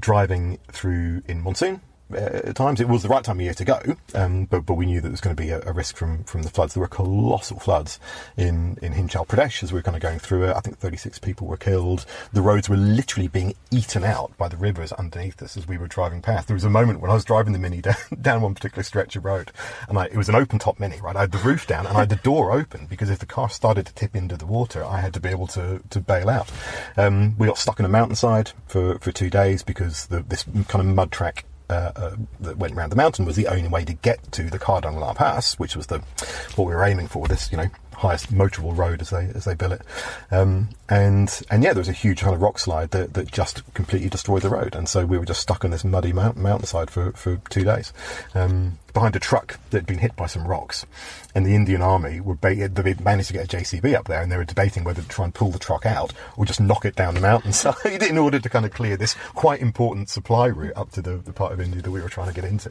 driving 0.00 0.58
through 0.70 1.22
in 1.26 1.42
monsoon. 1.42 1.80
Uh, 2.12 2.40
at 2.44 2.56
times 2.56 2.80
it 2.80 2.88
was 2.88 3.02
the 3.02 3.08
right 3.08 3.24
time 3.24 3.38
of 3.38 3.42
year 3.42 3.54
to 3.54 3.64
go, 3.64 3.80
um, 4.14 4.46
but 4.46 4.64
but 4.64 4.74
we 4.74 4.86
knew 4.86 5.00
that 5.00 5.08
there 5.08 5.10
was 5.10 5.20
going 5.20 5.34
to 5.34 5.42
be 5.42 5.50
a, 5.50 5.60
a 5.66 5.72
risk 5.72 5.96
from, 5.96 6.24
from 6.24 6.42
the 6.42 6.50
floods. 6.50 6.74
There 6.74 6.80
were 6.80 6.88
colossal 6.88 7.58
floods 7.58 8.00
in, 8.36 8.78
in 8.80 8.92
Himachal 8.94 9.26
Pradesh 9.26 9.62
as 9.62 9.72
we 9.72 9.78
were 9.78 9.82
kind 9.82 9.96
of 9.96 10.02
going 10.02 10.18
through 10.18 10.44
it. 10.44 10.56
I 10.56 10.60
think 10.60 10.78
36 10.78 11.18
people 11.18 11.46
were 11.46 11.56
killed. 11.56 12.06
The 12.32 12.42
roads 12.42 12.68
were 12.68 12.76
literally 12.76 13.28
being 13.28 13.54
eaten 13.70 14.04
out 14.04 14.36
by 14.38 14.48
the 14.48 14.56
rivers 14.56 14.92
underneath 14.92 15.42
us 15.42 15.56
as 15.56 15.68
we 15.68 15.78
were 15.78 15.86
driving 15.86 16.22
past. 16.22 16.48
There 16.48 16.54
was 16.54 16.64
a 16.64 16.70
moment 16.70 17.00
when 17.00 17.10
I 17.10 17.14
was 17.14 17.24
driving 17.24 17.52
the 17.52 17.58
Mini 17.58 17.80
down, 17.82 17.96
down 18.20 18.42
one 18.42 18.54
particular 18.54 18.82
stretch 18.82 19.16
of 19.16 19.24
road, 19.24 19.52
and 19.88 19.98
I, 19.98 20.06
it 20.06 20.16
was 20.16 20.28
an 20.28 20.34
open 20.34 20.58
top 20.58 20.80
Mini, 20.80 21.00
right? 21.00 21.16
I 21.16 21.20
had 21.20 21.32
the 21.32 21.38
roof 21.38 21.66
down 21.66 21.86
and 21.86 21.96
I 21.96 22.00
had 22.00 22.08
the 22.08 22.16
door 22.16 22.52
open 22.52 22.86
because 22.86 23.10
if 23.10 23.18
the 23.18 23.26
car 23.26 23.50
started 23.50 23.86
to 23.86 23.94
tip 23.94 24.16
into 24.16 24.36
the 24.36 24.46
water, 24.46 24.84
I 24.84 25.00
had 25.00 25.14
to 25.14 25.20
be 25.20 25.28
able 25.28 25.46
to, 25.48 25.82
to 25.90 26.00
bail 26.00 26.30
out. 26.30 26.50
Um, 26.96 27.36
we 27.38 27.46
got 27.46 27.58
stuck 27.58 27.78
in 27.78 27.84
a 27.84 27.88
mountainside 27.88 28.52
for, 28.66 28.98
for 28.98 29.12
two 29.12 29.30
days 29.30 29.62
because 29.62 30.06
the, 30.06 30.20
this 30.20 30.44
kind 30.68 30.88
of 30.88 30.94
mud 30.94 31.12
track 31.12 31.44
uh, 31.70 31.92
uh, 31.96 32.16
that 32.40 32.56
went 32.56 32.74
around 32.74 32.90
the 32.90 32.96
mountain 32.96 33.24
was 33.24 33.36
the 33.36 33.46
only 33.46 33.68
way 33.68 33.84
to 33.84 33.92
get 33.92 34.32
to 34.32 34.44
the 34.44 34.58
Khardung 34.58 34.98
La 34.98 35.12
Pass, 35.12 35.58
which 35.58 35.76
was 35.76 35.88
the 35.88 35.98
what 36.56 36.66
we 36.66 36.74
were 36.74 36.84
aiming 36.84 37.08
for. 37.08 37.26
This, 37.28 37.50
you 37.50 37.58
know, 37.58 37.68
highest 37.98 38.32
motorable 38.32 38.76
road 38.76 39.00
as 39.00 39.10
they 39.10 39.30
as 39.34 39.44
they 39.44 39.54
bill 39.54 39.72
it. 39.72 39.82
Um, 40.30 40.68
and 40.88 41.42
and 41.50 41.62
yeah, 41.62 41.72
there 41.72 41.80
was 41.80 41.88
a 41.88 41.92
huge 41.92 42.20
kind 42.20 42.34
of 42.34 42.40
rock 42.40 42.58
slide 42.58 42.90
that, 42.92 43.14
that 43.14 43.30
just 43.30 43.62
completely 43.74 44.08
destroyed 44.08 44.42
the 44.42 44.48
road, 44.48 44.74
and 44.74 44.88
so 44.88 45.04
we 45.04 45.18
were 45.18 45.26
just 45.26 45.40
stuck 45.40 45.64
on 45.64 45.70
this 45.70 45.84
muddy 45.84 46.12
mount, 46.12 46.36
mountainside 46.36 46.90
for 46.90 47.12
for 47.12 47.36
two 47.50 47.64
days. 47.64 47.92
Um, 48.34 48.78
behind 48.94 49.14
a 49.14 49.20
truck 49.20 49.60
that 49.70 49.78
had 49.78 49.86
been 49.86 49.98
hit 49.98 50.16
by 50.16 50.26
some 50.26 50.46
rocks, 50.46 50.86
and 51.34 51.44
the 51.46 51.54
Indian 51.54 51.82
army 51.82 52.20
were 52.20 52.34
ba- 52.34 52.68
they 52.68 52.94
managed 52.94 53.28
to 53.28 53.34
get 53.34 53.52
a 53.52 53.56
JCB 53.56 53.94
up 53.94 54.06
there, 54.06 54.22
and 54.22 54.32
they 54.32 54.36
were 54.36 54.44
debating 54.44 54.82
whether 54.84 55.02
to 55.02 55.08
try 55.08 55.24
and 55.24 55.34
pull 55.34 55.50
the 55.50 55.58
truck 55.58 55.84
out 55.86 56.12
or 56.36 56.44
just 56.44 56.60
knock 56.60 56.84
it 56.84 56.96
down 56.96 57.14
the 57.14 57.20
mountainside 57.20 58.02
in 58.02 58.18
order 58.18 58.38
to 58.38 58.48
kind 58.48 58.64
of 58.64 58.72
clear 58.72 58.96
this 58.96 59.14
quite 59.34 59.60
important 59.60 60.08
supply 60.08 60.46
route 60.46 60.72
up 60.76 60.90
to 60.92 61.02
the, 61.02 61.16
the 61.18 61.32
part 61.32 61.52
of 61.52 61.60
India 61.60 61.82
that 61.82 61.90
we 61.90 62.00
were 62.00 62.08
trying 62.08 62.28
to 62.28 62.34
get 62.34 62.44
into. 62.44 62.70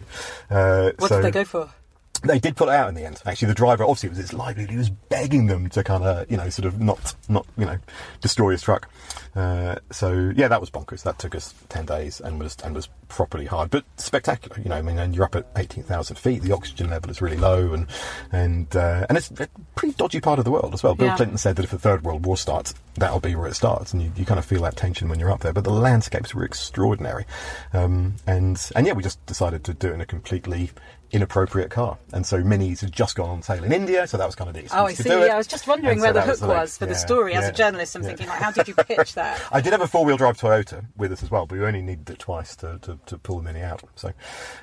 Uh, 0.49 0.91
What 0.97 1.09
so 1.09 1.17
did 1.21 1.25
they 1.25 1.31
go 1.31 1.45
for? 1.45 1.69
They 2.19 2.39
did 2.39 2.55
pull 2.55 2.69
it 2.69 2.75
out 2.75 2.89
in 2.89 2.95
the 2.95 3.05
end. 3.05 3.21
Actually, 3.25 3.49
the 3.49 3.53
driver 3.53 3.83
obviously 3.83 4.07
it 4.07 4.11
was 4.11 4.17
his 4.19 4.33
livelihood. 4.33 4.71
He 4.71 4.77
was 4.77 4.89
begging 4.89 5.47
them 5.47 5.69
to 5.69 5.83
kind 5.83 6.03
of, 6.03 6.29
you 6.29 6.37
know, 6.37 6.49
sort 6.49 6.65
of 6.65 6.79
not, 6.79 7.15
not, 7.29 7.45
you 7.57 7.65
know, 7.65 7.77
destroy 8.21 8.51
his 8.51 8.61
truck. 8.61 8.89
Uh, 9.35 9.75
so 9.91 10.31
yeah, 10.35 10.47
that 10.47 10.59
was 10.59 10.69
bonkers. 10.69 11.03
That 11.03 11.19
took 11.19 11.35
us 11.35 11.53
ten 11.69 11.85
days 11.85 12.19
and 12.21 12.39
was 12.39 12.57
and 12.63 12.73
was 12.73 12.89
properly 13.07 13.45
hard, 13.45 13.69
but 13.69 13.85
spectacular. 13.97 14.59
You 14.59 14.69
know, 14.69 14.75
I 14.75 14.81
mean, 14.81 14.97
and 14.97 15.15
you're 15.15 15.25
up 15.25 15.35
at 15.35 15.45
eighteen 15.55 15.83
thousand 15.83 16.17
feet. 16.17 16.41
The 16.41 16.53
oxygen 16.53 16.89
level 16.89 17.11
is 17.11 17.21
really 17.21 17.37
low, 17.37 17.73
and 17.73 17.87
and 18.31 18.75
uh, 18.75 19.05
and 19.09 19.17
it's 19.17 19.29
a 19.31 19.47
pretty 19.75 19.93
dodgy 19.93 20.19
part 20.19 20.39
of 20.39 20.45
the 20.45 20.51
world 20.51 20.73
as 20.73 20.81
well. 20.81 20.95
Bill 20.95 21.07
Yeah. 21.07 21.15
Clinton 21.15 21.37
said 21.37 21.55
that 21.57 21.63
if 21.65 21.71
the 21.71 21.77
Third 21.79 22.03
World 22.03 22.25
War 22.25 22.35
starts, 22.35 22.73
that'll 22.95 23.19
be 23.19 23.35
where 23.35 23.47
it 23.47 23.53
starts, 23.53 23.93
and 23.93 24.01
you, 24.01 24.11
you 24.15 24.25
kind 24.25 24.39
of 24.39 24.45
feel 24.45 24.63
that 24.63 24.75
tension 24.75 25.07
when 25.07 25.19
you're 25.19 25.31
up 25.31 25.41
there. 25.41 25.53
But 25.53 25.65
the 25.65 25.71
landscapes 25.71 26.33
were 26.33 26.43
extraordinary, 26.43 27.25
um, 27.73 28.15
and 28.25 28.59
and 28.75 28.87
yeah, 28.87 28.93
we 28.93 29.03
just 29.03 29.23
decided 29.27 29.63
to 29.65 29.73
do 29.75 29.89
it 29.89 29.93
in 29.93 30.01
a 30.01 30.05
completely 30.05 30.71
inappropriate 31.11 31.71
car. 31.71 31.97
And 32.13 32.25
so 32.25 32.41
Minis 32.41 32.81
had 32.81 32.91
just 32.91 33.15
gone 33.15 33.29
on 33.29 33.41
sale 33.41 33.63
in 33.63 33.71
India, 33.71 34.07
so 34.07 34.17
that 34.17 34.25
was 34.25 34.35
kind 34.35 34.49
of 34.49 34.55
the 34.55 34.67
Oh, 34.75 34.85
I 34.85 34.93
see. 34.93 35.09
Yeah, 35.09 35.33
I 35.33 35.37
was 35.37 35.47
just 35.47 35.67
wondering 35.67 35.93
And 35.93 36.01
where 36.01 36.09
so 36.09 36.13
the 36.13 36.21
hook 36.21 36.39
the 36.39 36.47
was, 36.47 36.77
for 36.77 36.85
the 36.85 36.91
yeah, 36.91 36.97
story. 36.97 37.33
As 37.33 37.47
a 37.47 37.51
journalist, 37.51 37.95
I'm 37.95 38.03
yeah. 38.03 38.07
thinking, 38.09 38.27
like, 38.27 38.41
how 38.41 38.51
did 38.51 38.67
you 38.67 38.73
pitch 38.87 39.13
that? 39.15 39.41
I 39.51 39.61
did 39.61 39.71
have 39.73 39.81
a 39.81 39.87
four-wheel 39.87 40.17
drive 40.17 40.37
Toyota 40.37 40.85
with 40.97 41.11
us 41.11 41.23
as 41.23 41.31
well, 41.31 41.45
but 41.45 41.57
we 41.57 41.65
only 41.65 41.81
needed 41.81 42.09
it 42.09 42.19
twice 42.19 42.55
to, 42.57 42.79
to, 42.79 42.99
to 43.05 43.17
pull 43.17 43.37
the 43.37 43.43
Mini 43.43 43.61
out. 43.61 43.83
So, 43.95 44.11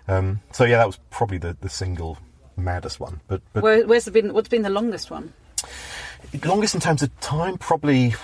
um, 0.09 0.41
so 0.53 0.65
yeah, 0.65 0.79
that 0.79 0.87
was 0.87 0.99
probably 1.11 1.39
the, 1.39 1.57
the 1.61 1.69
single 1.69 2.19
maddest 2.57 3.01
one. 3.01 3.21
But, 3.27 3.43
but 3.53 3.63
Where, 3.63 3.87
where's 3.87 4.05
the 4.05 4.11
been? 4.11 4.33
What's 4.33 4.49
been 4.49 4.63
the 4.63 4.71
longest 4.71 5.11
one? 5.11 5.33
longest 6.45 6.75
in 6.75 6.81
terms 6.81 7.03
of 7.03 7.21
time, 7.21 7.57
probably 7.59 8.15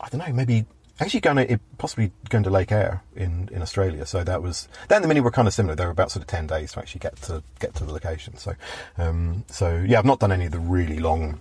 I 0.00 0.08
don't 0.08 0.20
know, 0.20 0.32
maybe 0.32 0.64
actually 1.00 1.20
going 1.20 1.36
to 1.36 1.52
it, 1.52 1.60
possibly 1.78 2.10
going 2.28 2.44
to 2.44 2.50
Lake 2.50 2.72
Eyre 2.72 3.02
in, 3.14 3.48
in 3.52 3.62
Australia. 3.62 4.06
So 4.06 4.24
that 4.24 4.42
was 4.42 4.68
then 4.88 5.02
the 5.02 5.08
mini 5.08 5.20
were 5.20 5.30
kind 5.30 5.48
of 5.48 5.54
similar. 5.54 5.74
They 5.74 5.84
were 5.84 5.90
about 5.92 6.10
sort 6.10 6.22
of 6.22 6.26
ten 6.26 6.46
days 6.46 6.72
to 6.72 6.80
actually 6.80 7.00
get 7.00 7.16
to 7.22 7.42
get 7.60 7.74
to 7.76 7.84
the 7.84 7.92
location. 7.92 8.36
So 8.36 8.54
um, 8.96 9.44
so 9.48 9.84
yeah, 9.86 9.98
I've 9.98 10.04
not 10.04 10.20
done 10.20 10.32
any 10.32 10.46
of 10.46 10.52
the 10.52 10.60
really 10.60 10.98
long. 10.98 11.38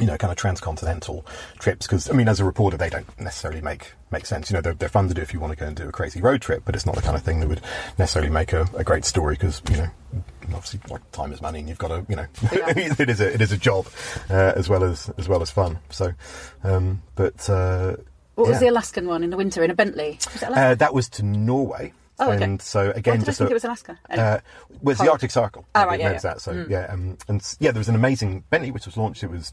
You 0.00 0.06
know, 0.06 0.16
kind 0.16 0.30
of 0.30 0.38
transcontinental 0.38 1.26
trips 1.58 1.86
because 1.86 2.08
I 2.08 2.14
mean, 2.14 2.26
as 2.26 2.40
a 2.40 2.46
reporter, 2.46 2.78
they 2.78 2.88
don't 2.88 3.06
necessarily 3.20 3.60
make 3.60 3.92
make 4.10 4.24
sense. 4.24 4.50
You 4.50 4.54
know, 4.54 4.62
they're, 4.62 4.72
they're 4.72 4.88
fun 4.88 5.06
to 5.08 5.12
do 5.14 5.20
if 5.20 5.34
you 5.34 5.38
want 5.38 5.52
to 5.52 5.56
go 5.58 5.66
and 5.66 5.76
do 5.76 5.86
a 5.86 5.92
crazy 5.92 6.22
road 6.22 6.40
trip, 6.40 6.62
but 6.64 6.74
it's 6.74 6.86
not 6.86 6.94
the 6.94 7.02
kind 7.02 7.14
of 7.14 7.22
thing 7.22 7.40
that 7.40 7.48
would 7.48 7.60
necessarily 7.98 8.30
make 8.30 8.54
a, 8.54 8.66
a 8.74 8.84
great 8.84 9.04
story 9.04 9.34
because 9.34 9.60
you 9.70 9.76
know, 9.76 9.90
obviously, 10.44 10.80
like 10.88 11.02
time 11.12 11.30
is 11.30 11.42
money, 11.42 11.58
and 11.58 11.68
you've 11.68 11.76
got 11.76 11.88
to, 11.88 12.06
you 12.08 12.16
know, 12.16 12.24
Yeah. 12.50 12.72
it 12.74 13.10
is 13.10 13.20
a 13.20 13.34
it 13.34 13.42
is 13.42 13.52
a 13.52 13.58
job 13.58 13.86
uh, 14.30 14.54
as 14.56 14.66
well 14.66 14.82
as 14.82 15.10
as 15.18 15.28
well 15.28 15.42
as 15.42 15.50
fun. 15.50 15.78
So, 15.90 16.14
um, 16.64 17.02
but 17.14 17.50
uh, 17.50 17.96
What 18.34 18.48
was 18.48 18.54
yeah. 18.56 18.60
the 18.60 18.68
Alaskan 18.68 19.06
one 19.06 19.22
in 19.22 19.30
the 19.30 19.36
winter 19.36 19.62
in 19.62 19.70
a 19.70 19.74
Bentley? 19.74 20.18
Was 20.32 20.42
Uh, 20.42 20.74
that 20.74 20.94
was 20.94 21.08
to 21.10 21.22
Norway. 21.22 21.92
Oh, 22.22 22.32
okay. 22.32 22.44
And 22.44 22.62
so 22.62 22.90
again, 22.92 23.20
I 23.20 23.24
just 23.24 23.38
think 23.38 23.50
a- 23.50 23.52
it 23.52 23.54
was 23.54 23.64
Alaska? 23.64 23.98
Anyway. 24.08 24.26
uh, 24.26 24.38
well, 24.80 24.92
it's 24.92 25.00
the 25.00 25.10
Arctic 25.10 25.30
Circle. 25.30 25.66
Oh, 25.74 25.86
right, 25.86 25.98
yeah, 25.98 26.12
knows 26.12 26.24
yeah. 26.24 26.30
that. 26.32 26.40
So 26.40 26.66
yeah, 26.68 26.86
um, 26.90 27.18
and 27.28 27.56
yeah, 27.58 27.72
there 27.72 27.80
was 27.80 27.88
an 27.88 27.94
amazing 27.94 28.44
Bentley 28.50 28.70
which 28.70 28.86
was 28.86 28.96
launched. 28.96 29.22
It 29.22 29.30
was 29.30 29.52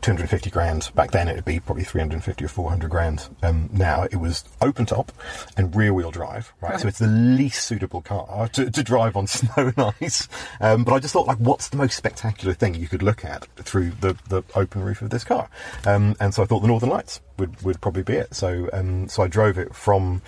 250 0.00 0.50
grand 0.50 0.90
back 0.94 1.10
then. 1.10 1.28
It 1.28 1.36
would 1.36 1.44
be 1.44 1.60
probably 1.60 1.84
350 1.84 2.44
or 2.44 2.48
400 2.48 2.90
grand 2.90 3.28
um, 3.42 3.68
now. 3.72 4.04
It 4.04 4.16
was 4.16 4.44
open 4.62 4.86
top 4.86 5.12
and 5.56 5.74
rear 5.74 5.92
wheel 5.92 6.10
drive. 6.10 6.52
Right, 6.60 6.80
so 6.80 6.88
it's 6.88 6.98
the 6.98 7.06
least 7.06 7.66
suitable 7.66 8.00
car 8.00 8.48
to, 8.48 8.70
to 8.70 8.82
drive 8.82 9.16
on 9.16 9.26
snow 9.26 9.72
and 9.76 9.94
ice. 10.00 10.28
Um, 10.60 10.84
but 10.84 10.94
I 10.94 10.98
just 10.98 11.12
thought, 11.12 11.26
like, 11.26 11.38
what's 11.38 11.68
the 11.68 11.76
most 11.76 11.96
spectacular 11.96 12.54
thing 12.54 12.74
you 12.74 12.88
could 12.88 13.02
look 13.02 13.24
at 13.24 13.46
through 13.56 13.92
the, 14.00 14.16
the 14.28 14.42
open 14.54 14.82
roof 14.82 15.02
of 15.02 15.10
this 15.10 15.24
car? 15.24 15.48
Um, 15.84 16.16
and 16.20 16.34
so 16.34 16.42
I 16.42 16.46
thought 16.46 16.60
the 16.60 16.68
Northern 16.68 16.88
Lights 16.88 17.20
would, 17.38 17.60
would 17.62 17.80
probably 17.80 18.02
be 18.02 18.14
it. 18.14 18.34
So 18.34 18.68
um, 18.72 19.08
so 19.08 19.22
I 19.22 19.28
drove 19.28 19.58
it 19.58 19.74
from 19.74 20.22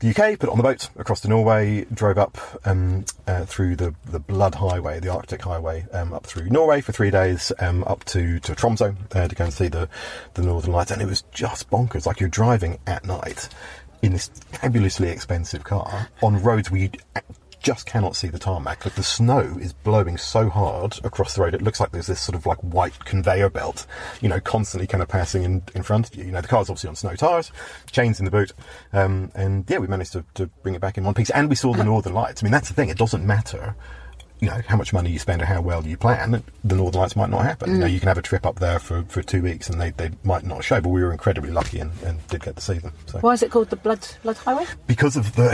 the 0.00 0.10
UK, 0.10 0.38
put 0.38 0.44
it 0.44 0.50
on 0.50 0.56
the 0.56 0.62
boat 0.62 0.90
across 0.96 1.20
to 1.20 1.28
Norway, 1.28 1.84
drove 1.92 2.18
up 2.18 2.38
um, 2.64 3.04
uh, 3.26 3.44
through 3.44 3.76
the, 3.76 3.94
the 4.06 4.20
Blood 4.20 4.54
Highway, 4.54 5.00
the 5.00 5.08
Arctic 5.08 5.42
Highway, 5.42 5.86
um, 5.92 6.12
up 6.12 6.24
through 6.24 6.48
Norway 6.50 6.80
for 6.80 6.92
three 6.92 7.10
days, 7.10 7.52
um, 7.58 7.82
up 7.84 8.04
to, 8.04 8.38
to 8.40 8.54
Tromsø 8.54 8.94
uh, 9.16 9.28
to 9.28 9.34
go 9.34 9.44
and 9.44 9.52
see 9.52 9.68
the, 9.68 9.88
the 10.34 10.42
Northern 10.42 10.72
Lights. 10.72 10.92
And 10.92 11.02
it 11.02 11.06
was 11.06 11.22
just 11.32 11.68
bonkers. 11.68 12.06
Like 12.06 12.20
you're 12.20 12.28
driving 12.28 12.78
at 12.86 13.04
night 13.04 13.48
in 14.02 14.12
this 14.12 14.28
fabulously 14.52 15.08
expensive 15.08 15.64
car 15.64 16.08
on 16.22 16.40
roads 16.42 16.70
where 16.70 16.82
you 16.82 16.90
just 17.68 17.84
cannot 17.84 18.16
see 18.16 18.28
the 18.28 18.38
tarmac. 18.38 18.86
Like 18.86 18.94
the 18.94 19.02
snow 19.02 19.40
is 19.60 19.74
blowing 19.74 20.16
so 20.16 20.48
hard 20.48 20.98
across 21.04 21.34
the 21.34 21.42
road, 21.42 21.54
it 21.54 21.60
looks 21.60 21.80
like 21.80 21.90
there's 21.90 22.06
this 22.06 22.18
sort 22.18 22.34
of 22.34 22.46
like 22.46 22.56
white 22.60 23.04
conveyor 23.04 23.50
belt, 23.50 23.86
you 24.22 24.28
know, 24.30 24.40
constantly 24.40 24.86
kind 24.86 25.02
of 25.02 25.08
passing 25.08 25.42
in, 25.42 25.62
in 25.74 25.82
front 25.82 26.08
of 26.08 26.14
you. 26.14 26.24
You 26.24 26.32
know, 26.32 26.40
the 26.40 26.48
car's 26.48 26.70
obviously 26.70 26.88
on 26.88 26.96
snow 26.96 27.14
tyres, 27.14 27.52
chains 27.90 28.20
in 28.20 28.24
the 28.24 28.30
boot, 28.30 28.54
um, 28.94 29.30
and 29.34 29.66
yeah, 29.68 29.76
we 29.76 29.86
managed 29.86 30.12
to, 30.12 30.24
to 30.32 30.46
bring 30.62 30.76
it 30.76 30.80
back 30.80 30.96
in 30.96 31.04
one 31.04 31.12
piece, 31.12 31.28
and 31.28 31.50
we 31.50 31.56
saw 31.56 31.74
the 31.74 31.84
Northern 31.92 32.14
Lights. 32.14 32.42
I 32.42 32.44
mean, 32.44 32.52
that's 32.52 32.68
the 32.68 32.74
thing; 32.74 32.88
it 32.88 32.96
doesn't 32.96 33.26
matter 33.26 33.76
you 34.40 34.48
know 34.48 34.60
how 34.66 34.76
much 34.76 34.92
money 34.92 35.10
you 35.10 35.18
spend 35.18 35.42
or 35.42 35.46
how 35.46 35.60
well 35.60 35.86
you 35.86 35.96
plan, 35.96 36.42
the 36.64 36.74
Northern 36.74 37.00
Lights 37.00 37.16
might 37.16 37.30
not 37.30 37.44
happen. 37.44 37.72
You 37.72 37.78
know, 37.78 37.86
you 37.86 37.98
can 37.98 38.08
have 38.08 38.18
a 38.18 38.22
trip 38.22 38.46
up 38.46 38.58
there 38.58 38.78
for, 38.78 39.02
for 39.04 39.22
two 39.22 39.42
weeks 39.42 39.68
and 39.68 39.80
they, 39.80 39.90
they 39.90 40.10
might 40.24 40.44
not 40.44 40.64
show. 40.64 40.80
But 40.80 40.90
we 40.90 41.02
were 41.02 41.12
incredibly 41.12 41.50
lucky 41.50 41.80
and, 41.80 41.90
and 42.04 42.24
did 42.28 42.42
get 42.44 42.56
to 42.56 42.62
see 42.62 42.74
them. 42.78 42.92
So 43.06 43.18
Why 43.20 43.32
is 43.32 43.42
it 43.42 43.50
called 43.50 43.70
the 43.70 43.76
Blood 43.76 44.06
Blood 44.22 44.36
Highway? 44.38 44.66
because 44.86 45.16
of 45.16 45.34
the 45.34 45.48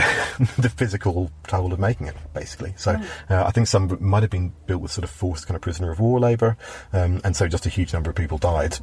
the 0.57 0.69
physical 0.69 1.31
toll 1.47 1.73
of 1.73 1.79
making 1.79 2.07
it, 2.07 2.15
basically. 2.33 2.73
So 2.77 2.91
uh, 3.29 3.43
I 3.45 3.51
think 3.51 3.67
some 3.67 3.97
might 3.99 4.23
have 4.23 4.31
been 4.31 4.53
built 4.67 4.81
with 4.81 4.91
sort 4.91 5.03
of 5.03 5.09
forced 5.09 5.47
kind 5.47 5.55
of 5.55 5.61
prisoner 5.61 5.91
of 5.91 5.99
war 5.99 6.19
labour, 6.19 6.57
um, 6.93 7.21
and 7.23 7.35
so 7.35 7.47
just 7.47 7.65
a 7.65 7.69
huge 7.69 7.93
number 7.93 8.09
of 8.09 8.15
people 8.15 8.37
died 8.37 8.77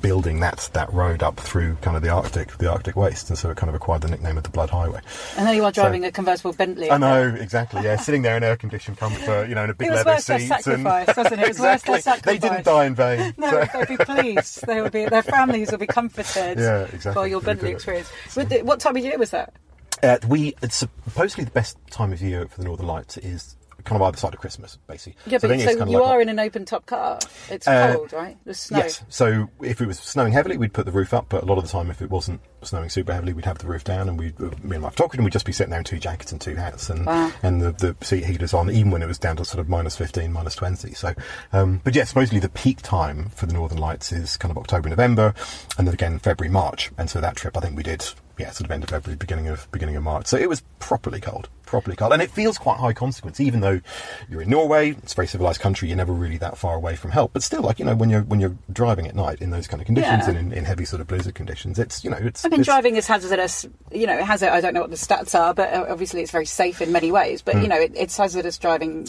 building 0.00 0.40
that 0.40 0.68
that 0.72 0.92
road 0.92 1.22
up 1.22 1.38
through 1.38 1.76
kind 1.76 1.96
of 1.96 2.02
the 2.02 2.08
Arctic 2.08 2.56
the 2.58 2.70
Arctic 2.70 2.96
waste, 2.96 3.28
and 3.30 3.38
so 3.38 3.50
it 3.50 3.56
kind 3.56 3.68
of 3.68 3.74
acquired 3.74 4.02
the 4.02 4.08
nickname 4.08 4.36
of 4.36 4.44
the 4.44 4.50
Blood 4.50 4.70
Highway. 4.70 5.00
And 5.36 5.46
there 5.46 5.54
you 5.54 5.64
are 5.64 5.72
driving 5.72 6.04
a 6.04 6.12
convertible 6.12 6.52
Bentley. 6.52 6.90
I 6.90 6.98
know 6.98 7.28
exactly. 7.28 7.82
Yeah, 7.82 7.96
sitting 7.96 8.22
there 8.22 8.36
in 8.36 8.42
air 8.42 8.56
conditioned 8.56 8.98
comfort, 8.98 9.41
you 9.44 9.54
know, 9.54 9.64
in 9.64 9.70
a 9.70 9.74
big 9.74 9.88
It 9.88 9.90
was 9.90 9.98
leather 9.98 10.10
worth 10.12 10.26
their 10.26 10.38
seat. 10.40 10.48
sacrifice, 10.48 11.16
wasn't 11.16 11.32
it? 11.32 11.38
It 11.40 11.48
was 11.48 11.58
worth 11.60 11.82
their 11.84 11.96
exactly. 11.96 12.32
They 12.32 12.38
didn't 12.38 12.64
die 12.64 12.84
in 12.86 12.94
vain. 12.94 13.34
No, 13.38 13.50
So- 13.50 13.64
they'll 13.72 13.86
be 13.98 14.04
pleased. 14.04 14.66
They 14.66 14.80
will 14.80 14.90
be. 14.90 15.04
Their 15.06 15.22
families 15.22 15.70
will 15.70 15.78
be 15.78 15.86
comforted. 15.86 16.58
Yeah, 16.58 16.82
exactly. 16.84 17.12
For 17.12 17.26
your 17.26 17.40
Very 17.40 17.54
Bentley 17.54 17.70
good. 17.70 17.74
experience. 17.76 18.10
With 18.36 18.48
the- 18.48 18.62
What 18.62 18.80
time 18.80 18.96
of 18.96 19.02
year 19.04 19.18
was 19.18 19.30
that? 19.30 19.52
Uh, 20.02 20.18
we 20.26 20.54
it's 20.62 20.76
supposedly 20.76 21.44
the 21.44 21.50
best 21.52 21.76
time 21.90 22.12
of 22.12 22.20
year 22.20 22.46
for 22.48 22.58
the 22.60 22.64
Northern 22.64 22.86
Lights 22.86 23.16
is 23.18 23.56
kind 23.84 24.00
of 24.00 24.06
either 24.06 24.16
side 24.16 24.34
of 24.34 24.40
Christmas, 24.40 24.78
basically. 24.86 25.16
Yeah, 25.26 25.38
So 25.38 25.48
but 25.48 25.60
so 25.60 25.70
you 25.70 25.98
like 25.98 26.02
are 26.02 26.20
in 26.20 26.28
an 26.28 26.38
open 26.38 26.64
top 26.64 26.86
car. 26.86 27.18
It's 27.50 27.66
Uh, 27.68 27.94
cold, 27.94 28.12
right? 28.12 28.36
There's 28.44 28.60
snow. 28.60 28.78
Yes. 28.78 29.02
So 29.08 29.48
if 29.62 29.80
it 29.80 29.86
was 29.86 29.98
snowing 29.98 30.32
heavily, 30.32 30.56
we'd 30.56 30.72
put 30.72 30.86
the 30.86 30.92
roof 30.92 31.12
up. 31.14 31.26
But 31.28 31.42
a 31.42 31.46
lot 31.46 31.58
of 31.58 31.64
the 31.64 31.70
time, 31.70 31.90
if 31.90 32.00
it 32.02 32.10
wasn't 32.10 32.40
snowing 32.62 32.88
super 32.88 33.12
heavily, 33.12 33.32
we'd 33.32 33.44
have 33.44 33.58
the 33.58 33.66
roof 33.66 33.84
down, 33.84 34.08
and 34.08 34.18
we'd 34.18 34.38
me 34.40 34.76
and 34.76 34.82
my 34.82 34.90
and 34.96 35.24
we'd 35.24 35.32
just 35.32 35.44
be 35.46 35.52
sitting 35.52 35.70
there 35.70 35.80
in 35.80 35.84
two 35.84 35.98
jackets 35.98 36.32
and 36.32 36.40
two 36.40 36.54
hats, 36.54 36.88
and 36.90 37.06
Wow. 37.06 37.32
and 37.42 37.60
the, 37.60 37.72
the 37.72 37.96
seat 38.04 38.24
heaters 38.24 38.54
on, 38.54 38.70
even 38.70 38.90
when 38.90 39.02
it 39.02 39.06
was 39.06 39.18
down 39.18 39.36
to 39.36 39.44
sort 39.44 39.60
of 39.60 39.68
minus 39.68 39.96
fifteen, 39.96 40.32
minus 40.32 40.54
twenty. 40.54 40.94
So, 40.94 41.14
um, 41.52 41.80
but 41.84 41.94
yeah, 41.94 42.04
supposedly 42.04 42.40
the 42.40 42.48
peak 42.48 42.82
time 42.82 43.30
for 43.30 43.46
the 43.46 43.54
Northern 43.54 43.78
Lights 43.78 44.12
is 44.12 44.36
kind 44.36 44.50
of 44.50 44.58
October, 44.58 44.88
November, 44.88 45.34
and 45.78 45.86
then 45.86 45.94
again 45.94 46.18
February, 46.18 46.52
March. 46.52 46.90
And 46.98 47.10
so 47.10 47.20
that 47.20 47.36
trip, 47.36 47.56
I 47.56 47.60
think 47.60 47.76
we 47.76 47.82
did. 47.82 48.04
Yeah, 48.42 48.50
sort 48.50 48.64
of 48.66 48.70
end 48.72 48.82
of 48.82 48.90
February, 48.90 49.16
beginning 49.16 49.48
of 49.48 49.70
beginning 49.70 49.96
of 49.96 50.02
March. 50.02 50.26
So 50.26 50.36
it 50.36 50.48
was 50.48 50.62
properly 50.80 51.20
cold, 51.20 51.48
properly 51.64 51.94
cold, 51.96 52.12
and 52.12 52.20
it 52.20 52.30
feels 52.30 52.58
quite 52.58 52.78
high 52.78 52.92
consequence. 52.92 53.38
Even 53.40 53.60
though 53.60 53.80
you're 54.28 54.42
in 54.42 54.50
Norway, 54.50 54.90
it's 54.90 55.12
a 55.12 55.16
very 55.16 55.28
civilized 55.28 55.60
country, 55.60 55.86
you're 55.88 55.96
never 55.96 56.12
really 56.12 56.38
that 56.38 56.58
far 56.58 56.74
away 56.74 56.96
from 56.96 57.12
help. 57.12 57.32
But 57.32 57.42
still, 57.44 57.62
like 57.62 57.78
you 57.78 57.84
know, 57.84 57.94
when 57.94 58.10
you're 58.10 58.22
when 58.22 58.40
you're 58.40 58.56
driving 58.72 59.06
at 59.06 59.14
night 59.14 59.40
in 59.40 59.50
those 59.50 59.66
kind 59.68 59.80
of 59.80 59.86
conditions 59.86 60.24
Yeah. 60.24 60.30
and 60.34 60.52
in, 60.52 60.58
in 60.58 60.64
heavy 60.64 60.84
sort 60.84 61.00
of 61.00 61.06
blizzard 61.06 61.34
conditions, 61.34 61.78
it's 61.78 62.02
you 62.04 62.10
know, 62.10 62.18
it's. 62.20 62.44
I 62.44 62.48
mean, 62.48 62.60
it's- 62.60 62.66
driving 62.66 62.96
is 62.96 63.06
hazardous. 63.06 63.64
You 63.92 64.06
know, 64.08 64.18
it 64.18 64.24
has. 64.24 64.42
I 64.42 64.60
don't 64.60 64.74
know 64.74 64.80
what 64.80 64.90
the 64.90 64.96
stats 64.96 65.38
are, 65.38 65.54
but 65.54 65.72
uh, 65.72 65.86
obviously 65.88 66.20
it's 66.22 66.32
very 66.32 66.46
safe 66.46 66.82
in 66.82 66.90
many 66.92 67.12
ways. 67.12 67.42
But 67.42 67.62
you 67.62 67.68
know, 67.68 67.78
it, 67.78 67.92
it's 67.94 68.16
hazardous 68.16 68.58
driving 68.58 69.08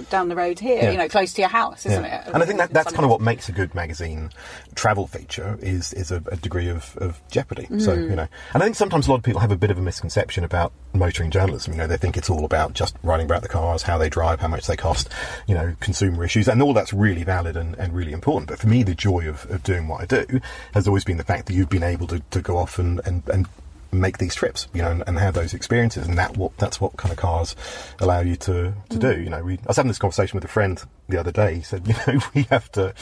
down 0.00 0.28
the 0.28 0.36
road 0.36 0.58
here. 0.58 0.76
Yeah. 0.76 0.90
You 0.92 0.98
know, 0.98 1.08
close 1.08 1.32
to 1.34 1.42
your 1.42 1.48
house, 1.50 1.86
isn't 1.86 2.02
Yeah. 2.04 2.26
it? 2.28 2.34
And 2.34 2.42
I 2.42 2.46
think 2.46 2.58
that, 2.58 2.72
that's 2.72 2.92
kind 2.92 3.04
of 3.04 3.10
what 3.10 3.20
makes 3.20 3.48
a 3.48 3.52
good 3.52 3.74
magazine 3.74 4.30
travel 4.74 5.06
feature 5.06 5.58
is 5.60 5.92
is 5.92 6.10
a, 6.10 6.22
a 6.32 6.36
degree 6.36 6.68
of, 6.68 6.96
of 6.98 7.20
jeopardy. 7.30 7.66
So 7.78 7.96
Mm. 7.96 8.10
you 8.10 8.16
know, 8.16 8.28
and 8.54 8.62
I 8.62 8.66
think 8.66 8.76
sometimes 8.76 9.06
a 9.06 9.10
lot 9.10 9.16
of 9.18 9.22
people 9.24 9.40
have 9.40 9.52
a 9.52 9.56
bit 9.56 9.70
of 9.70 9.78
a 9.78 9.82
misconception 9.82 10.44
about 10.44 10.72
motoring 10.94 11.30
journalism. 11.30 11.72
You 11.74 11.78
know, 11.80 11.86
they 11.86 11.96
think 11.96 12.16
it's 12.16 12.30
all 12.30 12.44
about 12.44 12.74
just 12.74 12.96
writing 13.02 13.26
about 13.26 13.42
the 13.42 13.48
cars, 13.48 13.82
how 13.82 13.98
they 13.98 14.08
drive, 14.08 14.40
how 14.40 14.48
much 14.48 14.66
they 14.66 14.76
cost, 14.76 15.08
you 15.46 15.54
know, 15.54 15.74
consumer 15.80 16.24
issues, 16.24 16.48
and 16.48 16.62
all 16.62 16.72
that's 16.74 16.92
really 16.92 17.24
valid 17.24 17.56
and, 17.56 17.74
and 17.76 17.94
really 17.94 18.12
important. 18.12 18.48
But 18.48 18.58
for 18.58 18.68
me, 18.68 18.82
the 18.82 18.94
joy 18.94 19.28
of, 19.28 19.50
of 19.50 19.62
doing 19.62 19.88
what 19.88 20.02
I 20.02 20.06
do 20.06 20.40
has 20.74 20.86
always 20.88 21.04
been 21.04 21.16
the 21.18 21.24
fact 21.24 21.46
that 21.46 21.54
you've 21.54 21.68
been 21.70 21.82
able 21.82 22.06
to, 22.08 22.20
to 22.30 22.40
go 22.40 22.56
off 22.56 22.78
and, 22.78 23.00
and, 23.04 23.22
and 23.28 23.46
make 23.92 24.18
these 24.18 24.34
trips, 24.34 24.68
you 24.72 24.82
know, 24.82 24.90
and, 24.90 25.04
and 25.06 25.18
have 25.18 25.34
those 25.34 25.54
experiences, 25.54 26.06
and 26.06 26.16
that 26.18 26.36
what 26.36 26.56
that's 26.58 26.80
what 26.80 26.96
kind 26.96 27.12
of 27.12 27.18
cars 27.18 27.54
allow 28.00 28.20
you 28.20 28.36
to 28.36 28.72
to 28.88 28.98
do. 28.98 29.14
Mm. 29.14 29.24
You 29.24 29.30
know, 29.30 29.42
we, 29.42 29.54
I 29.54 29.66
was 29.66 29.76
having 29.76 29.88
this 29.88 29.98
conversation 29.98 30.36
with 30.36 30.44
a 30.44 30.48
friend 30.48 30.82
the 31.08 31.18
other 31.18 31.32
day. 31.32 31.56
He 31.56 31.62
said, 31.62 31.86
you 31.88 31.94
know, 32.06 32.20
we 32.34 32.42
have 32.44 32.70
to, 32.72 32.94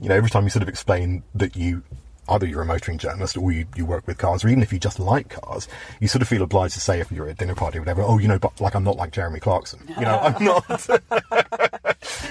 you 0.00 0.08
know, 0.08 0.14
every 0.14 0.30
time 0.30 0.44
you 0.44 0.50
sort 0.50 0.62
of 0.62 0.68
explain 0.68 1.22
that 1.34 1.56
you. 1.56 1.82
Either 2.30 2.44
you're 2.44 2.60
a 2.60 2.66
motoring 2.66 2.98
journalist 2.98 3.38
or 3.38 3.50
you, 3.50 3.64
you 3.74 3.86
work 3.86 4.06
with 4.06 4.18
cars, 4.18 4.44
or 4.44 4.48
even 4.48 4.62
if 4.62 4.70
you 4.70 4.78
just 4.78 5.00
like 5.00 5.30
cars, 5.30 5.66
you 5.98 6.06
sort 6.06 6.20
of 6.20 6.28
feel 6.28 6.42
obliged 6.42 6.74
to 6.74 6.80
say 6.80 7.00
if 7.00 7.10
you're 7.10 7.24
at 7.24 7.32
a 7.32 7.34
dinner 7.34 7.54
party 7.54 7.78
or 7.78 7.80
whatever, 7.80 8.02
oh, 8.02 8.18
you 8.18 8.28
know, 8.28 8.38
but 8.38 8.60
like 8.60 8.74
I'm 8.74 8.84
not 8.84 8.96
like 8.96 9.12
Jeremy 9.12 9.40
Clarkson. 9.40 9.80
You 9.88 10.02
know, 10.02 10.18
I'm 10.18 10.44
not. 10.44 10.90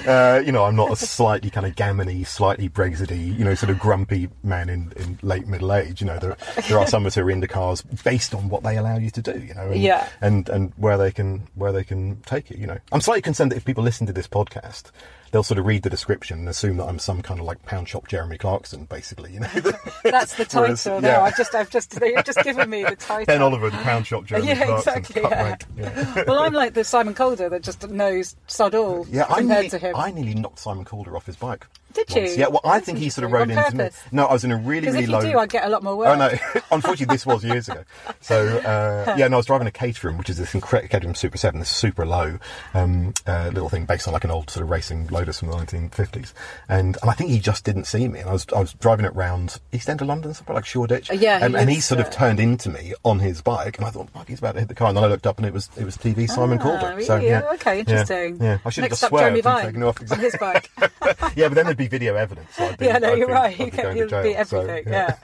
uh, 0.08 0.42
you 0.46 0.52
know, 0.52 0.64
I'm 0.64 0.76
not 0.76 0.92
a 0.92 0.96
slightly 0.96 1.50
kind 1.50 1.66
of 1.68 1.76
gammony, 1.76 2.24
slightly 2.24 2.68
Brexity, 2.68 3.18
you 3.18 3.44
know, 3.44 3.54
sort 3.56 3.70
of 3.70 3.78
grumpy 3.80 4.30
man 4.44 4.70
in, 4.70 4.94
in 4.96 5.20
late 5.22 5.48
middle 5.48 5.74
age. 5.74 6.02
You 6.02 6.08
know, 6.08 6.18
there, 6.20 6.38
there 6.70 6.80
are 6.80 6.88
some 6.88 7.04
of 7.04 7.08
us 7.08 7.16
who 7.16 7.22
are 7.22 7.30
into 7.30 7.48
cars 7.48 7.82
based 7.82 8.34
on 8.34 8.50
what 8.50 8.64
they 8.64 8.78
allow 8.78 8.98
you 8.98 9.10
to 9.12 9.22
do, 9.22 9.38
you 9.40 9.54
know, 9.54 9.68
and, 9.70 9.82
Yeah. 9.82 10.08
and, 10.22 10.48
and 10.50 10.72
where 10.78 10.98
they 10.98 11.12
can, 11.12 11.48
where 11.56 11.72
they 11.72 11.84
can 11.84 12.22
take 12.26 12.50
it, 12.52 12.58
you 12.58 12.68
know. 12.68 12.78
I'm 12.92 13.02
slightly 13.02 13.22
concerned 13.22 13.52
that 13.52 13.58
if 13.58 13.66
people 13.66 13.84
listen 13.84 14.08
to 14.08 14.14
this 14.14 14.28
podcast, 14.28 14.92
they'll 15.32 15.44
sort 15.44 15.58
of 15.60 15.66
read 15.66 15.84
the 15.84 15.90
description 15.90 16.40
and 16.40 16.50
assume 16.50 16.78
that 16.78 16.86
I'm 16.86 17.00
some 17.00 17.22
kind 17.22 17.40
of 17.40 17.46
like 17.46 17.64
pound 17.66 17.88
shop 17.90 18.08
Jeremy 18.08 18.38
Clarkson, 18.38 18.86
basically, 18.86 19.34
you 19.34 19.40
know. 19.42 19.48
That's 20.04 20.36
the 20.36 20.46
title. 20.46 20.62
Whereas, 20.62 20.86
now. 20.86 21.00
yeah. 21.00 21.22
I've 21.22 21.38
just, 21.38 21.54
I've 21.56 21.70
just, 21.70 22.00
they've 22.00 22.24
just 22.24 22.44
given 22.44 22.70
me 22.70 22.84
the 22.84 22.96
title. 23.00 23.26
Ben 23.26 23.42
Oliver, 23.42 23.70
the 23.70 23.78
pound 23.78 24.08
shop 24.08 24.26
Jeremy 24.26 24.48
Yeah, 24.50 24.66
Clarkson. 24.66 24.98
exactly, 24.98 25.22
yeah. 25.24 25.56
yeah. 25.78 26.24
well, 26.28 26.40
I'm 26.40 26.54
like 26.54 26.74
the 26.74 26.84
Simon 26.84 27.14
Calder 27.14 27.50
that 27.50 27.64
just 27.64 27.88
knows 27.90 28.36
sod 28.48 28.76
all 28.76 29.06
Yeah, 29.10 29.24
I 29.24 29.40
compared 29.40 29.48
nearly, 29.50 29.70
to 29.70 29.78
him. 29.80 29.96
I 29.96 30.12
nearly 30.12 30.34
knocked 30.34 30.60
Simon 30.60 30.86
Calder 30.86 31.16
off 31.16 31.26
his 31.26 31.36
bike. 31.36 31.68
Did 32.06 32.16
once. 32.16 32.32
you? 32.34 32.40
Yeah, 32.40 32.48
well, 32.48 32.62
I 32.64 32.80
think 32.80 32.98
he 33.00 33.10
sort 33.10 33.26
of 33.26 33.32
rode 33.32 33.50
into 33.50 33.76
me. 33.76 33.90
No, 34.12 34.26
I 34.28 34.34
was 34.34 34.44
in 34.44 34.52
a 34.52 34.58
really, 34.58 34.88
really 34.88 35.04
if 35.04 35.10
low. 35.10 35.20
you 35.22 35.32
do, 35.32 35.40
I'd 35.40 35.50
get 35.50 35.66
a 35.66 35.70
lot 35.70 35.84
more 35.84 35.96
work. 35.98 36.08
Oh 36.08 36.16
no! 36.16 36.30
Unfortunately, 36.72 37.14
this 37.14 37.26
was 37.26 37.44
years 37.44 37.68
ago. 37.70 37.84
So 38.22 38.58
uh, 38.60 39.16
yeah, 39.18 39.28
no, 39.28 39.38
I 39.38 39.40
was 39.40 39.46
driving 39.46 39.68
a 39.68 39.72
Caterham, 39.72 40.18
which 40.18 40.30
is 40.30 40.38
this 40.38 40.54
incredible 40.54 40.90
Caterham 40.90 41.16
Super 41.16 41.38
Seven, 41.38 41.60
this 41.60 41.70
super 41.70 42.06
low 42.06 42.40
um, 42.74 43.14
uh, 43.26 43.50
little 43.54 43.70
thing 43.70 43.86
based 43.86 44.08
on 44.08 44.14
like 44.14 44.24
an 44.24 44.32
old 44.32 44.50
sort 44.50 44.64
of 44.64 44.70
racing 44.70 45.08
Lotus 45.08 45.40
from 45.40 45.50
the 45.50 45.56
1950s, 45.56 46.34
and 46.70 46.98
and 47.02 47.10
I 47.10 47.14
think 47.14 47.30
he 47.32 47.40
just 47.40 47.64
didn't 47.66 47.86
see 47.86 48.08
me, 48.08 48.20
and 48.20 48.30
I 48.30 48.34
was 48.34 48.46
I 48.56 48.60
was 48.60 48.74
driving 48.74 49.06
it 49.06 49.16
round 49.16 49.60
East 49.72 49.90
End 49.90 50.02
of 50.02 50.08
London, 50.08 50.34
somewhere 50.34 50.56
like 50.56 50.66
Shoreditch, 50.66 51.10
Uh, 51.12 51.16
yeah, 51.16 51.40
he 51.40 51.46
and, 51.46 51.56
and 51.56 51.70
he 51.70 51.80
sort 51.80 52.00
of 52.00 52.08
uh, 52.08 52.12
turned 52.12 52.40
into 52.40 52.70
me 52.70 52.94
on 53.04 53.20
his 53.20 53.42
bike, 53.42 53.78
and 53.78 53.86
I 53.86 53.90
thought, 53.90 54.10
fuck, 54.12 54.28
he's 54.28 54.40
about 54.40 54.54
to 54.54 54.60
hit 54.60 54.70
the 54.70 54.76
car, 54.76 54.88
and 54.90 54.98
then 54.98 55.04
I 55.04 55.08
looked 55.08 55.28
up, 55.28 55.38
and 55.38 55.46
it 55.46 55.54
was 55.54 55.70
it 55.78 55.84
was 55.86 55.98
TV 55.98 56.30
Simon 56.30 56.60
Ah, 56.60 56.64
Calder. 56.64 57.02
So 57.02 57.16
really? 57.16 57.28
yeah, 57.28 57.42
Okay, 57.54 57.80
interesting. 57.80 58.38
Yeah, 58.42 58.58
I 58.66 58.70
should 58.70 58.82
Next 58.82 59.02
have 59.02 59.14
up, 59.14 59.20
just 59.20 59.22
Jeremy 59.22 59.42
swerved 59.42 59.46
and 59.48 59.56
Vine 59.58 59.66
taken 59.66 59.84
off. 59.84 60.12
on 60.12 60.20
his 60.20 60.36
bike. 60.40 60.70
yeah, 61.36 61.48
but 61.48 61.56
then 61.56 61.66
there'd 61.66 61.78
be 61.78 61.87
video 61.88 62.16
evidence. 62.16 62.50
I'd 62.60 62.78
be, 62.78 62.86
yeah, 62.86 62.98
no, 63.00 63.12
I'd 63.14 63.18
you're 63.18 63.28
be- 63.28 63.34
right. 63.34 63.60
You 63.60 63.72
to 63.72 63.96
You'd 63.96 64.04
be 64.06 64.10
jail, 64.10 64.46
so, 64.46 64.60
everything. 64.60 64.94
yeah. 64.94 65.16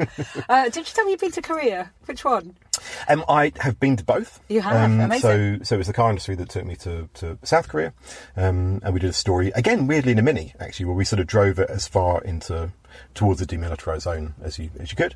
uh, 0.49 0.63
did 0.65 0.77
you 0.77 0.83
tell 0.85 1.05
me 1.05 1.11
you've 1.11 1.19
been 1.21 1.31
to 1.31 1.41
Korea? 1.41 1.91
Which 2.05 2.23
one? 2.25 2.55
Um, 3.07 3.23
I 3.29 3.51
have 3.59 3.79
been 3.79 3.95
to 3.97 4.03
both. 4.03 4.39
You 4.49 4.61
have? 4.61 4.75
Um, 4.75 4.99
Amazing. 4.99 5.21
So, 5.21 5.63
so 5.63 5.75
it 5.75 5.77
was 5.77 5.87
the 5.87 5.93
car 5.93 6.09
industry 6.09 6.35
that 6.35 6.49
took 6.49 6.65
me 6.65 6.75
to, 6.77 7.07
to 7.15 7.37
South 7.43 7.67
Korea, 7.69 7.93
um, 8.35 8.81
and 8.83 8.93
we 8.93 8.99
did 8.99 9.09
a 9.09 9.13
story 9.13 9.51
again, 9.55 9.87
weirdly 9.87 10.11
in 10.13 10.19
a 10.19 10.23
mini, 10.23 10.53
actually, 10.59 10.87
where 10.87 10.95
we 10.95 11.05
sort 11.05 11.19
of 11.19 11.27
drove 11.27 11.59
it 11.59 11.69
as 11.69 11.87
far 11.87 12.21
into 12.23 12.71
towards 13.13 13.39
the 13.39 13.45
demilitarized 13.45 14.01
zone 14.01 14.33
as 14.41 14.59
you 14.59 14.69
as 14.79 14.91
you 14.91 14.95
could. 14.97 15.15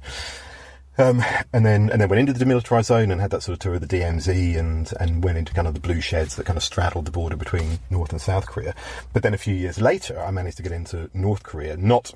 Um, 0.98 1.24
and 1.54 1.66
then 1.66 1.90
and 1.90 2.02
then 2.02 2.10
went 2.10 2.20
into 2.20 2.34
the 2.34 2.44
demilitarized 2.44 2.86
zone 2.86 3.12
and 3.12 3.22
had 3.22 3.32
that 3.32 3.44
sort 3.44 3.54
of 3.54 3.60
tour 3.60 3.76
of 3.76 3.82
the 3.82 3.88
DMZ 3.88 4.58
and 4.58 4.92
and 5.00 5.24
went 5.24 5.38
into 5.38 5.54
kind 5.54 5.68
of 5.68 5.76
the 5.76 5.80
blue 5.80 6.02
sheds 6.02 6.36
that 6.36 6.46
kind 6.46 6.58
of 6.58 6.64
straddled 6.64 7.06
the 7.06 7.12
border 7.12 7.36
between 7.36 7.80
North 7.90 8.12
and 8.12 8.22
South 8.22 8.48
Korea. 8.48 8.74
But 9.14 9.24
then 9.24 9.34
a 9.34 9.38
few 9.38 9.54
years 9.54 9.80
later, 9.80 10.20
I 10.20 10.32
managed 10.32 10.58
to 10.58 10.64
get 10.64 10.72
into 10.72 11.10
North 11.14 11.44
Korea, 11.44 11.78
not 11.78 12.14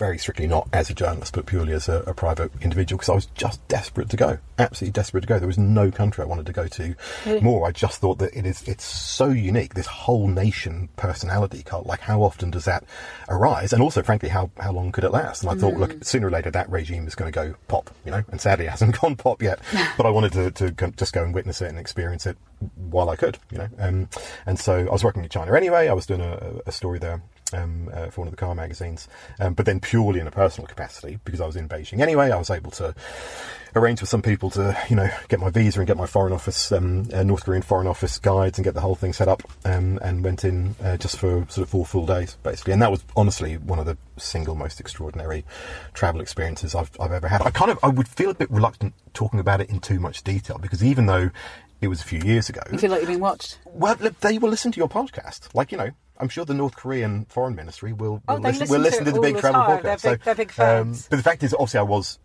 very 0.00 0.16
strictly 0.16 0.46
not 0.46 0.66
as 0.72 0.88
a 0.88 0.94
journalist, 0.94 1.34
but 1.34 1.44
purely 1.44 1.74
as 1.74 1.86
a, 1.86 1.98
a 2.06 2.14
private 2.14 2.50
individual, 2.62 2.96
because 2.96 3.10
I 3.10 3.14
was 3.14 3.26
just 3.26 3.66
desperate 3.68 4.08
to 4.08 4.16
go, 4.16 4.38
absolutely 4.58 4.92
desperate 4.92 5.20
to 5.20 5.26
go. 5.26 5.38
There 5.38 5.46
was 5.46 5.58
no 5.58 5.90
country 5.90 6.24
I 6.24 6.26
wanted 6.26 6.46
to 6.46 6.52
go 6.52 6.66
to 6.66 6.94
more. 7.42 7.68
I 7.68 7.70
just 7.70 8.00
thought 8.00 8.18
that 8.18 8.34
it 8.34 8.46
is 8.46 8.66
it's 8.66 8.82
so 8.82 9.28
unique, 9.28 9.74
this 9.74 9.86
whole 9.86 10.26
nation 10.26 10.88
personality 10.96 11.62
cult. 11.62 11.86
Like, 11.86 12.00
how 12.00 12.22
often 12.22 12.50
does 12.50 12.64
that 12.64 12.82
arise? 13.28 13.74
And 13.74 13.82
also, 13.82 14.02
frankly, 14.02 14.30
how 14.30 14.50
how 14.58 14.72
long 14.72 14.90
could 14.90 15.04
it 15.04 15.10
last? 15.10 15.42
And 15.42 15.50
I 15.50 15.54
thought, 15.54 15.74
look, 15.74 16.02
sooner 16.02 16.28
or 16.28 16.30
later 16.30 16.50
that 16.50 16.70
regime 16.70 17.06
is 17.06 17.14
going 17.14 17.30
to 17.30 17.34
go 17.34 17.54
pop, 17.68 17.90
you 18.06 18.10
know. 18.10 18.24
And 18.30 18.40
sadly, 18.40 18.64
it 18.64 18.70
hasn't 18.70 18.98
gone 19.00 19.16
pop 19.16 19.42
yet. 19.42 19.60
but 19.98 20.06
I 20.06 20.10
wanted 20.10 20.32
to, 20.32 20.50
to 20.72 20.90
just 20.92 21.12
go 21.12 21.22
and 21.22 21.34
witness 21.34 21.60
it 21.60 21.68
and 21.68 21.78
experience 21.78 22.24
it 22.24 22.38
while 22.76 23.10
I 23.10 23.16
could, 23.16 23.36
you 23.52 23.58
know. 23.58 23.68
Um, 23.78 24.08
and 24.46 24.58
so 24.58 24.78
I 24.78 24.90
was 24.90 25.04
working 25.04 25.22
in 25.22 25.28
China 25.28 25.54
anyway. 25.54 25.88
I 25.88 25.92
was 25.92 26.06
doing 26.06 26.22
a, 26.22 26.60
a 26.64 26.72
story 26.72 26.98
there 26.98 27.22
um, 27.54 27.88
uh, 27.92 28.08
for 28.10 28.22
one 28.22 28.28
of 28.28 28.32
the 28.32 28.36
car 28.36 28.54
magazines, 28.54 29.08
um, 29.40 29.54
but 29.54 29.66
then 29.66 29.80
purely 29.80 30.20
in 30.20 30.26
a 30.26 30.30
personal 30.30 30.66
capacity 30.66 31.18
because 31.24 31.40
I 31.40 31.46
was 31.46 31.56
in 31.56 31.68
Beijing 31.68 32.00
anyway. 32.00 32.30
I 32.30 32.36
was 32.36 32.50
able 32.50 32.70
to 32.72 32.94
arrange 33.76 34.00
with 34.00 34.10
some 34.10 34.22
people 34.22 34.50
to, 34.50 34.76
you 34.88 34.96
know, 34.96 35.08
get 35.28 35.38
my 35.38 35.48
visa 35.50 35.78
and 35.78 35.86
get 35.86 35.96
my 35.96 36.06
foreign 36.06 36.32
office, 36.32 36.72
um, 36.72 37.08
uh, 37.14 37.22
North 37.22 37.44
Korean 37.44 37.62
foreign 37.62 37.86
office 37.86 38.18
guides 38.18 38.58
and 38.58 38.64
get 38.64 38.74
the 38.74 38.80
whole 38.80 38.96
thing 38.96 39.12
set 39.12 39.28
up, 39.28 39.42
um, 39.64 39.98
and 40.02 40.24
went 40.24 40.44
in 40.44 40.74
uh, 40.82 40.96
just 40.96 41.18
for 41.18 41.46
sort 41.48 41.58
of 41.58 41.68
four 41.68 41.86
full 41.86 42.06
days 42.06 42.36
basically. 42.42 42.72
And 42.72 42.82
that 42.82 42.90
was 42.90 43.04
honestly 43.16 43.56
one 43.58 43.78
of 43.78 43.86
the 43.86 43.96
single 44.16 44.54
most 44.56 44.80
extraordinary 44.80 45.44
travel 45.94 46.20
experiences 46.20 46.74
I've, 46.74 46.90
I've 47.00 47.12
ever 47.12 47.28
had. 47.28 47.42
I 47.42 47.50
kind 47.50 47.70
of 47.70 47.78
I 47.82 47.88
would 47.88 48.08
feel 48.08 48.30
a 48.30 48.34
bit 48.34 48.50
reluctant 48.50 48.94
talking 49.14 49.38
about 49.40 49.60
it 49.60 49.70
in 49.70 49.78
too 49.80 50.00
much 50.00 50.22
detail 50.24 50.58
because 50.58 50.82
even 50.82 51.06
though 51.06 51.30
it 51.80 51.88
was 51.88 52.00
a 52.02 52.04
few 52.04 52.20
years 52.20 52.48
ago, 52.48 52.60
You 52.70 52.78
feel 52.78 52.90
like 52.90 53.00
you've 53.00 53.08
been 53.08 53.20
watched. 53.20 53.58
well, 53.64 53.94
they 54.20 54.36
will 54.38 54.50
listen 54.50 54.70
to 54.72 54.78
your 54.78 54.88
podcast. 54.88 55.48
Like, 55.54 55.72
you 55.72 55.78
know, 55.78 55.90
I'm 56.20 56.28
sure 56.28 56.44
the 56.44 56.54
North 56.54 56.76
Korean 56.76 57.24
Foreign 57.28 57.54
Ministry 57.56 57.92
will, 57.92 58.22
Oh, 58.28 58.34
will 58.34 58.40
they 58.42 58.48
listen, 58.52 58.60
listen 58.60 58.72
will 58.74 58.78
to 58.78 58.82
listen 58.90 59.02
it 59.02 59.04
to 59.06 59.12
the 59.12 59.20
Big 59.20 59.34
the 59.36 59.40
Travel 59.40 59.62
time. 59.62 59.78
podcast. 59.82 60.00
They're 60.02 60.12
big- 60.16 60.24
they're 60.24 60.34
big 60.34 60.50
fans. 60.52 61.06
but 61.08 61.16
the 61.16 61.22
fact 61.22 61.42
is, 61.42 61.54
obviously, 61.54 61.80
I 61.80 61.84
was 61.84 62.18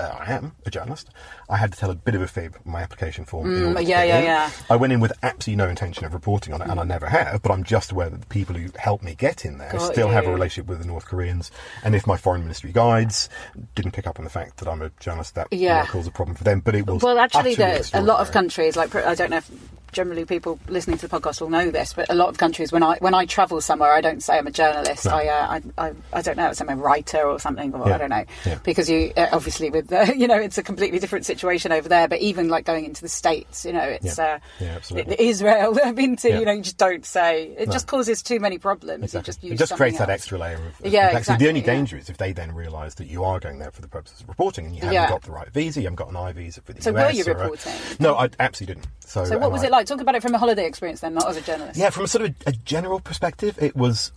uh, 0.00 0.04
I 0.26 0.32
am 0.32 0.52
a 0.64 0.70
journalist, 0.70 1.10
I 1.50 1.58
had 1.58 1.70
to 1.74 1.78
tell 1.78 1.90
a 1.90 1.94
bit 1.94 2.14
of 2.14 2.22
a 2.22 2.26
fib 2.26 2.56
on 2.64 2.72
my 2.72 2.80
application 2.80 3.24
form. 3.26 3.46
Mm, 3.46 3.86
yeah, 3.86 4.02
yeah, 4.02 4.18
in. 4.18 4.24
yeah. 4.24 4.50
I 4.70 4.74
went 4.74 4.92
in 4.92 5.00
with 5.00 5.12
absolutely 5.22 5.62
no 5.64 5.68
intention 5.68 6.04
of 6.06 6.14
reporting 6.14 6.54
on 6.54 6.62
it, 6.62 6.68
and 6.70 6.80
I 6.80 6.82
never 6.84 7.06
have. 7.06 7.42
But 7.42 7.52
I'm 7.52 7.62
just 7.62 7.92
aware 7.92 8.08
that 8.08 8.20
the 8.20 8.26
people 8.26 8.56
who 8.56 8.70
helped 8.78 9.04
me 9.04 9.14
get 9.14 9.44
in 9.44 9.58
there 9.58 9.70
Got 9.70 9.92
still 9.92 10.08
have 10.08 10.26
a 10.26 10.32
relationship 10.32 10.66
with 10.66 10.80
the 10.80 10.86
North 10.86 11.04
Koreans. 11.04 11.52
And 11.84 11.94
if 11.94 12.06
my 12.06 12.16
foreign 12.16 12.40
ministry 12.42 12.72
guides 12.72 13.28
didn't 13.76 13.92
pick 13.92 14.06
up 14.06 14.18
on 14.18 14.24
the 14.24 14.30
fact 14.30 14.56
that 14.56 14.66
I'm 14.66 14.80
a 14.82 14.90
journalist, 14.98 15.34
that 15.36 15.48
you 15.52 15.58
know, 15.68 15.74
Yeah. 15.74 15.86
caused 15.86 16.08
a 16.08 16.10
problem 16.10 16.36
for 16.36 16.44
them. 16.44 16.60
But 16.60 16.74
it 16.74 16.86
was 16.86 17.02
Well, 17.02 17.18
actually, 17.18 17.54
a 17.54 18.02
lot 18.02 18.20
of 18.20 18.32
countries, 18.32 18.76
like 18.76 18.94
I 18.96 19.14
don't 19.14 19.30
know 19.30 19.36
if 19.36 19.50
generally 19.92 20.24
people 20.24 20.58
listening 20.68 20.98
to 20.98 21.06
the 21.08 21.20
podcast 21.20 21.40
will 21.40 21.50
know 21.50 21.70
this, 21.70 21.92
but 21.92 22.10
a 22.10 22.14
lot 22.14 22.28
of 22.28 22.38
countries, 22.38 22.72
when 22.72 22.82
I 22.82 22.96
when 23.00 23.14
I 23.14 23.26
travel 23.26 23.60
somewhere, 23.60 23.92
I 23.92 24.00
don't 24.00 24.22
say 24.22 24.38
I'm 24.38 24.46
a 24.46 24.50
journalist. 24.50 25.04
No. 25.06 25.12
I, 25.12 25.26
uh, 25.26 25.60
I 25.78 25.86
I 25.88 25.92
I 26.12 26.22
don't 26.22 26.36
know, 26.36 26.52
I'm 26.60 26.68
a 26.68 26.76
writer 26.76 27.22
or 27.22 27.38
something, 27.38 27.74
or 27.74 27.88
Yeah. 27.88 27.94
I 27.94 27.98
don't 27.98 28.10
know, 28.10 28.24
Yeah. 28.46 28.58
because 28.64 28.88
you 28.90 29.12
uh, 29.16 29.28
obviously 29.32 29.70
with 29.70 29.88
the, 29.88 30.14
you 30.16 30.26
know 30.26 30.36
it's 30.38 30.58
a 30.58 30.62
completely 30.62 30.98
different 30.98 31.26
situation 31.26 31.72
over 31.72 31.88
there. 31.88 32.08
But 32.08 32.20
even 32.20 32.48
like 32.48 32.64
going 32.64 32.84
into 32.84 33.02
the 33.02 33.08
states, 33.08 33.64
you 33.64 33.72
know, 33.72 33.82
it's 33.84 34.18
Yeah. 34.18 34.38
uh. 34.60 35.04
Israel 35.18 35.78
I've 35.84 35.94
been 35.96 36.16
to. 36.16 36.28
You 36.30 36.44
know, 36.44 36.52
you 36.52 36.62
just 36.62 36.78
don't 36.78 37.04
say. 37.04 37.54
It 37.58 37.68
No. 37.68 37.72
just 37.72 37.86
causes 37.86 38.22
too 38.22 38.40
many 38.40 38.58
problems. 38.58 39.04
Exactly. 39.04 39.48
You 39.48 39.54
it 39.54 39.58
just 39.58 39.74
creates 39.74 39.98
that 39.98 40.10
extra 40.10 40.38
layer 40.38 40.56
of, 40.56 40.80
of 40.86 40.92
Yeah, 40.92 41.08
complexity. 41.10 41.38
the 41.44 41.48
only 41.48 41.60
exactly, 41.60 41.78
danger 41.78 41.96
is 41.98 42.08
if 42.10 42.16
they 42.16 42.32
then 42.32 42.54
realise 42.54 42.94
that 42.94 43.06
you 43.08 43.24
are 43.24 43.38
going 43.40 43.58
there 43.58 43.70
for 43.70 43.82
the 43.82 43.88
purposes 43.88 44.20
of 44.22 44.28
reporting 44.28 44.66
and 44.66 44.74
you 44.74 44.82
haven't 44.82 45.08
got 45.08 45.22
the 45.22 45.32
right 45.32 45.50
visa, 45.50 45.80
you 45.80 45.86
haven't 45.86 45.96
got 45.96 46.08
an 46.10 46.16
I 46.16 46.32
visa 46.32 46.60
for 46.62 46.72
the 46.72 46.82
So 46.82 46.92
were 46.92 47.00
US. 47.08 47.16
you 47.16 47.24
or 47.26 47.36
a- 47.36 47.40
reporting? 47.42 47.72
No, 48.00 48.14
I 48.16 48.28
absolutely 48.40 48.74
didn't. 48.76 48.86
So, 49.04 49.24
So 49.24 49.38
what 49.38 49.52
was 49.52 49.62
I- 49.62 49.66
it 49.66 49.70
like? 49.72 49.81
Talk 49.84 50.00
about 50.00 50.14
it 50.14 50.22
from 50.22 50.34
a 50.34 50.38
holiday 50.38 50.66
experience 50.66 51.00
then, 51.00 51.14
not 51.14 51.28
as 51.28 51.36
a 51.36 51.40
journalist. 51.40 51.78
Yeah, 51.78 51.90
from 51.90 52.04
a 52.04 52.08
sort 52.08 52.24
of 52.24 52.34
a 52.46 52.52
general 52.52 53.00
perspective, 53.00 53.58
it 53.60 53.76
was. 53.76 54.12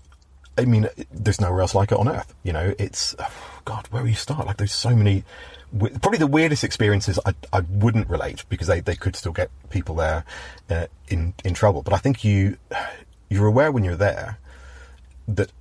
I 0.58 0.64
mean, 0.64 0.88
there's 1.12 1.42
nowhere 1.42 1.62
else 1.62 1.76
like 1.76 1.92
it 1.92 1.98
on 1.98 2.08
earth. 2.08 2.34
You 2.44 2.54
know, 2.54 2.74
it's 2.80 3.16
God. 3.66 3.88
Where 3.92 4.04
do 4.04 4.10
you 4.10 4.16
start? 4.16 4.48
Like, 4.48 4.58
there's 4.58 4.72
so 4.72 4.96
many. 4.96 5.24
Probably 5.78 6.20
the 6.20 6.28
weirdest 6.28 6.64
experiences 6.64 7.20
I, 7.26 7.34
I 7.52 7.60
wouldn't 7.70 8.10
relate 8.10 8.46
because 8.48 8.68
they, 8.68 8.80
they 8.80 8.96
could 8.96 9.16
still 9.16 9.34
get 9.34 9.50
people 9.70 9.96
there 9.96 10.24
uh, 10.70 10.88
in 11.10 11.34
in 11.44 11.54
trouble. 11.54 11.82
But 11.82 11.94
I 11.94 11.98
think 11.98 12.24
you 12.24 12.58
you're 13.30 13.48
aware 13.48 13.72
when 13.72 13.84
you're 13.84 13.96
there 13.96 14.38
that 15.28 15.52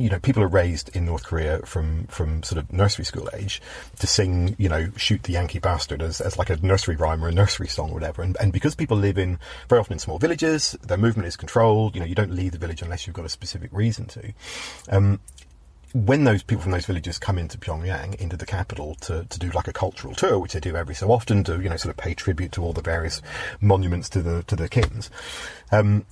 you 0.00 0.10
know 0.10 0.18
people 0.18 0.42
are 0.42 0.48
raised 0.48 0.94
in 0.96 1.04
North 1.04 1.24
Korea 1.24 1.60
from 1.60 2.04
from 2.04 2.42
sort 2.42 2.58
of 2.58 2.72
nursery 2.72 3.04
school 3.04 3.28
age 3.34 3.60
to 3.98 4.06
sing 4.06 4.56
you 4.58 4.68
know 4.68 4.90
shoot 4.96 5.22
the 5.24 5.32
Yankee 5.32 5.58
bastard 5.58 6.02
as, 6.02 6.20
as 6.20 6.38
like 6.38 6.50
a 6.50 6.56
nursery 6.56 6.96
rhyme 6.96 7.24
or 7.24 7.28
a 7.28 7.32
nursery 7.32 7.68
song 7.68 7.90
or 7.90 7.94
whatever. 7.94 8.22
And, 8.22 8.36
and 8.40 8.52
because 8.52 8.74
people 8.74 8.96
live 8.96 9.18
in 9.18 9.38
very 9.68 9.80
often 9.80 9.94
in 9.94 9.98
small 9.98 10.18
villages 10.18 10.76
their 10.82 10.98
movement 10.98 11.26
is 11.26 11.36
controlled. 11.36 11.94
You 11.94 12.00
know 12.00 12.06
you 12.06 12.14
don't 12.14 12.32
leave 12.32 12.52
the 12.52 12.58
village 12.58 12.82
unless 12.82 13.06
you've 13.06 13.16
got 13.16 13.24
a 13.24 13.30
specific 13.30 13.70
reason 13.72 14.06
to. 14.06 14.32
Um, 14.88 15.20
when 15.92 16.22
those 16.22 16.44
people 16.44 16.62
from 16.62 16.72
those 16.72 16.86
villages 16.86 17.18
come 17.18 17.36
into 17.36 17.58
Pyongyang, 17.58 18.14
into 18.20 18.36
the 18.36 18.46
capital, 18.46 18.94
to, 19.00 19.24
to 19.24 19.38
do 19.40 19.50
like 19.50 19.66
a 19.66 19.72
cultural 19.72 20.14
tour, 20.14 20.38
which 20.38 20.52
they 20.52 20.60
do 20.60 20.76
every 20.76 20.94
so 20.94 21.10
often, 21.10 21.42
to 21.44 21.60
you 21.60 21.68
know 21.68 21.76
sort 21.76 21.90
of 21.90 21.96
pay 21.96 22.14
tribute 22.14 22.52
to 22.52 22.62
all 22.62 22.72
the 22.72 22.82
various 22.82 23.20
monuments 23.60 24.08
to 24.10 24.22
the 24.22 24.44
to 24.44 24.54
the 24.54 24.68
kings, 24.68 25.10
um, 25.72 26.04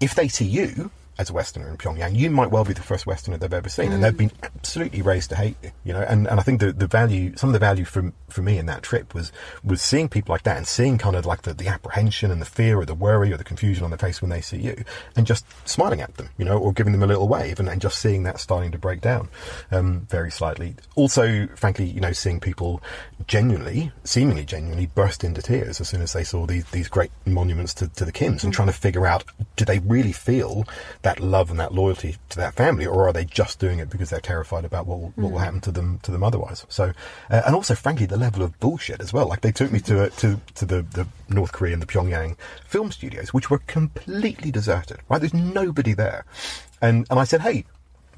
if 0.00 0.14
they 0.14 0.28
see 0.28 0.46
you 0.46 0.90
as 1.20 1.28
a 1.28 1.34
Westerner 1.34 1.68
in 1.68 1.76
Pyongyang, 1.76 2.16
you 2.16 2.30
might 2.30 2.50
well 2.50 2.64
be 2.64 2.72
the 2.72 2.80
first 2.80 3.06
Westerner 3.06 3.36
they've 3.36 3.52
ever 3.52 3.68
seen, 3.68 3.92
and 3.92 4.02
they've 4.02 4.16
been 4.16 4.32
absolutely 4.42 5.02
raised 5.02 5.28
to 5.28 5.36
hate 5.36 5.54
you. 5.62 5.70
You 5.84 5.92
know, 5.92 6.00
and, 6.00 6.26
and 6.26 6.40
I 6.40 6.42
think 6.42 6.60
the, 6.60 6.72
the 6.72 6.86
value, 6.86 7.36
some 7.36 7.50
of 7.50 7.52
the 7.52 7.58
value 7.58 7.84
for 7.84 8.10
for 8.30 8.40
me 8.40 8.56
in 8.56 8.64
that 8.66 8.82
trip 8.82 9.12
was 9.12 9.30
was 9.62 9.82
seeing 9.82 10.08
people 10.08 10.32
like 10.32 10.44
that 10.44 10.56
and 10.56 10.66
seeing 10.66 10.96
kind 10.96 11.16
of 11.16 11.26
like 11.26 11.42
the, 11.42 11.52
the 11.52 11.68
apprehension 11.68 12.30
and 12.30 12.40
the 12.40 12.46
fear 12.46 12.78
or 12.78 12.86
the 12.86 12.94
worry 12.94 13.32
or 13.32 13.36
the 13.36 13.44
confusion 13.44 13.84
on 13.84 13.90
their 13.90 13.98
face 13.98 14.22
when 14.22 14.30
they 14.30 14.40
see 14.40 14.56
you, 14.56 14.82
and 15.14 15.26
just 15.26 15.44
smiling 15.68 16.00
at 16.00 16.16
them, 16.16 16.30
you 16.38 16.44
know, 16.46 16.56
or 16.56 16.72
giving 16.72 16.92
them 16.92 17.02
a 17.02 17.06
little 17.06 17.28
wave, 17.28 17.60
and, 17.60 17.68
and 17.68 17.82
just 17.82 17.98
seeing 17.98 18.22
that 18.22 18.40
starting 18.40 18.72
to 18.72 18.78
break 18.78 19.02
down 19.02 19.28
um, 19.72 20.06
very 20.08 20.30
slightly. 20.30 20.74
Also, 20.94 21.46
frankly, 21.54 21.84
you 21.84 22.00
know, 22.00 22.12
seeing 22.12 22.40
people 22.40 22.82
genuinely, 23.26 23.92
seemingly 24.04 24.46
genuinely, 24.46 24.86
burst 24.86 25.22
into 25.22 25.42
tears 25.42 25.82
as 25.82 25.88
soon 25.90 26.00
as 26.00 26.14
they 26.14 26.24
saw 26.24 26.46
these 26.46 26.64
these 26.70 26.88
great 26.88 27.10
monuments 27.26 27.74
to, 27.74 27.88
to 27.88 28.06
the 28.06 28.12
Kims, 28.12 28.42
and 28.42 28.54
trying 28.54 28.68
to 28.68 28.72
figure 28.72 29.06
out 29.06 29.22
do 29.56 29.66
they 29.66 29.80
really 29.80 30.12
feel 30.12 30.64
that 31.02 31.09
love 31.18 31.50
and 31.50 31.58
that 31.58 31.74
loyalty 31.74 32.16
to 32.28 32.36
that 32.36 32.54
family, 32.54 32.86
or 32.86 33.08
are 33.08 33.12
they 33.12 33.24
just 33.24 33.58
doing 33.58 33.80
it 33.80 33.90
because 33.90 34.10
they're 34.10 34.20
terrified 34.20 34.64
about 34.64 34.86
what 34.86 35.00
will, 35.00 35.12
what 35.16 35.32
will 35.32 35.38
happen 35.38 35.60
to 35.62 35.72
them 35.72 35.98
to 36.04 36.12
them 36.12 36.22
otherwise? 36.22 36.64
So, 36.68 36.92
uh, 37.30 37.42
and 37.44 37.54
also, 37.56 37.74
frankly, 37.74 38.06
the 38.06 38.16
level 38.16 38.42
of 38.42 38.60
bullshit 38.60 39.00
as 39.00 39.12
well. 39.12 39.26
Like 39.26 39.40
they 39.40 39.50
took 39.50 39.72
me 39.72 39.80
to 39.80 40.04
uh, 40.04 40.08
to 40.18 40.38
to 40.54 40.64
the, 40.64 40.82
the 40.82 41.08
North 41.28 41.52
Korean, 41.52 41.80
the 41.80 41.86
Pyongyang 41.86 42.36
film 42.66 42.92
studios, 42.92 43.34
which 43.34 43.50
were 43.50 43.58
completely 43.66 44.52
deserted. 44.52 44.98
Right, 45.08 45.18
there's 45.18 45.34
nobody 45.34 45.94
there, 45.94 46.24
and 46.80 47.06
and 47.10 47.18
I 47.18 47.24
said, 47.24 47.40
hey. 47.40 47.64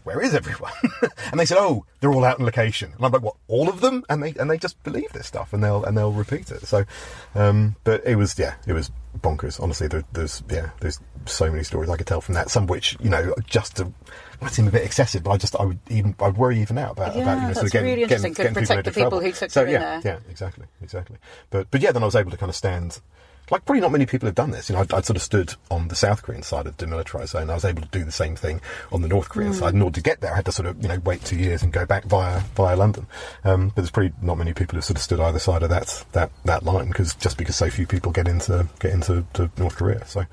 Where 0.05 0.21
is 0.21 0.35
everyone? 0.35 0.73
and 1.31 1.39
they 1.39 1.45
said, 1.47 1.59
"Oh, 1.59 1.85
they're 2.01 2.13
all 2.13 2.25
out 2.25 2.39
in 2.39 2.45
location." 2.45 2.93
And 2.95 3.05
I'm 3.05 3.13
like, 3.13 3.23
"What? 3.23 3.37
All 3.49 3.69
of 3.69 3.81
them?" 3.81 4.05
And 4.09 4.23
they 4.23 4.35
and 4.39 4.51
they 4.51 4.59
just 4.59 4.83
believe 4.83 5.13
this 5.13 5.27
stuff, 5.27 5.53
and 5.53 5.63
they'll 5.63 5.85
and 5.85 5.97
they'll 5.97 6.13
repeat 6.13 6.51
it. 6.51 6.67
So, 6.67 6.85
um, 7.35 7.77
but 7.85 8.05
it 8.05 8.17
was 8.17 8.39
yeah, 8.39 8.55
it 8.67 8.73
was 8.73 8.91
bonkers. 9.21 9.61
Honestly, 9.61 9.89
there, 9.89 10.05
there's 10.13 10.43
yeah, 10.51 10.71
there's 10.81 10.99
so 11.27 11.51
many 11.51 11.63
stories 11.63 11.89
I 11.89 11.97
could 11.97 12.07
tell 12.07 12.21
from 12.21 12.35
that. 12.35 12.51
Some 12.51 12.67
which 12.67 12.97
you 13.01 13.11
know 13.11 13.35
just 13.47 13.77
to, 13.77 13.93
might 14.41 14.53
seem 14.53 14.67
a 14.67 14.73
bit 14.73 14.85
excessive, 14.85 15.23
but 15.23 15.31
I 15.31 15.37
just 15.37 15.55
I 15.57 15.65
would 15.65 15.79
even 15.89 16.15
I'd 16.21 16.37
worry 16.37 16.61
even 16.61 16.77
now 16.77 16.91
about 16.91 17.15
Yeah, 17.15 17.23
about 17.23 17.41
you 17.43 17.47
know 17.49 17.53
sort 17.55 17.67
of 17.67 17.73
getting, 17.73 17.89
really 17.91 18.01
getting, 18.07 18.27
interesting. 18.27 18.35
Could 18.35 18.43
getting 18.43 18.55
protect 18.55 18.79
into 18.79 18.91
the 18.91 18.95
people 18.95 19.11
trouble. 19.11 19.27
who 19.27 19.33
took 19.33 19.51
so 19.51 19.61
you 19.61 19.67
in 19.69 19.73
yeah, 19.75 20.01
there. 20.01 20.15
yeah, 20.15 20.31
exactly, 20.31 20.67
exactly. 20.83 21.17
But 21.51 21.71
but 21.71 21.81
yeah, 21.81 21.93
then 21.93 22.03
I 22.03 22.07
was 22.07 22.17
able 22.17 22.31
to 22.31 22.37
kind 22.37 22.51
of 22.51 22.57
stand. 22.57 23.01
Like 23.53 23.67
probably 23.67 23.83
not 23.83 23.93
many 23.93 24.07
people 24.07 24.27
have 24.27 24.35
done 24.35 24.51
this. 24.51 24.71
You 24.71 24.75
know, 24.75 24.81
I'd, 24.81 24.93
I'd 24.95 25.05
sort 25.05 25.17
of 25.19 25.23
stood 25.23 25.55
on 25.71 25.89
the 25.89 25.95
South 25.95 26.23
Korean 26.23 26.43
side 26.43 26.67
of 26.67 26.79
demilitarized 26.79 27.29
zone. 27.29 27.51
I 27.51 27.55
was 27.55 27.67
able 27.67 27.83
to 27.83 27.89
do 27.89 28.03
the 28.03 28.11
same 28.11 28.35
thing 28.35 28.63
on 28.91 29.03
the 29.03 29.09
North. 29.09 29.29
Korean 29.29 29.53
side. 29.53 29.75
In 29.75 29.83
order 29.83 29.97
to 29.97 30.01
get 30.03 30.23
there, 30.23 30.33
I 30.33 30.37
had 30.37 30.47
to 30.47 30.53
sort 30.53 30.67
of 30.67 30.83
you 30.83 30.89
know 30.89 30.99
wait 31.05 31.23
two 31.23 31.37
years 31.37 31.63
and 31.63 31.71
go 31.71 31.85
back 31.85 32.05
via 32.07 32.41
via 32.57 32.75
London. 32.77 33.07
Um, 33.45 33.69
but 33.69 33.77
there's 33.77 33.91
probably 33.91 34.15
not 34.23 34.39
many 34.39 34.55
people 34.55 34.77
who 34.77 34.81
sort 34.81 34.97
of 34.97 35.03
stood 35.03 35.21
either 35.21 35.39
side 35.39 35.63
of 35.63 35.69
that 35.69 36.03
that 36.13 36.31
that 36.47 36.63
line 36.63 36.89
because 36.89 37.15
just 37.17 37.37
because 37.37 37.55
so 37.55 37.69
few 37.69 37.87
people 37.87 38.11
get 38.11 38.27
into 38.27 38.67
get 38.81 38.93
into 38.93 39.25
to 39.35 39.51
North 39.59 39.77
Korea. 39.77 40.05
So 40.07 40.25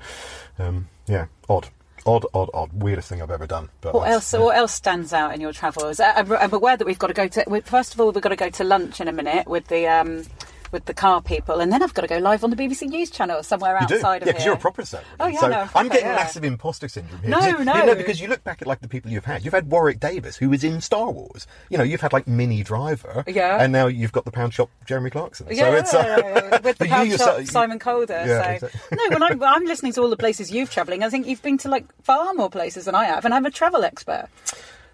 um, 0.58 0.88
yeah, 1.06 1.26
odd. 1.48 1.68
Odd, 2.06 2.24
odd, 2.32 2.48
odd. 2.54 2.72
Weirdest 2.72 3.10
thing 3.10 3.20
I've 3.20 3.30
ever 3.30 3.46
done. 3.46 3.68
But 3.82 3.92
What 3.92 4.08
else? 4.08 4.32
What 4.32 4.56
else 4.56 4.72
stands 4.72 5.12
out 5.12 5.34
in 5.34 5.42
your 5.42 5.52
travels? 5.52 6.00
I- 6.00 6.12
I'm, 6.14 6.32
I'm 6.32 6.54
aware 6.54 6.74
that 6.78 6.86
we've 6.86 6.98
got 6.98 7.08
to 7.08 7.12
go 7.12 7.28
to. 7.28 7.60
First 7.66 7.92
of 7.92 8.00
all, 8.00 8.10
we've 8.10 8.22
got 8.22 8.30
to 8.30 8.36
go 8.36 8.48
to 8.48 8.64
lunch 8.64 9.02
in 9.02 9.08
a 9.08 9.12
minute 9.12 9.46
with 9.46 9.66
the 9.66 9.86
um, 9.86 10.24
with 10.72 10.84
the 10.84 10.94
car 10.94 11.20
people, 11.20 11.60
and 11.60 11.72
then 11.72 11.82
I've 11.82 11.94
got 11.94 12.02
to 12.02 12.08
go 12.08 12.18
live 12.18 12.44
on 12.44 12.50
the 12.50 12.56
BBC 12.56 12.88
News 12.88 13.10
channel 13.10 13.42
somewhere 13.42 13.76
You 13.80 13.86
do, 13.88 13.94
outside 13.96 14.08
yeah, 14.08 14.16
of 14.16 14.24
because 14.26 14.42
here. 14.42 14.50
you're 14.50 14.56
a 14.56 14.60
proper 14.60 14.84
celebrity. 14.84 15.16
Oh, 15.20 15.26
yeah, 15.26 15.40
so 15.40 15.48
no, 15.48 15.68
I'm 15.74 15.88
getting 15.88 16.06
yeah. 16.06 16.14
massive 16.16 16.44
imposter 16.44 16.88
syndrome 16.88 17.20
here. 17.22 17.30
No, 17.30 17.40
you- 17.46 17.64
no. 17.64 17.74
you 17.76 17.86
know, 17.86 17.94
because 17.94 18.20
you 18.20 18.28
look 18.28 18.44
back 18.44 18.62
at 18.62 18.68
like 18.68 18.80
the 18.80 18.88
people 18.88 19.10
you've 19.10 19.24
had. 19.24 19.44
You've 19.44 19.54
had 19.54 19.70
Warwick 19.70 20.00
Davis, 20.00 20.36
who 20.36 20.48
was 20.50 20.62
in 20.64 20.80
Star 20.80 21.10
Wars. 21.10 21.46
You 21.68 21.78
know, 21.78 21.84
you've 21.84 22.00
had 22.00 22.12
like 22.12 22.26
Minnie 22.28 22.62
Driver. 22.62 23.24
Yeah. 23.26 23.58
And 23.62 23.72
now 23.72 23.86
you've 23.86 24.12
got 24.12 24.24
the 24.24 24.30
pound 24.30 24.54
shop 24.54 24.70
Jeremy 24.86 25.10
Clarkson. 25.10 25.46
Yeah, 25.50 25.70
so 25.70 25.74
it's 25.76 25.94
uh, 25.94 26.60
with 26.62 26.78
the 26.78 26.84
you 26.88 26.90
pound 26.90 27.10
yourself- 27.10 27.40
shop, 27.40 27.46
Simon 27.48 27.78
Calder. 27.78 28.24
Yeah, 28.26 28.58
so 28.58 28.66
exactly. 28.66 28.96
no, 28.96 29.08
when 29.10 29.22
I'm, 29.22 29.42
I'm 29.42 29.64
listening 29.64 29.92
to 29.94 30.02
all 30.02 30.10
the 30.10 30.16
places 30.16 30.50
you've 30.50 30.70
travelling, 30.70 31.02
I 31.02 31.10
think 31.10 31.26
you've 31.26 31.42
been 31.42 31.58
to 31.58 31.68
like 31.68 31.84
far 32.02 32.32
more 32.34 32.50
places 32.50 32.84
than 32.84 32.94
I 32.94 33.04
have, 33.04 33.24
and 33.24 33.34
I'm 33.34 33.46
a 33.46 33.50
travel 33.50 33.84
expert. 33.84 34.28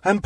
Um, 0.04 0.22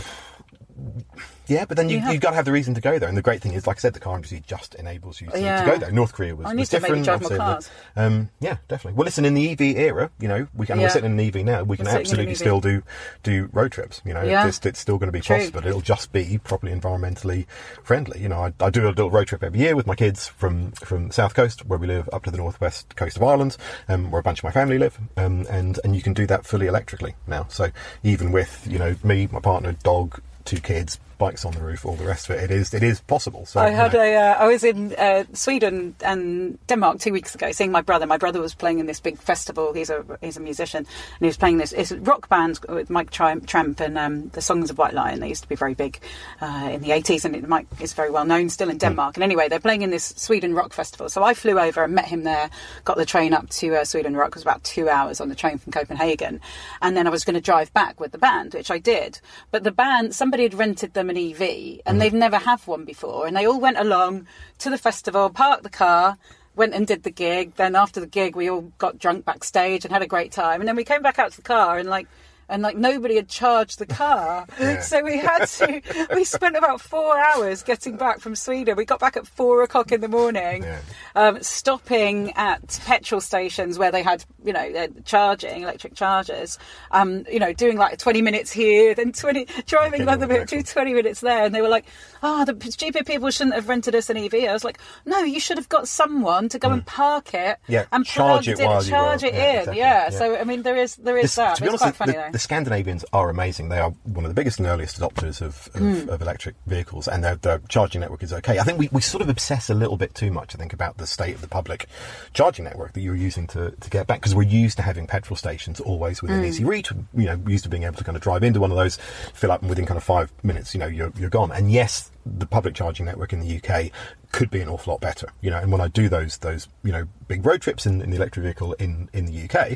yeah, 1.50 1.64
but 1.66 1.76
then 1.76 1.88
you, 1.88 1.96
You 1.96 2.02
have- 2.02 2.12
you've 2.14 2.22
got 2.22 2.30
to 2.30 2.36
have 2.36 2.44
the 2.44 2.52
reason 2.52 2.74
to 2.74 2.80
go 2.80 2.98
there. 2.98 3.08
And 3.08 3.18
the 3.18 3.22
great 3.22 3.42
thing 3.42 3.52
is, 3.52 3.66
like 3.66 3.76
I 3.78 3.80
said, 3.80 3.92
the 3.94 4.00
car 4.00 4.14
industry 4.16 4.42
just 4.46 4.74
enables 4.76 5.20
you 5.20 5.26
to, 5.28 5.40
Yeah. 5.40 5.64
to 5.64 5.70
go 5.72 5.76
there. 5.78 5.90
North 5.92 6.12
Korea 6.14 6.34
was, 6.34 6.46
I 6.46 6.52
need 6.52 6.60
was 6.60 6.68
different. 6.68 7.04
drive 7.04 7.20
more 7.22 7.36
cars. 7.36 7.68
Um, 7.96 8.30
yeah, 8.40 8.56
definitely. 8.68 8.96
Well, 8.96 9.04
listen, 9.04 9.24
in 9.24 9.34
the 9.34 9.50
EV 9.52 9.60
era, 9.76 10.10
you 10.20 10.28
know, 10.28 10.46
we 10.54 10.66
can, 10.66 10.78
Yeah. 10.78 10.86
we're 10.86 10.90
sitting 10.90 11.12
in 11.12 11.18
an 11.18 11.26
EV 11.26 11.44
now. 11.44 11.62
We 11.64 11.76
can 11.76 11.84
We're 11.86 11.90
sitting 11.90 11.90
in 11.90 11.90
an 11.96 12.00
absolutely 12.00 12.34
still 12.36 12.60
do 12.60 12.82
do 13.22 13.48
road 13.52 13.72
trips. 13.72 14.00
You 14.04 14.14
know, 14.14 14.22
Yeah. 14.22 14.46
it's, 14.46 14.64
it's 14.64 14.78
still 14.78 14.96
going 14.98 15.08
to 15.08 15.12
be 15.12 15.20
True. 15.20 15.36
possible. 15.38 15.66
It'll 15.66 15.80
just 15.80 16.12
be 16.12 16.38
properly 16.38 16.72
environmentally 16.72 17.46
friendly. 17.82 18.20
You 18.20 18.28
know, 18.28 18.44
I, 18.44 18.52
I 18.64 18.70
do 18.70 18.86
a 18.86 18.90
little 18.90 19.10
road 19.10 19.26
trip 19.26 19.42
every 19.42 19.58
year 19.60 19.74
with 19.76 19.86
my 19.86 19.94
kids 19.94 20.28
from 20.28 20.70
from 20.72 21.08
the 21.08 21.12
south 21.14 21.34
coast, 21.34 21.66
where 21.66 21.78
we 21.78 21.86
live, 21.86 22.08
up 22.12 22.24
to 22.24 22.30
the 22.30 22.36
northwest 22.38 22.94
coast 22.96 23.16
of 23.16 23.22
Ireland, 23.22 23.56
um, 23.88 24.10
where 24.10 24.20
a 24.20 24.22
bunch 24.22 24.38
of 24.40 24.44
my 24.44 24.50
family 24.52 24.78
live, 24.78 24.98
um, 25.16 25.46
and 25.50 25.78
and 25.84 25.96
you 25.96 26.02
can 26.02 26.14
do 26.14 26.26
that 26.26 26.46
fully 26.46 26.66
electrically 26.66 27.14
now. 27.26 27.46
So 27.48 27.70
even 28.02 28.30
with 28.32 28.66
you 28.68 28.78
know 28.78 28.94
me, 29.02 29.28
my 29.32 29.40
partner, 29.40 29.72
dog, 29.82 30.20
two 30.44 30.60
kids, 30.60 30.98
bikes 31.20 31.44
on 31.44 31.52
the 31.52 31.60
roof, 31.60 31.84
all 31.86 31.94
the 31.94 32.04
rest 32.04 32.28
of 32.28 32.36
it, 32.36 32.50
it 32.50 32.50
is 32.50 32.74
it 32.74 32.82
is 32.82 33.00
possible. 33.02 33.46
So 33.46 33.60
I 33.60 33.70
you 33.70 33.76
had 33.76 33.92
know. 33.92 34.00
a. 34.00 34.16
Uh, 34.16 34.44
I 34.44 34.46
was 34.48 34.64
in 34.64 34.94
uh, 34.94 35.24
Sweden 35.34 35.94
and 36.02 36.58
Denmark 36.66 36.98
two 36.98 37.12
weeks 37.12 37.34
ago, 37.34 37.52
seeing 37.52 37.70
my 37.70 37.82
brother. 37.82 38.06
My 38.06 38.16
brother 38.16 38.40
was 38.40 38.54
playing 38.54 38.80
in 38.80 38.86
this 38.86 39.00
big 39.00 39.18
festival. 39.18 39.72
He's 39.74 39.90
a 39.90 40.04
he's 40.20 40.38
a 40.38 40.40
musician, 40.40 40.78
and 40.78 41.20
he 41.20 41.26
was 41.26 41.36
playing 41.36 41.58
this. 41.58 41.72
It's 41.72 41.92
a 41.92 42.00
rock 42.00 42.28
band 42.28 42.58
with 42.68 42.90
Mike 42.90 43.10
Tramp, 43.10 43.80
and 43.80 43.98
um, 43.98 44.30
the 44.30 44.42
Songs 44.42 44.70
of 44.70 44.78
White 44.78 44.94
Lion. 44.94 45.20
They 45.20 45.28
used 45.28 45.42
to 45.42 45.48
be 45.48 45.56
very 45.56 45.74
big 45.74 46.00
uh, 46.40 46.70
in 46.72 46.80
the 46.80 46.92
eighties, 46.92 47.24
and 47.24 47.36
it, 47.36 47.46
Mike 47.46 47.66
is 47.80 47.92
very 47.92 48.10
well 48.10 48.24
known 48.24 48.48
still 48.48 48.70
in 48.70 48.78
Denmark. 48.78 49.16
And 49.16 49.22
anyway, 49.22 49.48
they're 49.48 49.60
playing 49.60 49.82
in 49.82 49.90
this 49.90 50.14
Sweden 50.16 50.54
rock 50.54 50.72
festival. 50.72 51.08
So 51.10 51.22
I 51.22 51.34
flew 51.34 51.58
over 51.60 51.84
and 51.84 51.94
met 51.94 52.06
him 52.06 52.24
there. 52.24 52.48
Got 52.84 52.96
the 52.96 53.04
train 53.04 53.34
up 53.34 53.50
to 53.60 53.76
uh, 53.76 53.84
Sweden 53.84 54.16
Rock. 54.16 54.28
It 54.28 54.36
was 54.36 54.42
about 54.42 54.64
two 54.64 54.88
hours 54.88 55.20
on 55.20 55.28
the 55.28 55.34
train 55.34 55.58
from 55.58 55.72
Copenhagen, 55.72 56.40
and 56.80 56.96
then 56.96 57.06
I 57.06 57.10
was 57.10 57.24
going 57.24 57.34
to 57.34 57.52
drive 57.52 57.72
back 57.74 58.00
with 58.00 58.12
the 58.12 58.18
band, 58.18 58.54
which 58.54 58.70
I 58.70 58.78
did. 58.78 59.20
But 59.50 59.64
the 59.64 59.70
band, 59.70 60.14
somebody 60.14 60.44
had 60.44 60.54
rented 60.54 60.94
them 60.94 61.09
an 61.10 61.16
EV, 61.16 61.40
and 61.40 61.40
mm-hmm. 61.84 61.98
they've 61.98 62.12
never 62.12 62.38
had 62.38 62.60
one 62.60 62.84
before, 62.84 63.26
and 63.26 63.36
they 63.36 63.46
all 63.46 63.60
went 63.60 63.78
along 63.78 64.26
to 64.58 64.70
the 64.70 64.78
festival, 64.78 65.28
parked 65.30 65.62
the 65.62 65.70
car. 65.70 66.16
Went 66.56 66.74
and 66.74 66.84
did 66.84 67.04
the 67.04 67.10
gig. 67.10 67.54
Then 67.54 67.76
after 67.76 68.00
the 68.00 68.08
gig, 68.08 68.34
we 68.34 68.50
all 68.50 68.72
got 68.76 68.98
drunk 68.98 69.24
backstage 69.24 69.84
and 69.84 69.92
had 69.92 70.02
a 70.02 70.06
great 70.06 70.32
time. 70.32 70.60
And 70.60 70.66
then 70.66 70.74
we 70.74 70.84
came 70.84 71.00
back 71.00 71.18
out 71.18 71.30
to 71.30 71.36
the 71.36 71.42
car 71.42 71.78
and 71.78 71.88
like 71.88 72.08
and 72.50 72.62
like 72.62 72.76
nobody 72.76 73.16
had 73.16 73.28
charged 73.28 73.78
the 73.78 73.86
car. 73.86 74.46
Yeah. 74.60 74.80
So 74.82 75.02
we 75.02 75.16
had 75.16 75.46
to, 75.46 75.80
we 76.14 76.24
spent 76.24 76.56
about 76.56 76.80
four 76.80 77.18
hours 77.18 77.62
getting 77.62 77.96
back 77.96 78.20
from 78.20 78.34
Sweden. 78.36 78.76
We 78.76 78.84
got 78.84 79.00
back 79.00 79.16
at 79.16 79.26
four 79.26 79.62
o'clock 79.62 79.90
in 79.92 80.00
the 80.02 80.08
morning, 80.08 80.62
Yeah. 80.64 80.80
um, 81.14 81.42
stopping 81.42 82.32
at 82.32 82.80
petrol 82.84 83.20
stations 83.20 83.78
where 83.78 83.90
they 83.90 84.02
had, 84.02 84.24
you 84.44 84.52
know, 84.52 84.60
uh, 84.60 84.88
charging, 85.04 85.62
electric 85.62 85.94
chargers, 85.94 86.58
um, 86.90 87.24
you 87.30 87.38
know, 87.38 87.52
doing 87.52 87.76
like 87.78 87.98
20 87.98 88.22
minutes 88.22 88.50
here, 88.52 88.94
then 88.94 89.12
20, 89.12 89.46
driving 89.66 90.00
another 90.02 90.26
the 90.26 90.34
bit, 90.34 90.48
do 90.48 90.62
20 90.62 90.92
minutes 90.94 91.20
there. 91.20 91.44
And 91.44 91.54
they 91.54 91.62
were 91.62 91.68
like, 91.68 91.86
oh, 92.22 92.44
the 92.44 92.70
stupid 92.70 93.06
people 93.06 93.30
shouldn't 93.30 93.54
have 93.54 93.68
rented 93.68 93.94
us 93.94 94.10
an 94.10 94.16
EV. 94.16 94.34
I 94.48 94.52
was 94.52 94.64
like, 94.64 94.78
no, 95.06 95.20
you 95.20 95.40
should 95.40 95.56
have 95.58 95.68
got 95.68 95.88
someone 95.88 96.48
to 96.50 96.58
go 96.58 96.70
and 96.70 96.84
park 96.84 97.34
it 97.34 97.40
Mm. 97.40 97.56
Yeah, 97.68 97.84
and 97.92 98.04
charge 98.04 98.48
it 98.48 98.58
while 98.58 98.82
you 98.82 98.90
charge 98.90 99.22
were- 99.22 99.28
it 99.28 99.34
yeah, 99.34 99.50
in. 99.52 99.56
exactly, 99.58 99.78
Yeah. 99.78 100.10
So, 100.10 100.36
I 100.36 100.44
mean, 100.44 100.62
there 100.62 100.76
is, 100.76 100.96
there 100.96 101.16
is 101.16 101.22
This- 101.24 101.34
that. 101.36 101.56
to 101.56 101.62
be 101.62 101.68
It's 101.68 101.82
honest, 101.82 101.82
quite 101.82 101.96
funny 101.96 102.12
the, 102.12 102.18
though. 102.32 102.38
Scandinavians 102.40 103.04
are 103.12 103.30
amazing. 103.30 103.68
They 103.68 103.78
are 103.78 103.90
one 104.04 104.24
of 104.24 104.30
the 104.30 104.34
biggest 104.34 104.58
and 104.58 104.66
earliest 104.66 104.98
adopters 104.98 105.40
of, 105.40 105.68
of, 105.74 105.80
Hmm. 105.80 106.08
of 106.10 106.20
electric 106.22 106.54
vehicles, 106.66 107.06
and 107.08 107.22
their, 107.22 107.36
their 107.36 107.60
charging 107.68 108.00
network 108.00 108.22
is 108.22 108.32
okay. 108.32 108.58
I 108.58 108.62
think 108.64 108.78
we, 108.78 108.88
we 108.92 109.00
sort 109.00 109.22
of 109.22 109.28
obsess 109.28 109.70
a 109.70 109.74
little 109.74 109.96
bit 109.96 110.14
too 110.14 110.30
much, 110.32 110.54
I 110.54 110.58
think, 110.58 110.72
about 110.72 110.96
the 110.98 111.06
state 111.06 111.34
of 111.34 111.40
the 111.40 111.48
public 111.48 111.86
charging 112.32 112.64
network 112.64 112.92
that 112.94 113.00
you're 113.00 113.14
using 113.16 113.46
to, 113.48 113.70
to 113.72 113.90
get 113.90 114.06
back, 114.06 114.20
because 114.20 114.34
we're 114.34 114.42
used 114.42 114.76
to 114.78 114.82
having 114.82 115.06
petrol 115.06 115.36
stations 115.36 115.80
always 115.80 116.22
within 116.22 116.38
Hmm. 116.40 116.44
easy 116.44 116.64
reach. 116.64 116.90
You 117.14 117.26
know, 117.26 117.40
used 117.46 117.64
to 117.64 117.70
being 117.70 117.84
able 117.84 117.96
to 117.96 118.04
kind 118.04 118.16
of 118.16 118.22
drive 118.22 118.42
into 118.42 118.60
one 118.60 118.70
of 118.70 118.76
those, 118.76 118.96
fill 119.34 119.52
up, 119.52 119.60
and 119.60 119.68
within 119.68 119.86
kind 119.86 119.98
of 119.98 120.04
five 120.04 120.32
minutes, 120.42 120.74
you 120.74 120.80
know, 120.80 120.86
you're, 120.86 121.12
you're 121.16 121.30
gone. 121.30 121.52
And 121.52 121.70
yes, 121.70 122.10
the 122.26 122.46
public 122.46 122.74
charging 122.74 123.06
network 123.06 123.32
in 123.32 123.40
the 123.40 123.56
UK 123.56 123.90
could 124.32 124.50
be 124.50 124.60
an 124.60 124.68
awful 124.68 124.92
lot 124.92 125.00
better, 125.00 125.28
you 125.40 125.50
know. 125.50 125.58
And 125.58 125.72
when 125.72 125.80
I 125.80 125.88
do 125.88 126.08
those 126.08 126.38
those 126.38 126.68
you 126.84 126.92
know 126.92 127.08
big 127.26 127.44
road 127.44 127.62
trips 127.62 127.86
in, 127.86 128.00
in 128.00 128.10
the 128.10 128.16
electric 128.16 128.44
vehicle 128.44 128.74
in 128.74 129.08
in 129.12 129.26
the 129.26 129.42
UK, 129.42 129.70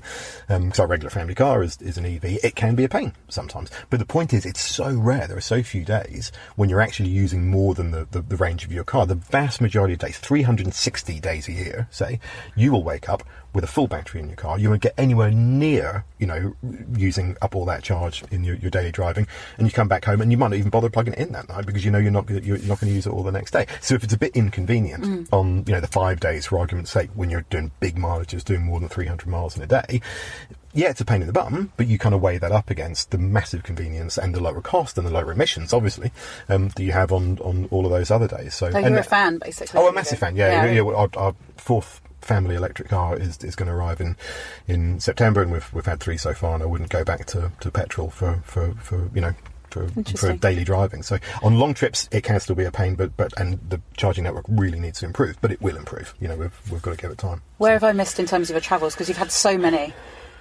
because 0.46 0.78
um, 0.78 0.82
our 0.82 0.86
regular 0.86 1.10
family 1.10 1.34
car 1.34 1.62
is, 1.62 1.80
is 1.80 1.98
an 1.98 2.04
EV, 2.04 2.24
it 2.44 2.54
can 2.54 2.74
be 2.74 2.84
a 2.84 2.88
pain 2.88 3.12
sometimes. 3.28 3.70
But 3.90 3.98
the 3.98 4.06
point 4.06 4.32
is, 4.32 4.46
it's 4.46 4.60
so 4.60 4.94
rare. 4.94 5.26
There 5.26 5.36
are 5.36 5.42
so 5.42 5.62
few 5.62 5.84
days 5.84 6.30
when 6.56 6.68
you're 6.68 6.80
actually 6.80 7.08
using 7.08 7.50
more 7.50 7.74
than 7.74 7.90
the, 7.90 8.06
the, 8.10 8.20
the 8.20 8.36
range 8.36 8.64
of 8.64 8.72
your 8.72 8.84
car. 8.84 9.06
The 9.06 9.14
vast 9.14 9.60
majority 9.60 9.94
of 9.94 10.00
days, 10.00 10.18
360 10.18 11.20
days 11.20 11.48
a 11.48 11.52
year, 11.52 11.88
say, 11.90 12.20
you 12.54 12.72
will 12.72 12.84
wake 12.84 13.08
up 13.08 13.22
with 13.54 13.64
a 13.64 13.68
full 13.68 13.86
battery 13.86 14.20
in 14.20 14.26
your 14.26 14.36
car. 14.36 14.58
You 14.58 14.70
won't 14.70 14.82
get 14.82 14.94
anywhere 14.98 15.30
near, 15.30 16.04
you 16.18 16.26
know, 16.26 16.54
using 16.96 17.36
up 17.40 17.54
all 17.54 17.64
that 17.66 17.82
charge 17.82 18.24
in 18.30 18.44
your, 18.44 18.56
your 18.56 18.70
daily 18.70 18.90
driving, 18.90 19.26
and 19.56 19.66
you 19.66 19.72
come 19.72 19.88
back 19.88 20.04
home 20.04 20.20
and 20.20 20.30
you 20.30 20.36
might 20.36 20.48
not 20.48 20.58
even 20.58 20.70
bother 20.70 20.90
plugging 20.90 21.14
it 21.14 21.20
in 21.20 21.32
that 21.32 21.48
night 21.48 21.64
because 21.64 21.84
you 21.84 21.90
know 21.90 21.98
you're 21.98 22.10
not 22.10 22.28
you're 22.28 22.58
not 22.58 22.80
going 22.80 22.90
to 22.90 22.94
use 22.94 23.06
it 23.06 23.10
all 23.10 23.22
the 23.22 23.32
next 23.32 23.52
day. 23.52 23.66
So 23.80 23.94
if 23.94 24.04
it's 24.04 24.12
a 24.12 24.18
bit 24.18 24.34
inconvenient 24.36 25.28
on 25.32 25.64
you 25.66 25.72
know 25.72 25.80
the 25.80 25.86
five 25.86 26.20
days, 26.20 26.46
for 26.46 26.58
argument's 26.58 26.90
sake, 26.90 27.10
when 27.14 27.30
you're 27.30 27.42
doing 27.50 27.70
big 27.80 27.96
mileages, 27.96 28.44
doing 28.44 28.62
more 28.62 28.80
than 28.80 28.88
300 28.88 29.26
miles 29.28 29.56
in 29.56 29.62
a 29.62 29.66
day. 29.66 30.00
Yeah, 30.76 30.90
it's 30.90 31.00
a 31.00 31.04
pain 31.04 31.20
in 31.20 31.28
the 31.28 31.32
bum, 31.32 31.70
but 31.76 31.86
you 31.86 31.98
kind 31.98 32.16
of 32.16 32.20
weigh 32.20 32.38
that 32.38 32.50
up 32.50 32.68
against 32.68 33.12
the 33.12 33.18
massive 33.18 33.62
convenience 33.62 34.18
and 34.18 34.34
the 34.34 34.40
lower 34.40 34.60
cost 34.60 34.98
and 34.98 35.06
the 35.06 35.12
lower 35.12 35.30
emissions, 35.30 35.72
obviously, 35.72 36.10
um, 36.48 36.70
that 36.70 36.82
you 36.82 36.90
have 36.90 37.12
on, 37.12 37.38
on 37.38 37.68
all 37.70 37.84
of 37.86 37.92
those 37.92 38.10
other 38.10 38.26
days. 38.26 38.54
So, 38.54 38.72
So 38.72 38.80
you're 38.80 38.98
a 38.98 39.04
fan, 39.04 39.38
basically. 39.38 39.78
Oh, 39.78 39.86
a 39.86 39.92
massive 39.92 40.18
fan. 40.18 40.34
Yeah, 40.34 40.64
yeah. 40.64 40.82
yeah, 40.82 40.82
our, 40.82 41.08
our 41.14 41.36
fourth 41.56 42.00
family 42.24 42.54
electric 42.54 42.88
car 42.88 43.16
is 43.16 43.38
is 43.44 43.54
going 43.54 43.68
to 43.68 43.74
arrive 43.74 44.00
in 44.00 44.16
in 44.66 45.00
September, 45.00 45.42
and 45.42 45.52
we've 45.52 45.72
we've 45.72 45.86
had 45.86 46.00
three 46.00 46.16
so 46.16 46.34
far, 46.34 46.54
and 46.54 46.62
I 46.62 46.66
wouldn't 46.66 46.90
go 46.90 47.04
back 47.04 47.26
to, 47.26 47.52
to 47.60 47.70
petrol 47.70 48.10
for, 48.10 48.40
for, 48.44 48.72
for 48.74 49.10
you 49.14 49.20
know. 49.20 49.34
For, 49.70 49.88
for 49.88 50.32
daily 50.34 50.62
driving, 50.62 51.02
so 51.02 51.18
on 51.42 51.58
long 51.58 51.74
trips 51.74 52.08
it 52.12 52.22
can 52.22 52.38
still 52.38 52.54
be 52.54 52.62
a 52.62 52.70
pain, 52.70 52.94
but 52.94 53.16
but 53.16 53.32
and 53.40 53.58
the 53.68 53.80
charging 53.96 54.22
network 54.22 54.44
really 54.46 54.78
needs 54.78 55.00
to 55.00 55.06
improve, 55.06 55.36
but 55.40 55.50
it 55.50 55.60
will 55.60 55.76
improve. 55.76 56.14
You 56.20 56.28
know, 56.28 56.36
we've 56.36 56.70
we've 56.70 56.80
got 56.80 56.92
to 56.92 56.96
give 56.96 57.10
it 57.10 57.18
time. 57.18 57.42
Where 57.58 57.72
have 57.72 57.82
I 57.82 57.90
missed 57.90 58.20
in 58.20 58.26
terms 58.26 58.50
of 58.50 58.54
your 58.54 58.60
travels? 58.60 58.94
Because 58.94 59.08
you've 59.08 59.18
had 59.18 59.32
so 59.32 59.58
many. 59.58 59.92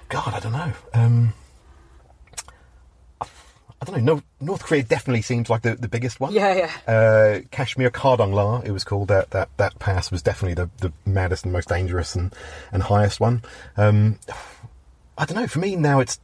God, 0.08 0.34
I 0.34 0.38
don't 0.38 0.52
know. 0.52 0.72
Um, 0.92 1.32
I 3.88 3.90
don't 3.90 4.04
know. 4.04 4.12
North, 4.14 4.24
North 4.40 4.62
Korea 4.64 4.82
definitely 4.82 5.22
seems 5.22 5.50
like 5.50 5.62
the, 5.62 5.74
the 5.74 5.88
biggest 5.88 6.20
one. 6.20 6.32
Yeah, 6.32 6.54
yeah. 6.86 6.92
Uh, 6.92 7.40
Kashmir 7.50 7.90
Khardung 7.90 8.32
La, 8.32 8.60
it 8.60 8.70
was 8.70 8.84
called. 8.84 9.08
That 9.08 9.30
that 9.30 9.48
that 9.58 9.78
pass 9.78 10.10
was 10.10 10.22
definitely 10.22 10.54
the, 10.54 10.70
the 10.78 10.92
maddest 11.04 11.44
and 11.44 11.52
most 11.52 11.68
dangerous 11.68 12.14
and, 12.14 12.34
and 12.72 12.82
highest 12.82 13.20
one. 13.20 13.42
Um, 13.76 14.18
I 15.18 15.24
don't 15.26 15.36
know. 15.36 15.46
For 15.46 15.58
me 15.58 15.76
now, 15.76 16.00
it's. 16.00 16.18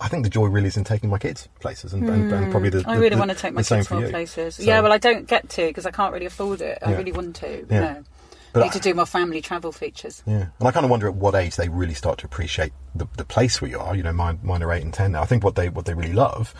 I 0.00 0.06
think 0.06 0.22
the 0.22 0.30
joy 0.30 0.46
really 0.46 0.68
is 0.68 0.76
in 0.76 0.84
taking 0.84 1.10
my 1.10 1.18
kids 1.18 1.48
places, 1.58 1.92
and, 1.92 2.08
and, 2.08 2.32
and 2.32 2.50
probably 2.52 2.70
the. 2.70 2.82
Hmm. 2.82 2.90
I 2.90 2.94
really 2.96 3.10
the- 3.10 3.18
want 3.18 3.30
to 3.32 3.36
take 3.36 3.52
my 3.52 3.62
kids 3.64 3.90
more 3.90 4.08
places. 4.08 4.56
So- 4.56 4.62
yeah, 4.62 4.80
well, 4.80 4.92
I 4.92 4.98
don't 4.98 5.26
get 5.26 5.48
to 5.50 5.66
because 5.66 5.86
I 5.86 5.90
can't 5.90 6.12
really 6.12 6.26
afford 6.26 6.60
it. 6.60 6.78
I 6.82 6.92
Yeah. 6.92 6.96
really 6.96 7.12
want 7.12 7.34
to. 7.36 7.66
Yeah. 7.68 7.80
No. 7.80 8.04
But 8.52 8.60
Need 8.64 8.66
I- 8.66 8.72
to 8.74 8.80
do 8.80 8.94
more 8.94 9.06
family 9.06 9.40
travel 9.40 9.72
features. 9.72 10.22
Yeah, 10.26 10.46
and 10.58 10.68
I 10.68 10.70
kind 10.70 10.84
of 10.84 10.90
wonder 10.90 11.08
at 11.08 11.14
what 11.14 11.34
age 11.34 11.56
they 11.56 11.68
really 11.70 11.94
start 11.94 12.18
to 12.18 12.26
appreciate 12.26 12.72
the, 12.94 13.06
the 13.16 13.24
place 13.24 13.60
where 13.62 13.70
you 13.70 13.78
are. 13.78 13.94
You 13.96 14.02
know, 14.02 14.12
mine, 14.12 14.38
mine 14.42 14.62
are 14.62 14.72
eight 14.72 14.82
and 14.82 14.92
ten 14.92 15.12
now. 15.12 15.22
I 15.22 15.26
think 15.26 15.42
what 15.44 15.54
they 15.54 15.68
what 15.68 15.84
they 15.86 15.94
really 15.94 16.12
love, 16.12 16.54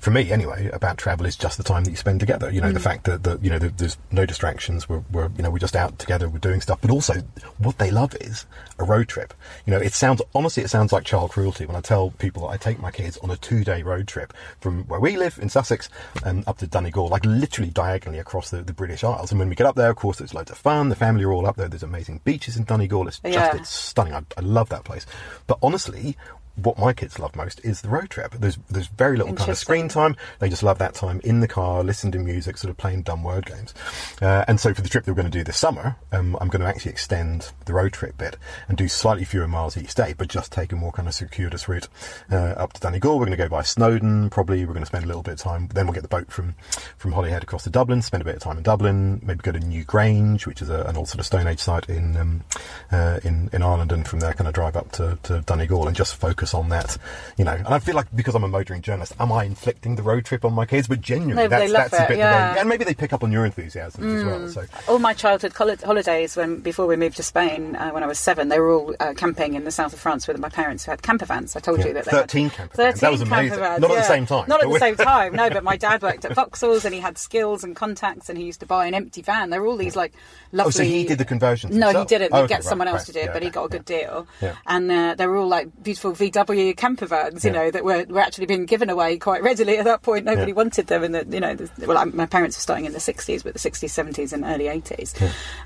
for 0.00 0.10
me 0.10 0.30
anyway, 0.30 0.68
about 0.72 0.98
travel 0.98 1.26
is 1.26 1.36
just 1.36 1.56
the 1.56 1.64
time 1.64 1.84
that 1.84 1.90
you 1.90 1.96
spend 1.96 2.20
together. 2.20 2.50
You 2.50 2.60
know, 2.60 2.68
Mm. 2.70 2.74
the 2.74 2.80
fact 2.80 3.04
that, 3.04 3.22
that 3.24 3.42
you 3.42 3.50
know 3.50 3.58
there- 3.58 3.70
there's 3.76 3.96
no 4.10 4.26
distractions. 4.26 4.88
We're, 4.88 5.02
we're 5.10 5.30
you 5.36 5.42
know 5.42 5.50
we're 5.50 5.58
just 5.58 5.76
out 5.76 5.98
together. 5.98 6.28
We're 6.28 6.38
doing 6.38 6.60
stuff, 6.60 6.78
but 6.80 6.90
also 6.90 7.14
what 7.58 7.78
they 7.78 7.90
love 7.90 8.14
is 8.20 8.46
a 8.78 8.84
road 8.84 9.08
trip. 9.08 9.32
You 9.66 9.72
know, 9.72 9.78
it 9.78 9.92
sounds 9.92 10.20
honestly 10.34 10.62
it 10.62 10.68
sounds 10.68 10.92
like 10.92 11.04
child 11.04 11.30
cruelty 11.30 11.64
when 11.66 11.76
I 11.76 11.80
tell 11.80 12.10
people 12.12 12.42
that 12.42 12.54
I 12.54 12.56
take 12.56 12.78
my 12.80 12.90
kids 12.90 13.16
on 13.18 13.30
a 13.30 13.36
two 13.36 13.64
day 13.64 13.82
road 13.82 14.06
trip 14.08 14.32
from 14.60 14.84
where 14.84 15.00
we 15.00 15.16
live 15.16 15.38
in 15.40 15.48
Sussex 15.48 15.88
and 16.24 16.46
up 16.46 16.58
to 16.58 16.66
Donegal, 16.66 17.08
like 17.08 17.24
literally 17.24 17.70
diagonally 17.70 18.18
across 18.18 18.50
the, 18.50 18.62
the 18.62 18.72
British 18.72 19.04
Isles. 19.04 19.30
And 19.30 19.38
when 19.38 19.48
we 19.48 19.54
get 19.54 19.66
up 19.66 19.76
there, 19.76 19.90
of 19.90 19.96
course, 19.96 20.18
there's 20.18 20.34
loads 20.34 20.50
of 20.50 20.58
fun. 20.58 20.88
The 20.90 20.96
family 20.96 21.24
are 21.24 21.32
all 21.32 21.46
up 21.46 21.56
there. 21.56 21.68
There's 21.68 21.82
amazing 21.82 22.20
beaches 22.24 22.56
in 22.56 22.64
Donegal. 22.64 23.08
It's 23.08 23.18
just 23.20 23.34
Yeah. 23.34 23.56
it's 23.56 23.70
stunning. 23.70 24.12
I, 24.14 24.22
I 24.36 24.40
love 24.40 24.68
that 24.70 24.84
place. 24.84 25.06
But 25.46 25.58
honestly, 25.62 25.77
honestly 25.78 26.16
what 26.62 26.78
my 26.78 26.92
kids 26.92 27.18
love 27.18 27.36
most 27.36 27.60
is 27.64 27.80
the 27.80 27.88
road 27.88 28.10
trip. 28.10 28.32
There's 28.32 28.58
there's 28.68 28.88
very 28.88 29.16
little 29.16 29.34
kind 29.34 29.50
of 29.50 29.58
screen 29.58 29.88
time. 29.88 30.16
They 30.38 30.48
just 30.48 30.62
love 30.62 30.78
that 30.78 30.94
time 30.94 31.20
in 31.24 31.40
the 31.40 31.48
car, 31.48 31.84
listening 31.84 32.12
to 32.12 32.18
music, 32.18 32.58
sort 32.58 32.70
of 32.70 32.76
playing 32.76 33.02
dumb 33.02 33.22
word 33.22 33.46
games. 33.46 33.74
Uh, 34.20 34.44
and 34.48 34.58
so 34.58 34.74
for 34.74 34.82
the 34.82 34.88
trip 34.88 35.04
that 35.04 35.12
we're 35.12 35.20
going 35.20 35.30
to 35.30 35.38
do 35.38 35.44
this 35.44 35.56
summer, 35.56 35.96
um, 36.12 36.36
I'm 36.40 36.48
going 36.48 36.62
to 36.62 36.66
actually 36.66 36.92
extend 36.92 37.52
the 37.66 37.72
road 37.72 37.92
trip 37.92 38.18
bit 38.18 38.36
and 38.68 38.76
do 38.76 38.88
slightly 38.88 39.24
fewer 39.24 39.48
miles 39.48 39.76
each 39.76 39.94
day, 39.94 40.14
but 40.16 40.28
just 40.28 40.52
take 40.52 40.72
a 40.72 40.76
more 40.76 40.92
kind 40.92 41.08
of 41.08 41.14
circuitous 41.14 41.68
route 41.68 41.88
uh, 42.30 42.54
up 42.56 42.72
to 42.74 42.80
Donegal. 42.80 43.18
We're 43.18 43.26
going 43.26 43.36
to 43.36 43.42
go 43.42 43.48
by 43.48 43.62
Snowdon. 43.62 44.30
Probably 44.30 44.64
we're 44.64 44.74
going 44.74 44.82
to 44.82 44.86
spend 44.86 45.04
a 45.04 45.08
little 45.08 45.22
bit 45.22 45.34
of 45.34 45.40
time. 45.40 45.68
Then 45.68 45.86
we'll 45.86 45.94
get 45.94 46.02
the 46.02 46.08
boat 46.08 46.30
from 46.30 46.54
from 46.96 47.12
Holyhead 47.12 47.42
across 47.42 47.64
to 47.64 47.70
Dublin. 47.70 48.02
Spend 48.02 48.22
a 48.22 48.24
bit 48.24 48.36
of 48.36 48.42
time 48.42 48.56
in 48.56 48.62
Dublin. 48.62 49.20
Maybe 49.22 49.40
go 49.40 49.52
to 49.52 49.60
Newgrange, 49.60 50.46
which 50.46 50.62
is 50.62 50.70
a, 50.70 50.82
an 50.82 50.96
old 50.96 51.08
sort 51.08 51.20
of 51.20 51.26
Stone 51.26 51.46
Age 51.46 51.60
site 51.60 51.88
in 51.88 52.16
um, 52.16 52.44
uh, 52.90 53.20
in 53.22 53.48
in 53.52 53.62
Ireland, 53.62 53.92
and 53.92 54.06
from 54.06 54.20
there 54.20 54.32
kind 54.32 54.48
of 54.48 54.54
drive 54.54 54.76
up 54.76 54.90
to, 54.92 55.18
to 55.24 55.40
Donegal 55.42 55.86
and 55.86 55.96
just 55.96 56.16
focus 56.16 56.47
on 56.54 56.68
that. 56.70 56.96
You 57.36 57.44
know, 57.44 57.52
and 57.52 57.66
I 57.68 57.78
feel 57.78 57.94
like 57.94 58.06
because 58.14 58.34
I'm 58.34 58.44
a 58.44 58.48
motoring 58.48 58.82
journalist, 58.82 59.14
am 59.20 59.30
I 59.32 59.44
inflicting 59.44 59.96
the 59.96 60.02
road 60.02 60.24
trip 60.24 60.44
on 60.44 60.52
my 60.52 60.66
kids? 60.66 60.88
But 60.88 61.00
genuinely, 61.00 61.42
No, 61.44 61.48
but 61.48 61.58
that's 61.58 61.66
they 61.72 61.72
that's 61.72 61.94
a 61.94 62.08
bit. 62.08 62.18
yeah. 62.18 62.30
That 62.32 62.54
they, 62.54 62.60
and 62.60 62.68
maybe 62.68 62.84
they 62.84 62.94
pick 62.94 63.12
up 63.12 63.22
on 63.22 63.32
your 63.32 63.44
enthusiasm 63.44 64.16
as 64.16 64.24
well. 64.24 64.48
So 64.48 64.64
All 64.88 64.98
my 64.98 65.14
childhood 65.14 65.52
hol- 65.52 65.76
holidays, 65.84 66.36
when 66.36 66.60
before 66.60 66.86
we 66.86 66.96
moved 66.96 67.16
to 67.18 67.22
Spain, 67.22 67.76
uh, 67.76 67.90
when 67.90 68.02
I 68.02 68.06
was 68.06 68.18
seven, 68.18 68.48
they 68.48 68.58
were 68.58 68.72
all 68.72 68.94
uh, 69.00 69.14
camping 69.16 69.54
in 69.54 69.64
the 69.64 69.70
south 69.70 69.92
of 69.92 70.00
France 70.00 70.26
with 70.26 70.38
my 70.38 70.48
parents 70.48 70.84
who 70.84 70.90
had 70.92 71.02
camper 71.02 71.26
vans. 71.26 71.54
I 71.56 71.60
told 71.60 71.78
Yeah, 71.80 71.88
you 71.88 71.94
that 71.94 72.04
they 72.06 72.10
13 72.10 72.50
camper 72.50 72.76
vans. 72.76 73.00
That 73.00 73.10
was 73.10 73.20
13 73.20 73.30
camper 73.30 73.40
amazing. 73.54 73.58
vans, 73.60 73.80
Not 73.80 73.90
at 73.90 73.96
the 73.96 74.02
same 74.02 74.26
time, 74.26 74.44
Not 74.48 74.62
at 74.64 74.70
the 74.70 74.78
same 74.78 74.96
time. 75.12 75.34
No, 75.36 75.50
but 75.50 75.64
my 75.64 75.76
dad 75.76 76.02
worked 76.02 76.24
at 76.24 76.34
Vauxhall's 76.34 76.84
and 76.84 76.94
he 76.94 77.00
had 77.00 77.18
skills 77.18 77.64
and 77.64 77.74
contacts, 77.76 78.28
and 78.28 78.38
he 78.38 78.44
used 78.44 78.60
to 78.60 78.66
buy 78.66 78.86
an 78.86 78.94
empty 78.94 79.22
van. 79.22 79.50
There 79.50 79.60
were 79.60 79.68
all 79.68 79.76
these 79.76 79.96
like 79.96 80.12
lovely. 80.52 80.68
Oh, 80.68 80.70
so 80.70 80.82
he 80.84 81.04
did 81.04 81.18
the 81.18 81.24
conversions 81.24 81.74
No, 81.76 81.88
he 81.98 82.04
didn't. 82.04 82.32
Oh, 82.32 82.38
He'd 82.38 82.42
okay, 82.44 82.54
get 82.54 82.64
someone 82.64 82.88
else 82.88 83.00
right. 83.00 83.06
to 83.06 83.12
do 83.12 83.18
it, 83.20 83.24
Yeah, 83.26 83.32
but 83.32 83.42
he 83.42 83.50
got 83.50 83.64
a 83.64 83.68
good 83.68 83.84
deal. 83.84 84.26
Yeah. 84.40 84.54
And 84.66 84.90
uh, 84.90 85.14
they 85.16 85.26
were 85.26 85.36
all 85.36 85.48
like 85.48 85.68
beautiful 85.82 86.12
VW 86.12 86.37
camper 86.44 87.06
vans, 87.06 87.44
you 87.44 87.50
Yeah. 87.52 87.58
know, 87.58 87.70
that 87.70 87.84
were, 87.84 88.04
were 88.08 88.20
actually 88.20 88.46
being 88.46 88.66
given 88.66 88.90
away 88.90 89.18
quite 89.18 89.42
readily 89.42 89.78
at 89.78 89.84
that 89.84 90.02
point. 90.02 90.24
Nobody 90.24 90.52
Yeah. 90.52 90.56
wanted 90.56 90.86
them, 90.86 91.02
and 91.04 91.14
the, 91.14 91.26
you 91.28 91.40
know, 91.40 91.54
the, 91.54 91.86
well, 91.86 91.98
I, 91.98 92.04
my 92.04 92.26
parents 92.26 92.56
were 92.56 92.60
starting 92.62 92.84
in 92.84 92.92
the 92.92 92.98
'60s, 92.98 93.42
but 93.44 93.52
the 93.54 93.58
'60s, 93.58 93.90
'70s, 93.90 94.32
and 94.32 94.44
early 94.44 94.64
'80s, 94.66 95.14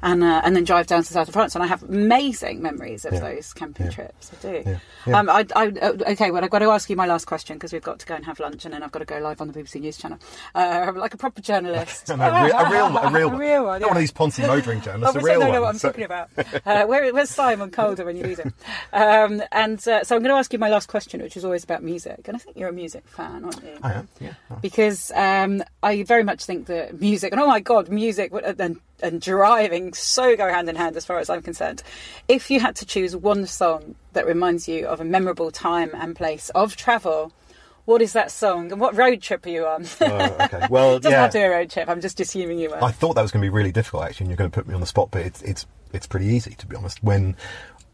and 0.02 0.22
uh, 0.24 0.40
and 0.44 0.54
then 0.56 0.64
drive 0.64 0.86
down 0.86 1.02
to 1.02 1.08
the 1.08 1.14
south 1.14 1.28
of 1.28 1.34
France, 1.34 1.54
and 1.54 1.62
I 1.62 1.66
have 1.66 1.82
amazing 1.82 2.62
memories 2.62 3.04
of 3.04 3.12
Yeah. 3.14 3.20
those 3.20 3.52
camping 3.52 3.86
Yeah. 3.86 3.92
trips. 3.92 4.30
I 4.32 4.42
do. 4.42 4.62
Yeah. 4.66 4.78
Yeah. 5.06 5.18
Um, 5.18 5.28
I, 5.30 5.46
I, 5.56 5.66
uh, 5.68 5.92
okay, 6.12 6.30
well, 6.30 6.44
I've 6.44 6.50
got 6.50 6.60
to 6.60 6.70
ask 6.70 6.88
you 6.88 6.96
my 6.96 7.06
last 7.06 7.26
question 7.26 7.56
because 7.56 7.72
we've 7.72 7.82
got 7.82 7.98
to 8.00 8.06
go 8.06 8.14
and 8.14 8.24
have 8.24 8.38
lunch, 8.40 8.64
and 8.64 8.72
then 8.74 8.82
I've 8.82 8.92
got 8.92 9.00
to 9.00 9.04
go 9.04 9.18
live 9.18 9.40
on 9.40 9.48
the 9.48 9.58
BBC 9.58 9.80
News 9.80 9.96
channel, 9.96 10.18
uh, 10.54 10.92
like 10.94 11.14
a 11.14 11.16
proper 11.16 11.40
journalist. 11.40 12.08
No, 12.12 12.24
a 12.30 12.44
real, 12.44 12.56
a 12.56 12.70
real, 12.70 12.92
one, 12.92 13.04
a 13.04 13.10
real 13.18 13.26
A 13.28 13.30
one. 13.30 13.38
real 13.40 13.64
one, 13.64 13.80
Not 13.80 13.88
one 13.90 13.96
of 13.96 14.00
these 14.00 14.12
Ponzi 14.12 14.46
motoring 14.46 14.80
journalists. 14.82 15.16
a 15.16 15.18
Obviously, 15.18 15.30
real 15.30 15.40
I 15.42 15.44
don't 15.44 15.48
one. 15.48 15.54
know 15.54 15.60
what 15.62 15.68
I'm 15.70 15.78
So- 15.78 15.88
talking 15.88 16.04
about. 16.04 16.28
Uh, 16.64 16.84
where, 16.86 17.12
where's 17.12 17.30
Simon 17.30 17.70
Calder 17.70 18.04
when 18.04 18.16
you 18.16 18.22
need 18.22 18.38
him? 18.38 18.54
Um, 18.92 19.42
and 19.50 19.76
uh, 19.88 20.04
so 20.04 20.14
I'm 20.14 20.22
going 20.22 20.32
to 20.32 20.38
ask 20.38 20.52
you 20.52 20.58
my 20.62 20.68
last 20.68 20.88
question, 20.88 21.20
which 21.20 21.36
is 21.36 21.44
always 21.44 21.64
about 21.64 21.82
music. 21.82 22.20
And 22.28 22.36
I 22.36 22.38
think 22.38 22.56
you're 22.56 22.68
a 22.68 22.72
music 22.72 23.06
fan, 23.08 23.44
aren't 23.44 23.62
you? 23.64 23.76
I 23.82 23.94
am. 23.94 24.08
Yeah. 24.20 24.34
Because 24.62 25.10
um, 25.14 25.62
I 25.82 26.04
very 26.04 26.22
much 26.22 26.44
think 26.44 26.66
that 26.68 27.00
music, 27.00 27.32
and 27.32 27.40
oh 27.40 27.48
my 27.48 27.58
God, 27.58 27.88
music 27.88 28.32
and, 28.32 28.80
and 29.02 29.20
driving 29.20 29.92
so 29.92 30.36
go 30.36 30.48
hand 30.48 30.68
in 30.68 30.76
hand 30.76 30.96
as 30.96 31.04
far 31.04 31.18
as 31.18 31.28
I'm 31.28 31.42
concerned. 31.42 31.82
If 32.28 32.48
you 32.48 32.60
had 32.60 32.76
to 32.76 32.86
choose 32.86 33.16
one 33.16 33.44
song 33.46 33.96
that 34.12 34.24
reminds 34.24 34.68
you 34.68 34.86
of 34.86 35.00
a 35.00 35.04
memorable 35.04 35.50
time 35.50 35.90
and 35.94 36.14
place 36.14 36.48
of 36.50 36.76
travel, 36.76 37.32
what 37.84 38.00
is 38.00 38.12
that 38.12 38.30
song? 38.30 38.70
And 38.70 38.80
what 38.80 38.96
road 38.96 39.20
trip 39.20 39.44
are 39.44 39.50
you 39.50 39.66
on? 39.66 39.84
Oh, 40.00 40.36
okay. 40.42 40.66
Well, 40.70 41.00
Doesn't 41.00 41.10
yeah. 41.10 41.22
have 41.22 41.32
to 41.32 41.38
be 41.38 41.42
a 41.42 41.50
road 41.50 41.70
trip. 41.70 41.88
I'm 41.88 42.00
just 42.00 42.20
assuming 42.20 42.60
you 42.60 42.70
were. 42.70 42.82
I 42.82 42.92
thought 42.92 43.14
that 43.14 43.22
was 43.22 43.32
going 43.32 43.42
to 43.42 43.46
be 43.46 43.54
really 43.54 43.72
difficult 43.72 44.04
actually, 44.04 44.26
and 44.26 44.30
you're 44.30 44.36
going 44.36 44.50
to 44.50 44.54
put 44.54 44.68
me 44.68 44.74
on 44.74 44.80
the 44.80 44.86
spot, 44.86 45.08
but 45.10 45.22
it's 45.22 45.42
it's 45.42 45.66
it's 45.92 46.06
pretty 46.06 46.26
easy 46.26 46.54
to 46.54 46.66
be 46.66 46.76
honest. 46.76 47.02
When 47.02 47.34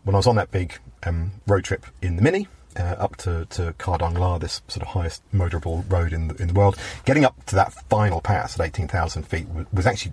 when 0.04 0.14
I 0.14 0.18
was 0.18 0.26
on 0.26 0.36
that 0.36 0.50
big 0.50 0.78
um, 1.04 1.32
road 1.46 1.64
trip 1.64 1.86
in 2.02 2.16
the 2.16 2.22
Mini, 2.22 2.46
uh, 2.78 2.96
up 2.98 3.16
to, 3.16 3.46
to 3.50 3.74
Khardung 3.78 4.18
La, 4.18 4.38
this 4.38 4.62
sort 4.68 4.82
of 4.82 4.88
highest 4.88 5.22
motorable 5.32 5.90
road 5.90 6.12
in 6.12 6.28
the, 6.28 6.34
in 6.36 6.48
the 6.48 6.54
world. 6.54 6.76
Getting 7.04 7.24
up 7.24 7.44
to 7.46 7.54
that 7.56 7.72
final 7.88 8.20
pass 8.20 8.58
at 8.58 8.66
18,000 8.66 9.24
feet 9.24 9.48
was, 9.48 9.66
was 9.72 9.86
actually, 9.86 10.12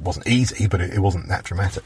wasn't 0.00 0.26
easy, 0.26 0.66
but 0.66 0.80
it, 0.80 0.94
it, 0.94 1.00
wasn't 1.00 1.28
that 1.28 1.44
dramatic. 1.44 1.84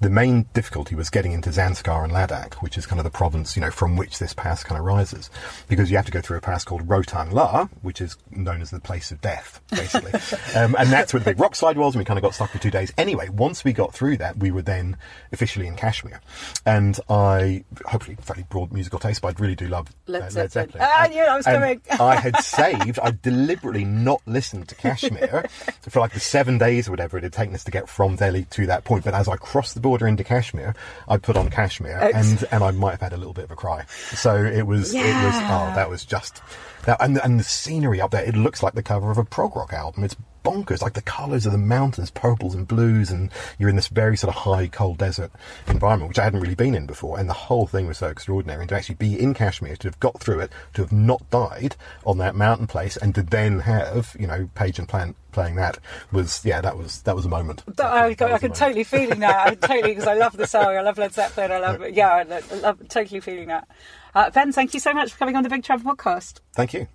The 0.00 0.10
main 0.10 0.46
difficulty 0.54 0.94
was 0.94 1.10
getting 1.10 1.32
into 1.32 1.50
Zanskar 1.50 2.04
and 2.04 2.12
Ladakh, 2.12 2.54
which 2.54 2.78
is 2.78 2.86
kind 2.86 3.00
of 3.00 3.04
the 3.04 3.10
province, 3.10 3.56
you 3.56 3.62
know, 3.62 3.70
from 3.70 3.96
which 3.96 4.18
this 4.18 4.34
pass 4.34 4.62
kind 4.62 4.78
of 4.78 4.84
rises. 4.84 5.30
Because 5.68 5.90
you 5.90 5.96
have 5.96 6.06
to 6.06 6.12
go 6.12 6.20
through 6.20 6.38
a 6.38 6.42
pass 6.42 6.64
called 6.64 6.86
Rohtang 6.86 7.32
La, 7.32 7.68
which 7.82 8.00
is 8.00 8.16
known 8.30 8.62
as 8.62 8.70
the 8.70 8.80
place 8.80 9.10
of 9.10 9.20
death, 9.20 9.60
basically. 9.70 10.12
um, 10.54 10.74
and 10.78 10.90
that's 10.90 11.12
where 11.12 11.20
the 11.20 11.30
big 11.30 11.40
rock 11.40 11.54
slide 11.54 11.76
was, 11.76 11.94
and 11.94 12.00
we 12.00 12.04
kind 12.04 12.18
of 12.18 12.22
got 12.22 12.34
stuck 12.34 12.50
for 12.50 12.58
two 12.58 12.70
days. 12.70 12.92
Anyway, 12.98 13.28
once 13.28 13.64
we 13.64 13.72
got 13.72 13.94
through 13.94 14.16
that, 14.16 14.36
we 14.38 14.50
were 14.50 14.62
then 14.62 14.96
officially 15.32 15.66
in 15.66 15.76
Kashmir. 15.76 16.20
And 16.64 16.98
I, 17.08 17.64
hopefully, 17.86 18.16
fairly 18.20 18.44
broad 18.48 18.72
musical 18.72 18.98
taste, 18.98 19.22
but 19.22 19.36
I 19.36 19.42
really 19.42 19.54
do 19.54 19.65
Led, 20.06 20.22
uh, 20.22 20.30
Led 20.34 20.52
Zeppelin. 20.52 20.82
Ah, 20.82 21.02
I 21.02 21.08
knew 21.08 21.22
I 21.22 21.36
was 21.36 21.44
coming. 21.44 21.80
I 21.98 22.16
had 22.16 22.36
saved, 22.38 22.98
I 23.00 23.12
deliberately 23.22 23.84
not 23.84 24.22
listened 24.26 24.68
to 24.68 24.74
Kashmir 24.74 25.46
for 25.82 26.00
like 26.00 26.12
the 26.12 26.20
seven 26.20 26.58
days 26.58 26.88
or 26.88 26.92
whatever 26.92 27.18
it 27.18 27.22
had 27.22 27.32
taken 27.32 27.54
us 27.54 27.64
to 27.64 27.70
get 27.70 27.88
from 27.88 28.16
Delhi 28.16 28.44
to 28.50 28.66
that 28.66 28.84
point. 28.84 29.04
But 29.04 29.14
as 29.14 29.28
I 29.28 29.36
crossed 29.36 29.74
the 29.74 29.80
border 29.80 30.06
into 30.06 30.24
Kashmir, 30.24 30.74
I 31.08 31.16
put 31.16 31.36
on 31.36 31.50
Kashmir 31.50 31.98
and, 32.14 32.44
and 32.50 32.64
I 32.64 32.70
might 32.70 32.92
have 32.92 33.00
had 33.00 33.12
a 33.12 33.16
little 33.16 33.34
bit 33.34 33.44
of 33.44 33.50
a 33.50 33.56
cry. 33.56 33.84
So 33.86 34.36
it 34.36 34.66
was, 34.66 34.94
yeah. 34.94 35.02
it 35.02 35.26
was, 35.26 35.34
oh, 35.34 35.74
that 35.74 35.90
was 35.90 36.04
just, 36.04 36.42
that, 36.84 36.98
and, 37.00 37.18
and 37.22 37.40
the 37.40 37.44
scenery 37.44 38.00
up 38.00 38.10
there, 38.10 38.24
it 38.24 38.36
looks 38.36 38.62
like 38.62 38.74
the 38.74 38.82
cover 38.82 39.10
of 39.10 39.18
a 39.18 39.24
prog 39.24 39.56
rock 39.56 39.72
album. 39.72 40.04
It's 40.04 40.16
bonkers. 40.46 40.82
Like 40.82 40.94
the 40.94 41.02
colours 41.02 41.46
of 41.46 41.52
the 41.52 41.58
mountains, 41.58 42.10
purples 42.10 42.54
and 42.54 42.66
blues, 42.66 43.10
and 43.10 43.30
you're 43.58 43.68
in 43.68 43.76
this 43.76 43.88
very 43.88 44.16
sort 44.16 44.34
of 44.34 44.42
high, 44.42 44.68
cold 44.68 44.98
desert 44.98 45.30
environment, 45.66 46.08
which 46.08 46.18
I 46.18 46.24
hadn't 46.24 46.40
really 46.40 46.54
been 46.54 46.74
in 46.74 46.86
before. 46.86 47.18
And 47.18 47.28
the 47.28 47.34
whole 47.34 47.66
thing 47.66 47.86
was 47.86 47.98
so 47.98 48.08
extraordinary. 48.08 48.62
And 48.62 48.68
to 48.68 48.76
actually 48.76 48.96
be 48.96 49.18
in 49.18 49.34
Kashmir, 49.34 49.76
to 49.76 49.88
have 49.88 50.00
got 50.00 50.20
through 50.20 50.40
it, 50.40 50.52
to 50.74 50.82
have 50.82 50.92
not 50.92 51.28
died 51.30 51.76
on 52.04 52.18
that 52.18 52.34
mountain 52.34 52.66
place, 52.66 52.96
and 52.96 53.14
to 53.14 53.22
then 53.22 53.60
have, 53.60 54.16
you 54.18 54.26
know, 54.26 54.48
Page 54.54 54.78
and 54.78 54.88
Plant 54.88 55.16
playing 55.32 55.56
that 55.56 55.78
was, 56.12 56.42
yeah, 56.46 56.62
that 56.62 56.78
was 56.78 57.02
that 57.02 57.14
was 57.14 57.26
a 57.26 57.28
moment. 57.28 57.62
I, 57.78 58.16
I, 58.18 58.32
I 58.32 58.38
can 58.38 58.52
totally 58.52 58.84
feeling 58.84 59.20
that. 59.20 59.48
I 59.48 59.54
totally 59.66 59.92
because 59.92 60.06
I 60.06 60.14
love 60.14 60.36
the 60.36 60.46
song. 60.46 60.68
I 60.68 60.80
love 60.80 60.96
Led 60.96 61.12
Zeppelin. 61.12 61.52
I 61.52 61.58
love, 61.58 61.90
yeah, 61.90 62.08
I 62.08 62.22
love 62.56 62.88
totally 62.88 63.20
feeling 63.20 63.48
that. 63.48 63.68
Uh, 64.14 64.30
ben, 64.30 64.50
thank 64.50 64.72
you 64.72 64.80
so 64.80 64.94
much 64.94 65.12
for 65.12 65.18
coming 65.18 65.36
on 65.36 65.42
the 65.42 65.50
Big 65.50 65.62
Travel 65.62 65.94
Podcast. 65.94 66.40
Thank 66.54 66.72
you. 66.72 66.88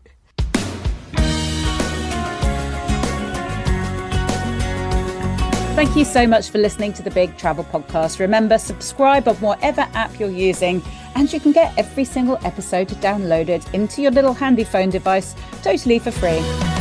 Thank 5.73 5.95
you 5.95 6.03
so 6.03 6.27
much 6.27 6.49
for 6.49 6.57
listening 6.57 6.91
to 6.93 7.01
the 7.01 7.09
Big 7.09 7.37
Travel 7.37 7.63
Podcast. 7.63 8.19
Remember, 8.19 8.57
subscribe 8.57 9.27
on 9.27 9.35
whatever 9.37 9.87
app 9.93 10.19
you're 10.19 10.29
using, 10.29 10.83
and 11.15 11.31
you 11.31 11.39
can 11.39 11.53
get 11.53 11.73
every 11.77 12.03
single 12.03 12.37
episode 12.43 12.89
downloaded 12.89 13.73
into 13.73 14.01
your 14.01 14.11
little 14.11 14.33
handy 14.33 14.65
phone 14.65 14.89
device 14.89 15.33
totally 15.63 15.97
for 15.97 16.11
free. 16.11 16.80